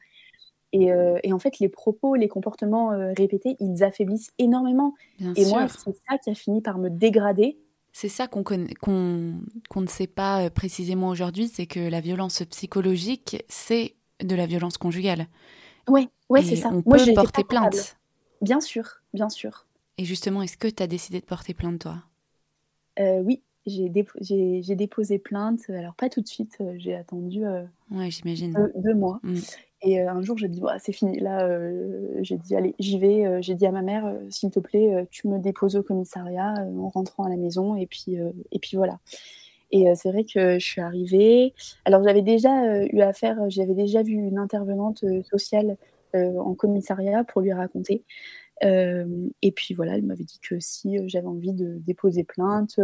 Et, 0.74 0.92
euh, 0.92 1.18
et 1.24 1.34
en 1.34 1.40
fait, 1.40 1.60
les 1.60 1.70
propos, 1.70 2.16
les 2.16 2.28
comportements 2.28 2.92
euh, 2.92 3.14
répétés, 3.18 3.56
ils 3.60 3.84
affaiblissent 3.84 4.34
énormément. 4.38 4.94
Bien 5.18 5.34
et 5.36 5.46
sûr. 5.46 5.56
moi, 5.56 5.68
c'est 5.68 5.96
ça 6.10 6.18
qui 6.18 6.30
a 6.30 6.36
fini 6.36 6.62
par 6.62 6.78
me 6.78 6.90
dégrader. 6.90 7.58
C'est 7.94 8.10
ça 8.10 8.28
qu'on 8.28 8.44
qu 8.44 8.74
qu'on 8.80 9.42
qu 9.70 9.80
ne 9.80 9.88
sait 9.88 10.08
pas 10.08 10.44
euh, 10.44 10.50
précisément 10.50 11.10
aujourd'hui, 11.10 11.48
c'est 11.48 11.66
que 11.66 11.80
la 11.80 12.02
violence 12.02 12.44
psychologique, 12.50 13.44
c'est 13.48 13.96
de 14.22 14.36
la 14.36 14.46
violence 14.46 14.78
conjugale. 14.78 15.28
Ouais, 15.88 16.10
ouais, 16.30 16.44
c'est 16.44 16.58
ça. 16.58 16.70
On 16.70 16.84
moi, 16.86 16.98
peut 16.98 17.14
porter 17.14 17.44
plainte. 17.44 17.98
Bien 18.42 18.60
sûr, 18.60 19.02
bien 19.14 19.30
sûr. 19.30 19.66
Et 19.98 20.06
justement, 20.06 20.44
est-ce 20.44 20.58
que 20.58 20.68
tu 20.68 20.84
as 20.84 20.88
décidé 20.88 21.22
de 21.22 21.26
porter 21.26 21.54
plainte, 21.54 21.80
toi? 21.80 22.04
Oui, 23.00 23.42
j'ai, 23.68 24.76
déposé 24.76 25.20
plainte. 25.20 25.70
Alors, 25.70 25.94
pas 25.96 26.10
tout 26.10 26.22
de 26.22 26.28
suite, 26.28 26.58
j'ai 26.78 26.96
attendu 26.96 27.44
ouais, 27.92 28.10
j'imagine. 28.10 28.72
Deux, 28.76 28.94
mois. 28.94 29.20
Mmh. 29.24 29.36
Et 29.84 30.02
un 30.02 30.22
jour, 30.22 30.38
j'ai 30.38 30.48
dit, 30.48 30.60
bah, 30.60 30.78
c'est 30.80 30.92
fini. 30.92 31.20
Là, 31.20 31.48
j'ai 32.22 32.38
dit, 32.38 32.56
allez, 32.56 32.76
j'y 32.80 32.98
vais. 32.98 33.42
j'ai 33.42 33.54
dit 33.54 33.66
à 33.66 33.72
ma 33.72 33.82
mère, 33.82 34.12
s'il 34.30 34.50
te 34.50 34.60
plaît, 34.60 35.08
tu 35.12 35.28
me 35.28 35.38
déposes 35.38 35.76
au 35.76 35.84
commissariat 35.84 36.54
en 36.78 36.90
rentrant 36.90 37.24
à 37.24 37.30
la 37.30 37.38
maison. 37.38 37.76
Et 37.76 37.86
puis, 37.86 38.18
et 38.52 38.60
puis 38.60 38.78
voilà. 38.78 39.00
Et 39.72 39.94
c'est 39.96 40.12
vrai 40.12 40.24
que 40.24 40.58
je 40.58 40.66
suis 40.66 40.82
arrivée. 40.82 41.54
Alors, 41.86 42.04
j'avais 42.04 42.22
déjà 42.22 42.84
eu 42.86 43.02
affaire, 43.02 43.38
j'avais 43.50 43.76
déjà 43.76 44.02
vu 44.02 44.14
une 44.14 44.40
intervenante 44.40 45.04
sociale 45.30 45.78
en 46.14 46.56
commissariat 46.56 47.24
pour 47.24 47.42
lui 47.42 47.54
raconter. 47.54 48.04
et 48.64 49.52
puis 49.56 49.76
voilà, 49.76 49.96
elle 49.96 50.04
m'avait 50.04 50.24
dit 50.24 50.40
que 50.42 50.60
si 50.60 50.98
j'avais 51.08 51.28
envie 51.28 51.54
de 51.54 51.78
déposer 51.86 52.24
plainte, 52.24 52.80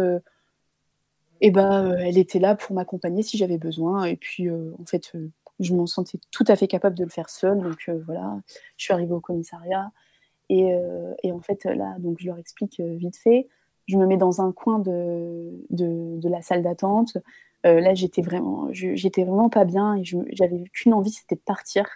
et 1.46 1.50
ben, 1.50 1.96
elle 1.98 2.18
était 2.18 2.38
là 2.38 2.54
pour 2.54 2.74
m'accompagner 2.74 3.22
si 3.22 3.36
j'avais 3.36 3.58
besoin. 3.58 4.04
Et 4.04 4.16
puis, 4.16 4.50
en 4.50 4.86
fait, 4.86 5.12
je 5.60 5.74
m'en 5.74 5.86
sentais 5.86 6.18
tout 6.30 6.44
à 6.48 6.56
fait 6.56 6.68
capable 6.68 6.96
de 6.96 7.04
le 7.04 7.10
faire 7.10 7.28
seule. 7.28 7.60
Donc 7.60 7.90
voilà, 8.06 8.38
je 8.76 8.84
suis 8.84 8.94
arrivée 8.94 9.12
au 9.12 9.20
commissariat. 9.20 9.90
Et, 10.48 10.74
en 11.30 11.40
fait, 11.42 11.64
là, 11.66 11.96
donc 11.98 12.18
je 12.20 12.26
leur 12.26 12.38
explique 12.38 12.80
vite 12.80 13.16
fait 13.16 13.48
je 13.86 13.96
me 13.96 14.06
mets 14.06 14.16
dans 14.16 14.40
un 14.40 14.52
coin 14.52 14.78
de, 14.78 15.50
de, 15.70 16.28
la 16.28 16.42
salle 16.42 16.62
d'attente. 16.62 17.16
Euh, 17.66 17.80
là, 17.80 17.94
j'étais 17.94 18.22
vraiment, 18.22 18.68
j'étais 18.72 19.24
vraiment 19.24 19.48
pas 19.48 19.64
bien 19.64 19.96
et 19.96 20.04
j'avais 20.04 20.64
qu'une 20.72 20.94
envie, 20.94 21.10
c'était 21.10 21.36
de 21.36 21.40
partir. 21.40 21.86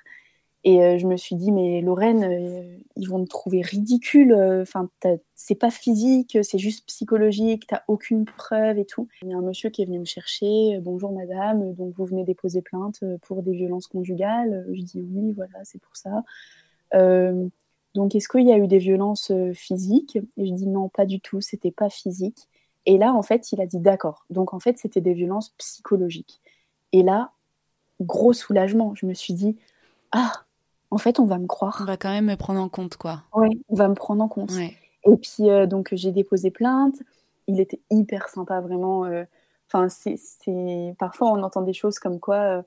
Et 0.64 0.82
euh, 0.82 0.98
je 0.98 1.06
me 1.06 1.16
suis 1.16 1.36
dit, 1.36 1.52
mais 1.52 1.80
Lorraine, 1.80 2.24
euh, 2.24 2.78
ils 2.96 3.08
vont 3.08 3.18
me 3.18 3.26
trouver 3.26 3.62
ridicule. 3.62 4.34
Enfin, 4.62 4.88
c'est 5.34 5.54
pas 5.54 5.70
physique, 5.70 6.38
c'est 6.42 6.58
juste 6.58 6.86
psychologique. 6.86 7.66
T'as 7.68 7.82
aucune 7.88 8.24
preuve 8.24 8.78
et 8.78 8.84
tout. 8.84 9.08
Il 9.22 9.28
y 9.28 9.32
a 9.32 9.36
un 9.36 9.42
monsieur 9.42 9.70
qui 9.70 9.82
est 9.82 9.86
venu 9.86 10.00
me 10.00 10.04
chercher. 10.04 10.78
Bonjour 10.80 11.12
madame, 11.12 11.74
donc 11.74 11.94
vous 11.96 12.04
venez 12.04 12.24
déposer 12.24 12.60
plainte 12.60 13.02
pour 13.22 13.42
des 13.42 13.52
violences 13.52 13.86
conjugales. 13.86 14.66
Je 14.72 14.82
dis 14.82 15.00
oui, 15.00 15.32
voilà, 15.32 15.64
c'est 15.64 15.80
pour 15.80 15.96
ça. 15.96 16.24
Donc, 17.94 18.14
est-ce 18.14 18.28
qu'il 18.28 18.46
y 18.46 18.52
a 18.52 18.58
eu 18.58 18.68
des 18.68 18.78
violences 18.78 19.30
euh, 19.30 19.52
physiques? 19.54 20.18
Et 20.36 20.46
je 20.46 20.52
dis 20.52 20.66
non, 20.66 20.88
pas 20.88 21.06
du 21.06 21.20
tout, 21.20 21.40
c'était 21.40 21.70
pas 21.70 21.90
physique. 21.90 22.48
Et 22.86 22.98
là, 22.98 23.12
en 23.12 23.22
fait, 23.22 23.50
il 23.52 23.60
a 23.60 23.66
dit 23.66 23.80
d'accord. 23.80 24.24
Donc, 24.30 24.54
en 24.54 24.60
fait, 24.60 24.78
c'était 24.78 25.00
des 25.00 25.14
violences 25.14 25.50
psychologiques. 25.58 26.40
Et 26.92 27.02
là, 27.02 27.32
gros 28.00 28.32
soulagement. 28.32 28.94
Je 28.94 29.06
me 29.06 29.14
suis 29.14 29.34
dit, 29.34 29.56
ah, 30.12 30.44
en 30.90 30.98
fait, 30.98 31.20
on 31.20 31.26
va 31.26 31.38
me 31.38 31.46
croire. 31.46 31.78
On 31.82 31.84
va 31.84 31.96
quand 31.96 32.10
même 32.10 32.26
me 32.26 32.36
prendre 32.36 32.60
en 32.60 32.68
compte, 32.68 32.96
quoi. 32.96 33.22
Oui, 33.34 33.62
on 33.68 33.74
va 33.74 33.88
me 33.88 33.94
prendre 33.94 34.22
en 34.22 34.28
compte. 34.28 34.52
Et 35.04 35.16
puis, 35.16 35.48
euh, 35.50 35.66
donc, 35.66 35.90
j'ai 35.92 36.12
déposé 36.12 36.50
plainte. 36.50 36.96
Il 37.46 37.60
était 37.60 37.80
hyper 37.90 38.28
sympa, 38.28 38.60
vraiment. 38.60 39.04
Euh, 39.04 39.24
enfin, 39.68 39.88
c'est 39.88 40.94
parfois, 40.98 41.28
on 41.32 41.42
entend 41.42 41.62
des 41.62 41.72
choses 41.72 41.98
comme 41.98 42.20
quoi 42.20 42.64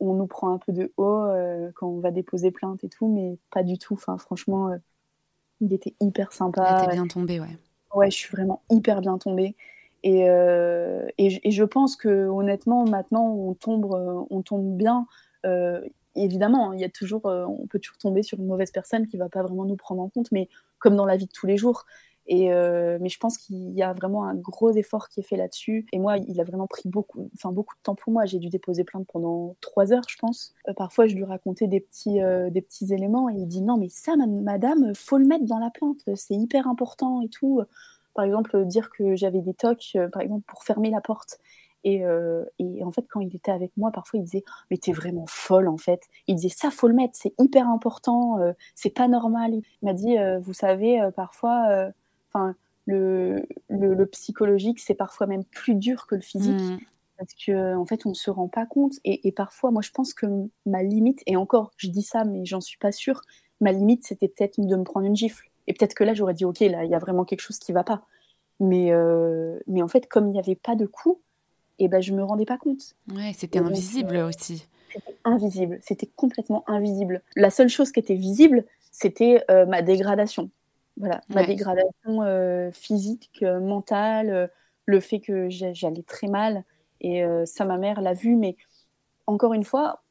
on 0.00 0.14
nous 0.14 0.26
prend 0.26 0.52
un 0.52 0.58
peu 0.58 0.72
de 0.72 0.92
haut 0.96 1.22
euh, 1.22 1.70
quand 1.74 1.88
on 1.88 2.00
va 2.00 2.10
déposer 2.10 2.50
plainte 2.50 2.84
et 2.84 2.88
tout, 2.88 3.08
mais 3.08 3.38
pas 3.50 3.62
du 3.62 3.78
tout. 3.78 3.94
Enfin, 3.94 4.18
franchement, 4.18 4.70
euh, 4.70 4.76
il 5.60 5.72
était 5.72 5.94
hyper 6.00 6.32
sympa. 6.32 6.84
T'es 6.86 6.92
bien 6.92 7.06
tombée, 7.06 7.40
ouais. 7.40 7.58
Ouais, 7.94 8.10
je 8.10 8.16
suis 8.16 8.30
vraiment 8.30 8.62
hyper 8.70 9.00
bien 9.00 9.18
tombée. 9.18 9.56
Et, 10.04 10.28
euh, 10.28 11.06
et, 11.18 11.50
je 11.50 11.64
pense 11.64 11.96
que 11.96 12.28
honnêtement, 12.28 12.84
maintenant, 12.84 13.26
on 13.26 13.54
tombe, 13.54 13.86
on 14.30 14.42
tombe 14.42 14.76
bien. 14.76 15.06
Évidemment, 16.24 16.72
il 16.72 16.80
y 16.80 16.84
a 16.84 16.88
toujours, 16.88 17.24
on 17.26 17.66
peut 17.66 17.78
toujours 17.78 17.98
tomber 17.98 18.22
sur 18.22 18.38
une 18.38 18.46
mauvaise 18.46 18.70
personne 18.70 19.06
qui 19.06 19.16
va 19.16 19.28
pas 19.28 19.42
vraiment 19.42 19.64
nous 19.64 19.76
prendre 19.76 20.02
en 20.02 20.08
compte, 20.08 20.30
mais 20.32 20.48
comme 20.78 20.96
dans 20.96 21.06
la 21.06 21.16
vie 21.16 21.26
de 21.26 21.32
tous 21.32 21.46
les 21.46 21.56
jours. 21.56 21.84
Et 22.30 22.52
euh, 22.52 22.98
mais 23.00 23.08
je 23.08 23.18
pense 23.18 23.38
qu'il 23.38 23.72
y 23.72 23.82
a 23.82 23.94
vraiment 23.94 24.24
un 24.24 24.34
gros 24.34 24.70
effort 24.72 25.08
qui 25.08 25.20
est 25.20 25.22
fait 25.22 25.36
là-dessus. 25.36 25.86
Et 25.92 25.98
moi, 25.98 26.18
il 26.18 26.38
a 26.40 26.44
vraiment 26.44 26.66
pris 26.66 26.86
beaucoup, 26.88 27.30
enfin 27.34 27.52
beaucoup 27.52 27.74
de 27.74 27.80
temps 27.82 27.94
pour 27.94 28.12
moi. 28.12 28.26
J'ai 28.26 28.38
dû 28.38 28.50
déposer 28.50 28.84
plainte 28.84 29.06
pendant 29.10 29.56
trois 29.62 29.94
heures, 29.94 30.04
je 30.08 30.18
pense. 30.18 30.54
Euh, 30.68 30.74
parfois, 30.74 31.06
je 31.06 31.14
lui 31.14 31.24
racontais 31.24 31.66
des 31.66 31.80
petits, 31.80 32.20
euh, 32.20 32.50
des 32.50 32.60
petits 32.60 32.92
éléments 32.92 33.30
et 33.30 33.34
il 33.34 33.46
dit 33.46 33.62
non, 33.62 33.78
mais 33.78 33.88
ça, 33.88 34.14
madame, 34.16 34.94
faut 34.94 35.16
le 35.16 35.24
mettre 35.24 35.46
dans 35.46 35.58
la 35.58 35.70
plainte. 35.70 36.02
C'est 36.16 36.34
hyper 36.34 36.68
important 36.68 37.22
et 37.22 37.28
tout. 37.28 37.62
Par 38.14 38.26
exemple, 38.26 38.66
dire 38.66 38.90
que 38.90 39.16
j'avais 39.16 39.40
des 39.40 39.54
tocs, 39.54 39.96
par 40.12 40.20
exemple, 40.20 40.44
pour 40.46 40.64
fermer 40.64 40.90
la 40.90 41.00
porte. 41.00 41.38
Et, 41.90 42.04
et, 42.58 42.84
en 42.84 42.90
fait, 42.90 43.06
quand 43.08 43.20
il 43.20 43.34
était 43.34 43.50
avec 43.50 43.72
moi, 43.76 43.90
parfois 43.90 44.18
il 44.18 44.24
disait 44.24 44.44
Mais 44.70 44.76
t'es 44.76 44.92
vraiment 44.92 45.24
folle 45.26 45.68
en 45.68 45.78
fait. 45.78 46.02
Il 46.26 46.34
disait 46.34 46.54
Ça, 46.54 46.70
faut 46.70 46.88
le 46.88 46.94
mettre, 46.94 47.14
c'est 47.16 47.32
hyper 47.38 47.68
important, 47.68 48.38
c'est 48.74 48.90
pas 48.90 49.08
normal. 49.08 49.52
Il 49.54 49.86
m'a 49.86 49.94
dit 49.94 50.16
Vous 50.42 50.52
savez, 50.52 51.00
parfois, 51.16 51.92
Enfin, 52.32 52.54
le, 52.86 53.46
le, 53.68 54.06
psychologique, 54.06 54.80
c'est 54.80 54.94
parfois 54.94 55.26
même 55.26 55.44
plus 55.44 55.74
dur 55.74 56.06
que 56.06 56.14
le 56.14 56.20
physique. 56.20 56.60
Mm. 56.60 56.78
Parce 57.18 57.34
que 57.34 57.74
en 57.74 57.84
fait, 57.84 58.06
on 58.06 58.10
ne 58.10 58.14
se 58.14 58.30
rend 58.30 58.48
pas 58.48 58.64
compte. 58.64 58.94
Et, 59.04 59.32
parfois, 59.32 59.70
moi, 59.70 59.82
je 59.82 59.90
pense 59.90 60.14
que 60.14 60.26
ma 60.66 60.82
limite, 60.82 61.22
et 61.26 61.36
encore, 61.36 61.72
je 61.76 61.88
dis 61.88 62.02
ça, 62.02 62.24
mais 62.24 62.44
j'en 62.44 62.60
suis 62.60 62.78
pas 62.78 62.92
sûre, 62.92 63.22
ma 63.60 63.72
limite, 63.72 64.06
c'était 64.06 64.28
peut-être 64.28 64.60
de 64.60 64.76
me 64.76 64.84
prendre 64.84 65.06
une 65.06 65.16
gifle. 65.16 65.50
Et 65.66 65.74
peut-être 65.74 65.94
que 65.94 66.04
là, 66.04 66.14
j'aurais 66.14 66.34
dit, 66.34 66.44
OK, 66.44 66.60
là, 66.60 66.84
il 66.84 66.90
y 66.90 66.94
a 66.94 66.98
vraiment 66.98 67.24
quelque 67.24 67.40
chose 67.40 67.58
qui 67.58 67.72
va 67.72 67.82
pas. 67.82 68.02
Mais, 68.60 68.92
euh, 68.92 69.58
mais 69.66 69.82
en 69.82 69.88
fait, 69.88 70.06
comme 70.08 70.28
il 70.28 70.32
n'y 70.32 70.38
avait 70.38 70.54
pas 70.54 70.76
de 70.76 70.86
coup, 70.86 71.20
et 71.78 71.88
ben, 71.88 72.00
je 72.00 72.12
me 72.12 72.22
rendais 72.22 72.46
pas 72.46 72.58
compte. 72.58 72.94
Ouais, 73.14 73.32
c'était 73.34 73.58
invisible 73.58 74.16
euh, 74.16 74.28
aussi. 74.28 74.66
C'était 74.92 75.16
invisible, 75.24 75.78
c'était 75.82 76.08
complètement 76.16 76.64
invisible. 76.66 77.22
La 77.36 77.50
seule 77.50 77.68
chose 77.68 77.92
qui 77.92 78.00
était 78.00 78.14
visible, 78.14 78.64
c'était 78.90 79.44
euh, 79.50 79.66
ma 79.66 79.82
dégradation. 79.82 80.50
Voilà, 80.96 81.20
ma 81.28 81.44
dégradation 81.44 82.22
euh, 82.22 82.72
physique, 82.72 83.30
euh, 83.42 83.60
mentale, 83.60 84.50
le 84.86 85.00
fait 85.00 85.20
que 85.20 85.48
j'allais 85.48 86.02
très 86.02 86.26
mal. 86.26 86.64
Et 87.00 87.22
ça, 87.44 87.64
ma 87.64 87.76
mère 87.76 88.00
l'a 88.00 88.14
vu, 88.14 88.34
mais 88.34 88.56
encore 89.28 89.54
une 89.54 89.62
fois, 89.62 90.02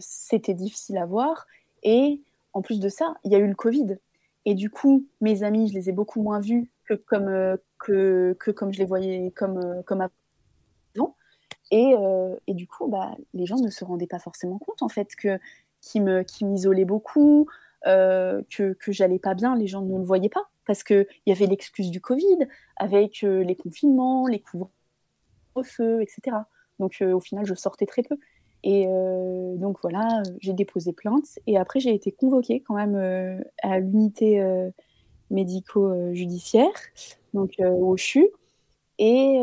c'était 0.00 0.54
difficile 0.54 0.98
à 0.98 1.06
voir. 1.06 1.46
Et 1.84 2.20
en 2.54 2.62
plus 2.62 2.80
de 2.80 2.88
ça, 2.88 3.14
il 3.22 3.30
y 3.30 3.36
a 3.36 3.38
eu 3.38 3.46
le 3.46 3.54
Covid. 3.54 3.98
Et 4.44 4.54
du 4.54 4.68
coup, 4.68 5.06
mes 5.20 5.44
amis, 5.44 5.68
je 5.68 5.74
les 5.74 5.90
ai 5.90 5.92
beaucoup 5.92 6.20
moins 6.22 6.40
vus 6.40 6.68
que 6.86 6.94
comme, 6.94 7.58
que, 7.78 8.36
que 8.40 8.50
comme 8.50 8.72
je 8.72 8.80
les 8.80 8.86
voyais 8.86 9.30
comme, 9.36 9.84
comme. 9.86 10.08
Et, 11.70 11.94
et, 12.46 12.54
du 12.54 12.66
coup, 12.66 12.88
bah, 12.88 13.14
les 13.34 13.44
gens 13.44 13.58
ne 13.58 13.68
se 13.68 13.84
rendaient 13.84 14.06
pas 14.06 14.18
forcément 14.18 14.58
compte, 14.58 14.82
en 14.82 14.88
fait, 14.88 15.14
que, 15.16 15.38
qui 15.80 16.00
m'isolaient 16.44 16.84
beaucoup, 16.84 17.46
euh, 17.86 18.42
que, 18.50 18.72
que 18.72 18.90
j'allais 18.90 19.20
pas 19.20 19.34
bien, 19.34 19.56
les 19.56 19.68
gens 19.68 19.82
ne 19.82 19.96
le 19.96 20.04
voyaient 20.04 20.28
pas 20.28 20.48
parce 20.66 20.82
qu'il 20.82 21.06
y 21.26 21.32
avait 21.32 21.46
l'excuse 21.46 21.90
du 21.90 22.00
Covid 22.00 22.38
avec 22.76 23.22
euh, 23.22 23.44
les 23.44 23.54
confinements, 23.54 24.26
les 24.26 24.40
couvre-feux, 24.40 26.02
etc. 26.02 26.36
Donc 26.80 26.96
euh, 27.00 27.12
au 27.12 27.20
final, 27.20 27.46
je 27.46 27.54
sortais 27.54 27.86
très 27.86 28.02
peu. 28.02 28.16
Et 28.64 28.86
donc 29.56 29.78
voilà, 29.82 30.20
j'ai 30.40 30.52
déposé 30.52 30.92
plainte 30.92 31.38
et 31.46 31.56
après 31.56 31.78
j'ai 31.78 31.94
été 31.94 32.10
convoquée 32.10 32.60
quand 32.60 32.74
même 32.74 33.40
à 33.62 33.78
l'unité 33.78 34.44
médico-judiciaire, 35.30 36.72
donc 37.34 37.54
au 37.60 37.96
CHU. 37.96 38.26
Et, 38.98 39.40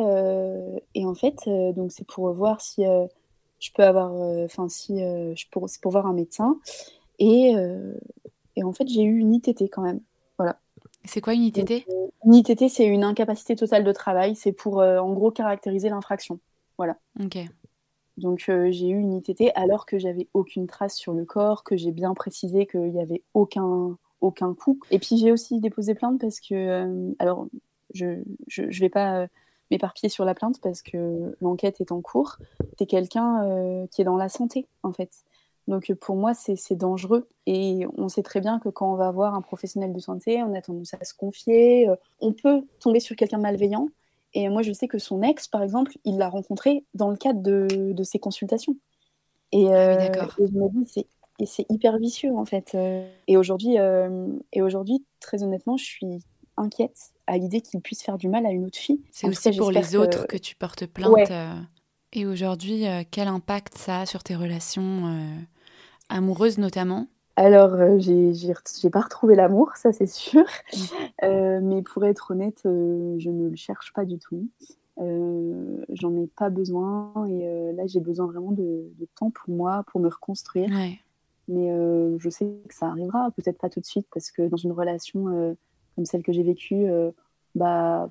et, 0.96 1.06
en 1.06 1.16
fait, 1.16 1.48
donc 1.48 1.92
c'est 1.92 2.06
pour 2.06 2.32
voir 2.34 2.60
si 2.60 2.84
je 2.84 3.72
peux 3.74 3.84
avoir, 3.84 4.12
enfin 4.44 4.68
si 4.68 4.98
je 4.98 5.46
pour, 5.50 5.68
pour 5.82 5.92
voir 5.92 6.08
un 6.08 6.14
médecin. 6.14 6.60
Et, 7.20 7.54
et 8.56 8.64
en 8.64 8.74
fait, 8.74 8.88
j'ai 8.88 9.04
eu 9.04 9.18
une 9.18 9.34
ITT 9.34 9.64
quand 9.72 9.82
même. 9.82 10.02
Voilà. 10.38 10.60
C'est 11.06 11.22
quoi 11.22 11.34
une 11.34 11.44
ITT 11.44 11.72
euh, 11.90 12.08
Une 12.26 12.36
ITT, 12.36 12.68
c'est 12.70 12.86
une 12.86 13.04
incapacité 13.04 13.56
totale 13.56 13.84
de 13.84 13.92
travail. 13.92 14.36
C'est 14.36 14.52
pour, 14.52 14.82
euh, 14.82 15.00
en 15.00 15.14
gros, 15.14 15.32
caractériser 15.32 15.90
l'infraction. 15.90 16.40
Voilà. 16.78 16.98
Ok. 17.24 17.38
Donc, 18.18 18.46
euh, 18.50 18.72
j'ai 18.72 18.88
eu 18.88 18.98
une 18.98 19.14
ITT 19.14 19.52
alors 19.56 19.86
que 19.86 20.00
j'avais 20.00 20.28
aucune 20.34 20.68
trace 20.68 20.96
sur 20.96 21.14
le 21.14 21.26
corps, 21.26 21.64
que 21.64 21.76
j'ai 21.76 21.92
bien 21.92 22.14
précisé 22.14 22.66
qu'il 22.66 22.92
n'y 22.92 23.02
avait 23.02 23.24
aucun, 23.34 23.98
aucun 24.22 24.54
coup. 24.54 24.80
Et 24.90 25.00
puis, 25.00 25.18
j'ai 25.18 25.32
aussi 25.32 25.60
déposé 25.60 25.96
plainte 25.96 26.20
parce 26.20 26.40
que. 26.40 27.14
alors, 27.20 27.48
je 27.94 28.06
ne 28.08 28.80
vais 28.80 28.90
pas 28.90 29.28
m'éparpiller 29.72 30.10
sur 30.10 30.26
la 30.26 30.34
plainte 30.34 30.60
parce 30.62 30.82
que 30.82 31.36
l'enquête 31.42 31.82
est 31.82 31.92
en 31.92 32.02
cours. 32.02 32.38
C'est 32.78 32.86
quelqu'un 32.86 33.88
qui 33.92 34.02
est 34.02 34.06
dans 34.06 34.18
la 34.18 34.30
santé, 34.30 34.68
en 34.84 34.94
fait. 34.94 35.26
Donc 35.68 35.92
pour 35.96 36.16
moi, 36.16 36.34
c'est 36.34 36.76
dangereux. 36.76 37.28
Et 37.48 37.86
on 37.98 38.08
sait 38.08 38.24
très 38.24 38.40
bien 38.40 38.60
que 38.60 38.70
quand 38.70 38.92
on 38.92 38.96
va 38.96 39.12
voir 39.12 39.34
un 39.34 39.42
professionnel 39.42 39.94
de 39.94 40.00
santé, 40.00 40.44
on 40.44 40.54
a 40.54 40.62
tendance 40.62 40.94
à 40.94 41.04
se 41.04 41.14
confier. 41.14 41.90
Euh, 41.90 41.96
on 42.20 42.34
peut 42.34 42.62
tomber 42.80 43.00
sur 43.00 43.16
quelqu'un 43.16 43.40
malveillant. 43.40 43.90
Et 44.34 44.50
moi, 44.50 44.62
je 44.62 44.74
sais 44.74 44.88
que 44.88 45.00
son 45.00 45.22
ex, 45.22 45.48
par 45.48 45.64
exemple, 45.64 45.94
il 46.04 46.18
l'a 46.18 46.30
rencontré 46.30 46.84
dans 46.94 47.10
le 47.10 47.16
cadre 47.16 47.42
de, 47.42 47.94
de 47.94 48.04
ses 48.04 48.20
consultations. 48.20 48.76
Et, 49.52 49.74
euh, 49.74 49.98
et, 49.98 50.12
je 50.40 50.44
me 50.44 50.84
dis, 50.84 51.06
c'est 51.46 51.66
hyper 51.70 51.98
vicieux, 51.98 52.36
en 52.36 52.46
fait. 52.46 52.74
Euh. 52.76 53.08
Et 53.28 53.38
aujourd'hui, 53.38 53.78
et 54.52 54.62
aujourd'hui, 54.62 55.06
très 55.22 55.42
honnêtement, 55.42 55.78
je 55.78 55.86
suis 55.86 56.20
inquiète 56.58 57.12
à 57.28 57.38
l'idée 57.38 57.62
qu'il 57.62 57.82
puisse 57.82 58.04
faire 58.04 58.18
du 58.18 58.28
mal 58.28 58.46
à 58.46 58.52
une 58.52 58.66
autre 58.66 58.78
fille. 58.78 59.02
C'est 59.12 59.28
aussi 59.28 59.52
pour 59.58 59.72
les 59.72 59.96
autres 59.96 60.28
que 60.28 60.38
tu 60.38 60.56
portes 60.56 60.86
plainte. 60.86 61.32
Et 62.14 62.26
aujourd'hui, 62.26 62.86
quel 63.12 63.28
impact 63.28 63.78
ça 63.78 64.02
a 64.02 64.06
sur 64.06 64.24
tes 64.24 64.36
relations 64.36 65.18
amoureuse 66.10 66.58
notamment? 66.58 67.08
Alors, 67.38 67.74
euh, 67.74 68.00
j'ai 68.00 68.90
pas 68.90 69.02
retrouvé 69.02 69.36
l'amour, 69.36 69.72
ça 69.76 69.92
c'est 69.92 70.08
sûr. 70.08 70.46
Euh, 71.24 71.60
mais 71.64 71.82
pour 71.82 72.06
être 72.06 72.32
honnête, 72.32 72.62
euh, 72.66 73.16
je 73.18 73.30
ne 73.30 73.48
le 73.50 73.56
cherche 73.56 73.94
pas 73.94 74.04
du 74.04 74.20
tout. 74.20 74.50
J'en 74.98 76.16
ai 76.18 76.28
pas 76.28 76.50
besoin 76.50 77.14
et 77.28 77.74
là, 77.74 77.88
j'ai 77.88 78.02
besoin 78.02 78.28
vraiment 78.28 78.52
de 78.52 78.92
de 79.00 79.08
temps 79.16 79.32
pour 79.32 79.54
moi, 79.54 79.84
pour 79.88 80.02
me 80.02 80.10
reconstruire. 80.10 80.70
Mais 81.48 81.70
je 82.20 82.30
sais 82.30 82.46
que 82.68 82.76
ça 82.76 82.88
arrivera, 82.88 83.32
peut-être 83.32 83.58
pas 83.58 83.70
tout 83.70 83.80
de 83.80 83.86
suite 83.86 84.08
parce 84.14 84.30
que 84.30 84.48
dans 84.48 84.58
une 84.58 84.74
relation, 84.74 85.56
comme 85.96 86.06
celle 86.06 86.24
que 86.24 86.34
j'ai 86.34 86.44
vécue, 86.44 86.88
bah 87.56 88.10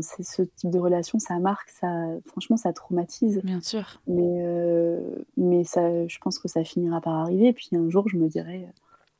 c'est 0.00 0.24
ce 0.24 0.42
type 0.42 0.70
de 0.70 0.78
relation, 0.78 1.18
ça 1.18 1.38
marque, 1.38 1.70
ça, 1.70 1.88
franchement, 2.26 2.56
ça 2.56 2.72
traumatise. 2.72 3.40
Bien 3.44 3.60
sûr. 3.60 4.00
Mais, 4.06 4.42
euh, 4.42 5.00
mais 5.36 5.64
ça, 5.64 6.06
je 6.06 6.18
pense 6.18 6.38
que 6.38 6.48
ça 6.48 6.64
finira 6.64 7.00
par 7.00 7.14
arriver. 7.14 7.52
Puis 7.52 7.68
un 7.72 7.88
jour, 7.90 8.08
je 8.08 8.16
me 8.16 8.28
dirai, 8.28 8.66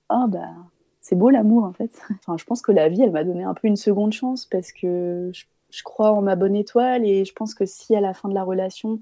ah 0.09 0.27
bah, 0.29 0.51
c'est 1.01 1.17
beau 1.17 1.31
l'amour 1.31 1.65
en 1.65 1.73
fait. 1.73 1.91
Enfin, 2.21 2.37
je 2.39 2.45
pense 2.45 2.62
que 2.62 2.73
la 2.73 2.89
vie, 2.89 3.03
elle 3.03 3.12
m'a 3.12 3.25
donné 3.25 3.45
un 3.45 3.55
peu 3.55 3.69
une 3.69 3.77
seconde 3.77 4.12
chance 4.12 4.47
parce 4.47 4.73
que 4.73 5.31
je, 5.33 5.83
crois 5.83 6.12
en 6.12 6.23
ma 6.23 6.37
bonne 6.37 6.57
étoile 6.57 7.05
et 7.05 7.25
je 7.25 7.33
pense 7.33 7.55
que 7.55 7.67
si 7.67 7.95
à 7.95 8.01
la 8.01 8.15
fin 8.15 8.29
de 8.29 8.35
la 8.35 8.45
relation, 8.45 9.01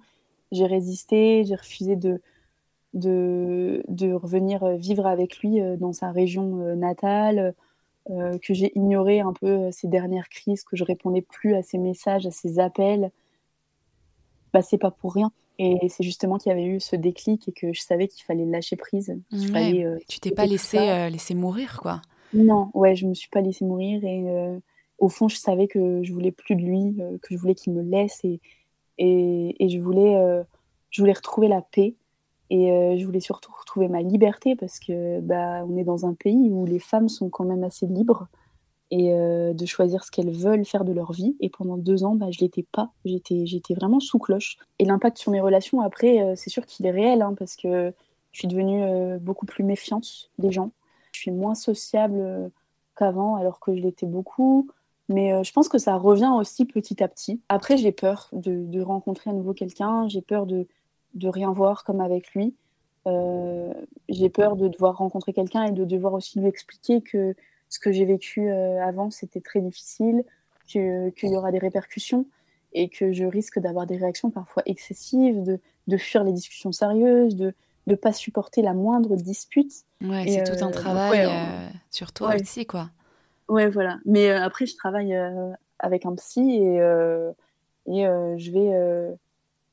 j'ai 0.50 0.66
résisté, 0.66 1.44
j'ai 1.44 1.54
refusé 1.54 1.96
de, 1.96 2.20
de, 2.94 3.82
de, 3.88 4.12
revenir 4.12 4.66
vivre 4.76 5.06
avec 5.06 5.38
lui 5.38 5.60
euh, 5.60 5.76
dans 5.76 5.92
sa 5.92 6.10
région 6.10 6.60
euh, 6.60 6.74
natale, 6.74 7.54
euh, 8.10 8.36
que 8.38 8.52
j'ai 8.52 8.72
ignoré 8.76 9.20
un 9.20 9.32
peu 9.32 9.46
euh, 9.46 9.70
ces 9.70 9.86
dernières 9.86 10.28
crises, 10.28 10.64
que 10.64 10.76
je 10.76 10.82
répondais 10.82 11.22
plus 11.22 11.54
à 11.54 11.62
ses 11.62 11.78
messages, 11.78 12.26
à 12.26 12.30
ses 12.30 12.58
appels, 12.58 13.10
bah, 14.52 14.60
c'est 14.62 14.78
pas 14.78 14.90
pour 14.90 15.14
rien. 15.14 15.30
Et 15.58 15.88
c'est 15.88 16.02
justement 16.02 16.38
qu'il 16.38 16.50
y 16.50 16.52
avait 16.52 16.64
eu 16.64 16.80
ce 16.80 16.96
déclic 16.96 17.48
et 17.48 17.52
que 17.52 17.72
je 17.72 17.80
savais 17.80 18.08
qu'il 18.08 18.24
fallait 18.24 18.44
lâcher 18.44 18.74
prise. 18.74 19.16
Euh, 19.32 19.98
tu 20.08 20.18
t'es 20.18 20.32
pas 20.32 20.46
laissé, 20.46 20.78
laisser 21.10 21.34
mourir, 21.34 21.78
quoi. 21.80 22.02
Non, 22.34 22.70
ouais, 22.74 22.96
je 22.96 23.06
me 23.06 23.14
suis 23.14 23.28
pas 23.28 23.40
laissé 23.40 23.64
mourir 23.64 24.02
et 24.02 24.24
au 24.98 25.08
fond, 25.08 25.28
je 25.28 25.36
savais 25.36 25.68
que 25.68 26.02
je 26.02 26.12
voulais 26.12 26.32
plus 26.32 26.56
de 26.56 26.62
lui, 26.62 26.96
que 27.20 27.34
je 27.34 27.38
voulais 27.38 27.54
qu'il 27.54 27.74
me 27.74 27.82
laisse 27.82 28.18
et, 28.24 28.40
et, 28.98 29.62
et 29.62 29.68
je 29.68 29.78
voulais, 29.78 30.42
je 30.90 31.02
voulais 31.02 31.12
retrouver 31.12 31.46
la 31.46 31.60
paix. 31.60 31.94
Et 32.52 32.70
euh, 32.70 32.98
je 32.98 33.06
voulais 33.06 33.20
surtout 33.20 33.50
retrouver 33.58 33.88
ma 33.88 34.02
liberté 34.02 34.54
parce 34.56 34.78
que 34.78 35.20
bah, 35.20 35.64
on 35.66 35.78
est 35.78 35.84
dans 35.84 36.04
un 36.04 36.12
pays 36.12 36.50
où 36.50 36.66
les 36.66 36.78
femmes 36.78 37.08
sont 37.08 37.30
quand 37.30 37.44
même 37.44 37.64
assez 37.64 37.86
libres 37.86 38.28
et 38.90 39.14
euh, 39.14 39.54
de 39.54 39.64
choisir 39.64 40.04
ce 40.04 40.10
qu'elles 40.10 40.30
veulent 40.30 40.66
faire 40.66 40.84
de 40.84 40.92
leur 40.92 41.12
vie. 41.12 41.34
Et 41.40 41.48
pendant 41.48 41.78
deux 41.78 42.04
ans, 42.04 42.14
bah, 42.14 42.26
je 42.30 42.40
l'étais 42.40 42.66
pas. 42.70 42.92
J'étais, 43.06 43.46
j'étais 43.46 43.72
vraiment 43.72 44.00
sous 44.00 44.18
cloche. 44.18 44.58
Et 44.78 44.84
l'impact 44.84 45.16
sur 45.16 45.32
mes 45.32 45.40
relations, 45.40 45.80
après, 45.80 46.20
euh, 46.20 46.34
c'est 46.36 46.50
sûr 46.50 46.66
qu'il 46.66 46.84
est 46.84 46.90
réel 46.90 47.22
hein, 47.22 47.34
parce 47.38 47.56
que 47.56 47.94
je 48.32 48.38
suis 48.38 48.48
devenue 48.48 49.18
beaucoup 49.18 49.46
plus 49.46 49.64
méfiante 49.64 50.30
des 50.38 50.52
gens. 50.52 50.72
Je 51.12 51.20
suis 51.20 51.30
moins 51.30 51.54
sociable 51.54 52.50
qu'avant 52.96 53.36
alors 53.36 53.60
que 53.60 53.74
je 53.74 53.80
l'étais 53.80 54.06
beaucoup. 54.06 54.68
Mais 55.08 55.44
je 55.44 55.52
pense 55.52 55.68
que 55.68 55.76
ça 55.76 55.96
revient 55.96 56.32
aussi 56.38 56.64
petit 56.64 57.02
à 57.02 57.08
petit. 57.08 57.42
Après, 57.50 57.76
j'ai 57.76 57.92
peur 57.92 58.30
de, 58.32 58.64
de 58.64 58.80
rencontrer 58.80 59.28
à 59.28 59.34
nouveau 59.34 59.52
quelqu'un. 59.52 60.08
J'ai 60.08 60.22
peur 60.22 60.46
de 60.46 60.66
de 61.14 61.28
rien 61.28 61.52
voir 61.52 61.84
comme 61.84 62.00
avec 62.00 62.32
lui. 62.34 62.54
Euh, 63.06 63.72
j'ai 64.08 64.28
peur 64.28 64.56
de 64.56 64.68
devoir 64.68 64.96
rencontrer 64.98 65.32
quelqu'un 65.32 65.64
et 65.64 65.72
de 65.72 65.84
devoir 65.84 66.12
aussi 66.14 66.38
lui 66.38 66.46
expliquer 66.46 67.00
que 67.00 67.34
ce 67.68 67.78
que 67.78 67.90
j'ai 67.90 68.04
vécu 68.04 68.48
euh, 68.48 68.82
avant, 68.82 69.10
c'était 69.10 69.40
très 69.40 69.60
difficile, 69.60 70.24
qu'il 70.66 71.12
y 71.22 71.36
aura 71.36 71.50
des 71.50 71.58
répercussions 71.58 72.26
et 72.72 72.88
que 72.88 73.12
je 73.12 73.24
risque 73.24 73.58
d'avoir 73.58 73.86
des 73.86 73.96
réactions 73.96 74.30
parfois 74.30 74.62
excessives, 74.66 75.42
de, 75.42 75.58
de 75.88 75.96
fuir 75.96 76.24
les 76.24 76.32
discussions 76.32 76.72
sérieuses, 76.72 77.36
de 77.36 77.54
ne 77.86 77.94
pas 77.94 78.12
supporter 78.12 78.62
la 78.62 78.72
moindre 78.72 79.16
dispute. 79.16 79.72
Ouais, 80.02 80.24
c'est 80.28 80.44
tout 80.44 80.64
un 80.64 80.68
euh, 80.68 80.72
travail 80.72 81.28
sur 81.90 82.12
toi 82.12 82.34
aussi, 82.40 82.64
quoi. 82.64 82.90
Ouais, 83.48 83.68
voilà. 83.68 83.98
Mais 84.06 84.30
après, 84.30 84.66
je 84.66 84.76
travaille 84.76 85.14
avec 85.78 86.06
un 86.06 86.14
psy 86.14 86.40
et, 86.40 86.76
et 87.86 88.04
je 88.38 88.50
vais 88.50 89.16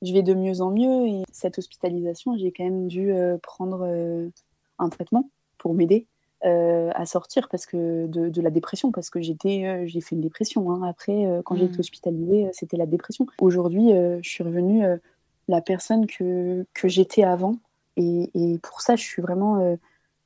je 0.01 0.13
vais 0.13 0.23
de 0.23 0.33
mieux 0.33 0.61
en 0.61 0.71
mieux. 0.71 1.07
Et 1.07 1.23
cette 1.31 1.57
hospitalisation, 1.57 2.37
j'ai 2.37 2.51
quand 2.51 2.63
même 2.63 2.87
dû 2.87 3.11
euh, 3.11 3.37
prendre 3.37 3.81
euh, 3.83 4.29
un 4.77 4.89
traitement 4.89 5.29
pour 5.57 5.73
m'aider 5.73 6.07
euh, 6.45 6.89
à 6.95 7.05
sortir 7.05 7.49
parce 7.49 7.65
que 7.65 8.07
de, 8.07 8.41
la 8.41 8.49
dépression, 8.49 8.91
parce 8.91 9.09
que 9.09 9.21
j'étais, 9.21 9.87
j'ai 9.87 10.01
fait 10.01 10.15
une 10.15 10.21
dépression. 10.21 10.71
Hein. 10.71 10.83
Après, 10.87 11.25
quand 11.45 11.55
j'ai 11.55 11.65
été 11.65 11.77
mmh. 11.77 11.81
hospitalisée, 11.81 12.49
c'était 12.53 12.77
la 12.77 12.85
dépression. 12.85 13.25
Aujourd'hui, 13.39 13.89
je 14.21 14.29
suis 14.29 14.43
revenue 14.43 14.85
la 15.49 15.61
personne 15.61 16.07
que, 16.07 16.65
que 16.73 16.87
j'étais 16.87 17.23
avant. 17.23 17.57
Et, 17.97 18.29
et, 18.33 18.57
pour 18.59 18.79
ça, 18.79 18.95
je 18.95 19.03
suis 19.03 19.21
vraiment, 19.21 19.77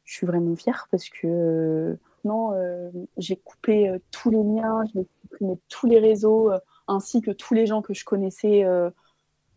je 0.03 0.13
suis 0.13 0.27
vraiment 0.27 0.55
fière 0.55 0.87
parce 0.91 1.09
que 1.09 1.97
non, 2.23 2.51
j'ai 3.17 3.35
coupé 3.37 3.91
tous 4.11 4.29
les 4.29 4.43
liens, 4.43 4.83
j'ai 4.93 5.07
supprimé 5.21 5.57
tous 5.67 5.87
les 5.87 5.97
réseaux, 5.97 6.51
ainsi 6.87 7.21
que 7.21 7.31
tous 7.31 7.55
les 7.55 7.65
gens 7.65 7.81
que 7.81 7.95
je 7.95 8.05
connaissais 8.05 8.63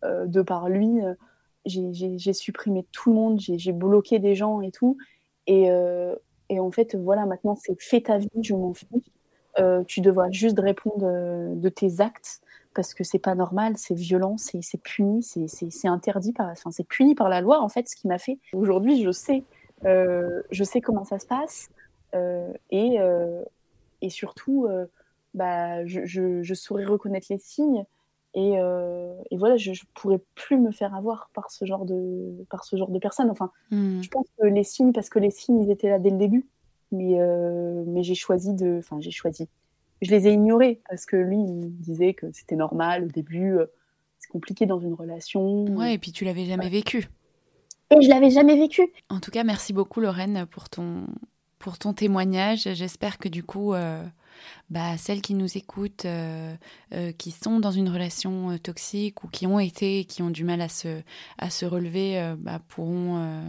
de 0.03 0.43
par 0.43 0.69
lui, 0.69 1.03
euh, 1.03 1.15
j'ai 1.65 2.33
supprimé 2.33 2.87
tout 2.93 3.11
le 3.11 3.17
monde, 3.17 3.41
j'ai 3.41 3.73
bloqué 3.73 4.19
des 4.19 4.35
gens 4.35 4.61
et 4.61 4.71
tout. 4.71 4.97
Euh, 5.51 6.15
et, 6.49 6.61
en 6.61 6.71
fait, 6.71 6.95
voilà, 6.95 7.27
maintenant, 7.27 7.57
c'est 7.57 7.81
fait 7.81 8.03
ta 8.03 8.19
vie, 8.19 8.29
je 8.43 8.55
m'en 8.55 8.75
fiche. 8.75 9.11
tu 9.87 10.01
devras 10.01 10.31
juste 10.31 10.59
répondre 10.59 11.55
de 11.55 11.69
tes 11.69 12.01
actes 12.01 12.41
parce 12.75 12.93
que 12.93 13.05
c'est 13.05 13.19
pas 13.19 13.35
normal, 13.35 13.75
c'est 13.77 13.95
violent, 13.95 14.37
c'est 14.37 14.61
puni, 14.83 15.23
c'est 15.23 15.89
interdit 15.89 16.33
par, 16.33 16.49
enfin 16.49 16.71
c'est 16.71 16.87
puni 16.87 17.15
par 17.15 17.31
la 17.31 17.41
loi 17.41 17.63
en 17.63 17.71
fait 17.71 17.89
ce 17.89 17.97
qui 17.97 18.07
m'a 18.07 18.19
fait. 18.19 18.39
Aujourd'hui, 18.53 19.03
je 19.03 19.11
sais, 19.11 19.45
je 19.83 20.65
sais 20.65 20.81
comment 20.81 21.05
ça 21.05 21.19
se 21.19 21.27
passe 21.27 21.71
et, 22.71 22.99
et 24.03 24.11
surtout, 24.11 24.69
bah, 25.35 25.85
je, 25.87 26.05
je, 26.05 26.43
je, 26.43 26.55
saurais 26.55 26.85
reconnaître 26.85 27.27
les 27.31 27.39
signes 27.39 27.85
euh, 28.37 29.14
et, 29.30 29.37
voilà, 29.37 29.57
je 29.57 29.70
ne 29.70 29.76
pourrais 29.95 30.20
plus 30.34 30.59
me 30.59 30.70
faire 30.70 30.95
avoir 30.95 31.30
par 31.32 31.51
ce 31.51 31.64
genre 31.64 31.87
de, 31.87 32.45
par 32.51 32.64
ce 32.64 32.76
genre 32.76 32.91
de 32.91 32.99
personnes. 32.99 33.30
Enfin, 33.30 33.51
hmm. 33.70 34.03
je 34.03 34.09
pense 34.09 34.26
que 34.39 34.47
les 34.47 34.64
signes, 34.64 34.93
parce 34.93 35.09
que 35.09 35.18
les 35.18 35.30
signes, 35.30 35.62
ils 35.62 35.70
étaient 35.70 35.89
là 35.89 35.99
dès 35.99 36.11
le 36.11 36.18
début. 36.18 36.47
Mais, 36.93 37.18
euh, 37.18 37.82
mais 37.87 38.03
j'ai 38.03 38.14
choisi 38.14 38.55
de. 38.55 38.76
Enfin, 38.78 38.99
j'ai 39.01 39.11
choisi. 39.11 39.49
Je 40.03 40.11
les 40.11 40.28
ai 40.28 40.32
ignorés 40.32 40.80
parce 40.89 41.07
que 41.07 41.16
lui, 41.16 41.39
il 41.39 41.70
disait 41.78 42.14
que 42.14 42.26
c'était 42.32 42.57
normal 42.57 43.05
au 43.05 43.09
début. 43.09 43.57
Euh, 43.57 43.66
c'est 44.18 44.28
compliqué 44.28 44.66
dans 44.66 44.80
une 44.80 44.95
relation. 44.95 45.64
Ouais, 45.74 45.95
et 45.95 45.99
puis 45.99 46.12
tu 46.12 46.24
l'avais 46.24 46.45
jamais 46.45 46.68
vécu. 46.68 47.09
Et 47.91 48.03
je 48.03 48.09
l'avais 48.09 48.30
jamais 48.30 48.57
vécu. 48.57 48.93
En 49.09 49.20
tout 49.20 49.30
cas, 49.30 49.45
merci 49.45 49.72
beaucoup, 49.72 50.01
Lorraine, 50.01 50.47
pour 50.51 50.68
ton, 50.68 51.07
pour 51.59 51.78
ton 51.78 51.93
témoignage. 51.93 52.68
J'espère 52.74 53.18
que 53.18 53.28
du 53.28 53.43
coup 53.43 53.74
bah, 54.70 54.97
celles 54.97 55.22
qui 55.22 55.34
nous 55.34 55.57
écoutent, 55.57 56.05
euh, 56.05 56.55
euh, 56.93 57.12
qui 57.12 57.30
sont 57.30 57.61
dans 57.61 57.70
une 57.70 57.89
relation 57.89 58.51
euh, 58.51 58.59
toxique 58.59 59.24
ou 59.24 59.28
qui 59.28 59.47
ont 59.47 59.59
été, 59.59 60.05
qui 60.05 60.22
ont 60.22 60.30
du 60.30 60.45
mal 60.45 60.61
à 60.61 60.68
se, 60.68 61.03
à 61.39 61.51
se 61.51 61.66
relever, 61.66 62.34
bah, 62.39 62.61
pourront, 62.68 63.43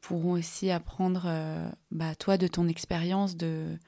pourront 0.00 0.32
aussi 0.32 0.70
apprendre, 0.70 1.28
bah, 1.90 2.14
toi, 2.14 2.36
de 2.36 2.46
ton 2.46 2.68
expérience, 2.68 3.36
de, 3.36 3.78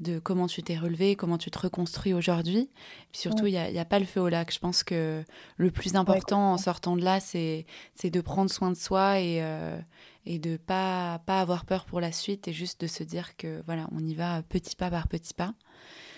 de 0.00 0.18
comment 0.18 0.46
tu 0.46 0.62
t'es 0.62 0.76
relevé, 0.76 1.16
comment 1.16 1.38
tu 1.38 1.50
te 1.50 1.58
reconstruis 1.58 2.12
aujourd'hui. 2.12 2.68
surtout, 3.12 3.46
il 3.46 3.52
n'y 3.52 3.78
a, 3.78 3.80
a, 3.80 3.84
pas 3.84 3.98
le 3.98 4.04
feu 4.04 4.20
au 4.20 4.28
lac. 4.28 4.52
Je 4.52 4.58
pense 4.58 4.82
que 4.82 5.24
le 5.56 5.70
plus 5.70 5.96
important 5.96 6.52
en 6.52 6.58
sortant 6.58 6.96
de 6.96 7.02
là, 7.02 7.20
c'est 7.20 7.64
de 8.04 8.20
prendre 8.20 8.50
soin 8.50 8.70
de 8.70 8.76
soi 8.76 9.20
et, 9.20 9.42
euh, 9.42 9.78
et 10.26 10.38
de 10.38 10.56
pas, 10.56 11.20
pas 11.26 11.40
avoir 11.40 11.64
peur 11.64 11.86
pour 11.86 12.00
la 12.00 12.12
suite 12.12 12.48
et 12.48 12.52
juste 12.52 12.80
de 12.82 12.86
se 12.86 13.04
dire 13.04 13.36
que 13.36 13.62
voilà, 13.64 13.88
on 13.92 14.04
y 14.04 14.14
va 14.14 14.42
petit 14.42 14.76
pas 14.76 14.90
par 14.90 15.08
petit 15.08 15.34
pas. 15.34 15.54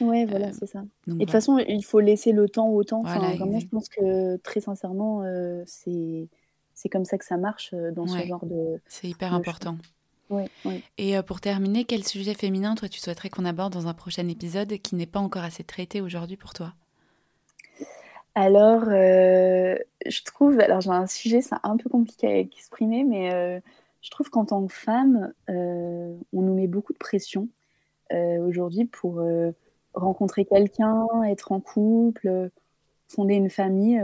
Ouais, 0.00 0.24
voilà, 0.26 0.48
euh, 0.48 0.52
c'est 0.58 0.66
ça. 0.66 0.82
et 1.06 1.12
de 1.12 1.18
toute 1.18 1.30
façon, 1.30 1.58
il 1.58 1.84
faut 1.84 2.00
laisser 2.00 2.32
le 2.32 2.48
temps 2.48 2.68
au 2.68 2.82
temps. 2.84 3.02
Enfin, 3.04 3.34
vraiment, 3.34 3.60
je 3.60 3.66
pense 3.66 3.88
que 3.88 4.36
très 4.38 4.60
sincèrement, 4.60 5.22
euh, 5.22 5.62
c'est 5.66 6.28
comme 6.90 7.04
ça 7.04 7.18
que 7.18 7.24
ça 7.24 7.36
marche 7.36 7.74
dans 7.94 8.06
ce 8.06 8.26
genre 8.26 8.44
de. 8.44 8.80
C'est 8.88 9.08
hyper 9.08 9.34
important. 9.34 9.76
Et 10.98 11.16
euh, 11.16 11.22
pour 11.22 11.40
terminer, 11.40 11.84
quel 11.84 12.04
sujet 12.04 12.34
féminin, 12.34 12.74
toi, 12.74 12.88
tu 12.88 13.00
souhaiterais 13.00 13.30
qu'on 13.30 13.44
aborde 13.44 13.72
dans 13.72 13.86
un 13.86 13.94
prochain 13.94 14.28
épisode 14.28 14.78
qui 14.78 14.94
n'est 14.94 15.06
pas 15.06 15.20
encore 15.20 15.42
assez 15.42 15.64
traité 15.64 16.00
aujourd'hui 16.00 16.36
pour 16.36 16.52
toi? 16.52 16.74
Alors, 18.34 18.84
euh, 18.88 19.76
je 20.06 20.22
trouve, 20.22 20.60
alors 20.60 20.80
j'ai 20.80 20.90
un 20.90 21.06
sujet, 21.06 21.40
c'est 21.40 21.56
un 21.62 21.76
peu 21.76 21.88
compliqué 21.88 22.26
à 22.28 22.38
exprimer, 22.38 23.04
mais 23.04 23.32
euh, 23.32 23.58
je 24.02 24.10
trouve 24.10 24.30
qu'en 24.30 24.44
tant 24.44 24.66
que 24.66 24.72
femme, 24.72 25.32
on 25.48 26.18
nous 26.32 26.54
met 26.54 26.68
beaucoup 26.68 26.92
de 26.92 26.98
pression 26.98 27.48
aujourd'hui 28.10 28.86
pour 28.86 29.20
rencontrer 29.92 30.44
quelqu'un, 30.44 31.06
être 31.24 31.52
en 31.52 31.60
couple, 31.60 32.50
fonder 33.08 33.34
une 33.34 33.50
famille, 33.50 34.00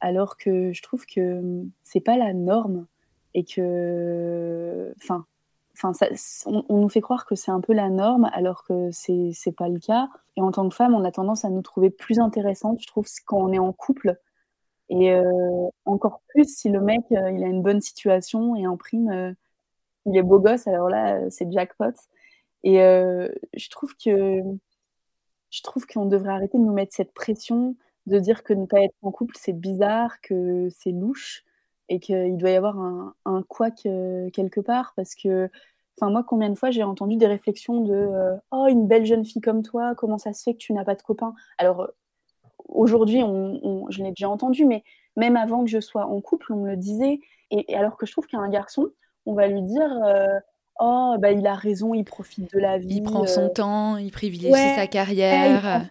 alors 0.00 0.38
que 0.38 0.72
je 0.72 0.82
trouve 0.82 1.04
que 1.04 1.62
c'est 1.84 2.00
pas 2.00 2.16
la 2.16 2.32
norme 2.32 2.86
et 3.34 3.44
que, 3.44 4.92
enfin, 4.96 5.26
on, 5.84 6.64
nous 6.76 6.88
fait 6.88 7.00
croire 7.00 7.26
que 7.26 7.34
c'est 7.34 7.50
un 7.50 7.60
peu 7.60 7.72
la 7.72 7.90
norme, 7.90 8.30
alors 8.32 8.64
que 8.64 8.90
c'est 8.90 9.30
c'est 9.32 9.52
pas 9.52 9.68
le 9.68 9.78
cas. 9.78 10.08
Et 10.36 10.40
en 10.42 10.50
tant 10.50 10.68
que 10.68 10.74
femme, 10.74 10.94
on 10.94 11.04
a 11.04 11.12
tendance 11.12 11.44
à 11.44 11.50
nous 11.50 11.62
trouver 11.62 11.90
plus 11.90 12.18
intéressantes, 12.18 12.80
je 12.80 12.86
trouve, 12.86 13.06
quand 13.26 13.38
on 13.38 13.52
est 13.52 13.58
en 13.58 13.72
couple. 13.72 14.18
Et 14.90 15.12
euh, 15.12 15.68
encore 15.84 16.22
plus 16.28 16.44
si 16.56 16.68
le 16.70 16.80
mec, 16.80 17.00
euh, 17.12 17.30
il 17.30 17.44
a 17.44 17.46
une 17.46 17.62
bonne 17.62 17.80
situation 17.80 18.56
et 18.56 18.66
en 18.66 18.76
prime, 18.76 19.10
euh, 19.10 19.32
il 20.06 20.16
est 20.16 20.22
beau 20.22 20.40
gosse, 20.40 20.66
alors 20.66 20.88
là, 20.88 21.30
c'est 21.30 21.50
jackpot. 21.52 21.92
Et 22.64 22.78
je 22.78 23.70
trouve 23.70 23.94
que 23.96 24.42
je 25.50 25.62
trouve 25.62 25.86
qu'on 25.86 26.06
devrait 26.06 26.32
arrêter 26.32 26.58
de 26.58 26.62
nous 26.62 26.72
mettre 26.72 26.94
cette 26.94 27.14
pression 27.14 27.76
de 28.06 28.18
dire 28.18 28.42
que 28.42 28.54
ne 28.54 28.66
pas 28.66 28.80
être 28.82 28.94
en 29.02 29.10
couple, 29.12 29.36
c'est 29.38 29.52
bizarre, 29.52 30.20
que 30.22 30.68
c'est 30.70 30.90
louche 30.92 31.44
et 31.88 32.00
qu'il 32.00 32.36
doit 32.36 32.50
y 32.50 32.56
avoir 32.56 32.78
un, 32.78 33.14
un 33.24 33.42
couac 33.42 33.86
euh, 33.86 34.30
quelque 34.30 34.60
part 34.60 34.92
parce 34.96 35.14
que 35.14 35.50
Enfin, 36.00 36.12
moi, 36.12 36.22
combien 36.22 36.48
de 36.48 36.54
fois 36.54 36.70
j'ai 36.70 36.84
entendu 36.84 37.16
des 37.16 37.26
réflexions 37.26 37.80
de 37.80 37.92
euh, 37.92 38.36
Oh, 38.52 38.66
une 38.68 38.86
belle 38.86 39.04
jeune 39.04 39.24
fille 39.24 39.42
comme 39.42 39.62
toi, 39.62 39.94
comment 39.96 40.18
ça 40.18 40.32
se 40.32 40.44
fait 40.44 40.52
que 40.52 40.58
tu 40.58 40.72
n'as 40.72 40.84
pas 40.84 40.94
de 40.94 41.02
copain 41.02 41.34
Alors, 41.58 41.88
aujourd'hui, 42.68 43.20
on, 43.24 43.86
je 43.90 44.02
l'ai 44.04 44.10
déjà 44.10 44.28
entendu, 44.28 44.64
mais 44.64 44.84
même 45.16 45.36
avant 45.36 45.64
que 45.64 45.70
je 45.70 45.80
sois 45.80 46.06
en 46.06 46.20
couple, 46.20 46.52
on 46.52 46.58
me 46.58 46.70
le 46.70 46.76
disait. 46.76 47.18
Et, 47.50 47.74
alors 47.74 47.96
que 47.96 48.06
je 48.06 48.12
trouve 48.12 48.26
qu'un 48.26 48.48
garçon, 48.48 48.86
on 49.26 49.34
va 49.34 49.48
lui 49.48 49.62
dire 49.62 49.90
euh, 50.04 50.38
Oh, 50.78 51.16
bah, 51.18 51.32
il 51.32 51.44
a 51.48 51.56
raison, 51.56 51.92
il 51.94 52.04
profite 52.04 52.54
de 52.54 52.60
la 52.60 52.78
vie. 52.78 52.98
Il 52.98 53.02
prend 53.02 53.26
son 53.26 53.48
temps, 53.48 53.96
il 53.96 54.12
privilégie 54.12 54.54
sa 54.76 54.86
carrière. 54.86 55.88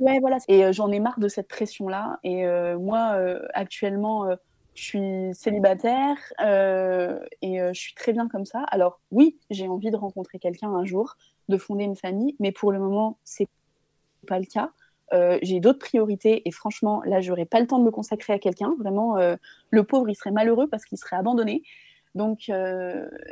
Ouais, 0.00 0.20
voilà. 0.20 0.38
Et 0.48 0.72
j'en 0.72 0.90
ai 0.90 1.00
marre 1.00 1.20
de 1.20 1.28
cette 1.28 1.48
pression-là. 1.48 2.18
Et 2.24 2.46
moi, 2.76 3.14
actuellement, 3.52 4.24
je 4.78 4.84
suis 4.84 5.34
célibataire 5.34 6.16
euh, 6.40 7.18
et 7.42 7.60
euh, 7.60 7.72
je 7.74 7.80
suis 7.80 7.94
très 7.94 8.12
bien 8.12 8.28
comme 8.28 8.44
ça. 8.44 8.60
Alors 8.68 9.00
oui, 9.10 9.36
j'ai 9.50 9.66
envie 9.66 9.90
de 9.90 9.96
rencontrer 9.96 10.38
quelqu'un 10.38 10.68
un 10.68 10.84
jour, 10.84 11.16
de 11.48 11.56
fonder 11.56 11.84
une 11.84 11.96
famille, 11.96 12.36
mais 12.38 12.52
pour 12.52 12.70
le 12.70 12.78
moment, 12.78 13.18
c'est 13.24 13.48
pas 14.28 14.38
le 14.38 14.44
cas. 14.44 14.70
Euh, 15.12 15.38
j'ai 15.42 15.58
d'autres 15.58 15.80
priorités 15.80 16.46
et 16.46 16.52
franchement, 16.52 17.02
là, 17.06 17.20
j'aurais 17.20 17.44
pas 17.44 17.58
le 17.58 17.66
temps 17.66 17.80
de 17.80 17.84
me 17.84 17.90
consacrer 17.90 18.32
à 18.32 18.38
quelqu'un. 18.38 18.76
Vraiment, 18.78 19.16
le 19.70 19.82
pauvre, 19.82 20.08
il 20.08 20.14
serait 20.14 20.30
malheureux 20.30 20.68
parce 20.68 20.84
qu'il 20.84 20.98
serait 20.98 21.16
abandonné. 21.16 21.62
Donc 22.14 22.50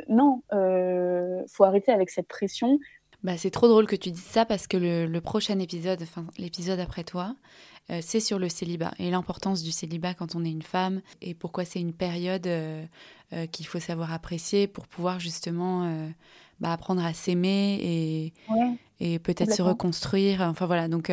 non, 0.09 0.41
faut 1.47 1.63
arrêter 1.63 1.91
avec 1.93 2.09
cette 2.09 2.27
pression. 2.27 2.79
Bah, 3.23 3.33
c'est 3.37 3.49
trop 3.49 3.67
drôle 3.67 3.87
que 3.87 3.95
tu 3.95 4.11
dises 4.11 4.23
ça 4.23 4.45
parce 4.45 4.67
que 4.67 4.77
le, 4.77 5.19
prochain 5.21 5.59
épisode, 5.59 6.01
enfin 6.01 6.25
l'épisode 6.37 6.79
après 6.79 7.03
toi, 7.03 7.35
euh, 7.89 7.99
c'est 8.01 8.19
sur 8.19 8.37
le 8.37 8.49
célibat 8.49 8.91
et 8.99 9.09
l'importance 9.09 9.63
du 9.63 9.71
célibat 9.71 10.13
quand 10.13 10.35
on 10.35 10.43
est 10.43 10.51
une 10.51 10.61
femme 10.61 11.01
et 11.21 11.33
pourquoi 11.33 11.65
c'est 11.65 11.79
une 11.79 11.93
période 11.93 12.45
euh, 12.45 12.83
euh, 13.33 13.47
qu'il 13.47 13.65
faut 13.65 13.79
savoir 13.79 14.13
apprécier 14.13 14.67
pour 14.67 14.87
pouvoir 14.87 15.19
justement 15.19 15.89
bah, 16.59 16.73
apprendre 16.73 17.03
à 17.03 17.13
s'aimer 17.13 17.79
et, 17.81 18.33
et 18.99 19.19
peut-être 19.19 19.51
se 19.51 19.63
reconstruire. 19.63 20.41
Enfin 20.41 20.67
voilà, 20.67 20.87
donc, 20.87 21.11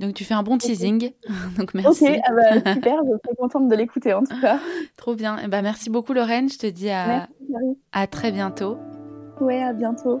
donc 0.00 0.14
tu 0.14 0.24
fais 0.24 0.34
un 0.34 0.42
bon 0.42 0.58
teasing. 0.58 1.12
donc 1.56 1.72
merci. 1.74 2.08
Ok, 2.08 2.20
ah 2.26 2.32
bah, 2.32 2.72
super, 2.74 2.96
je 3.04 3.28
suis 3.28 3.36
contente 3.36 3.68
de 3.68 3.76
l'écouter 3.76 4.12
en 4.12 4.24
tout 4.24 4.40
cas. 4.40 4.58
Trop 4.96 5.14
bien. 5.14 5.38
Et 5.38 5.42
eh 5.44 5.48
bah, 5.48 5.62
merci 5.62 5.88
beaucoup 5.88 6.14
Lorraine, 6.14 6.48
je 6.50 6.58
te 6.58 6.66
dis 6.66 6.90
à, 6.90 7.28
à 7.92 8.06
très 8.08 8.32
bientôt. 8.32 8.76
Ouais, 9.40 9.62
à 9.62 9.72
bientôt. 9.72 10.20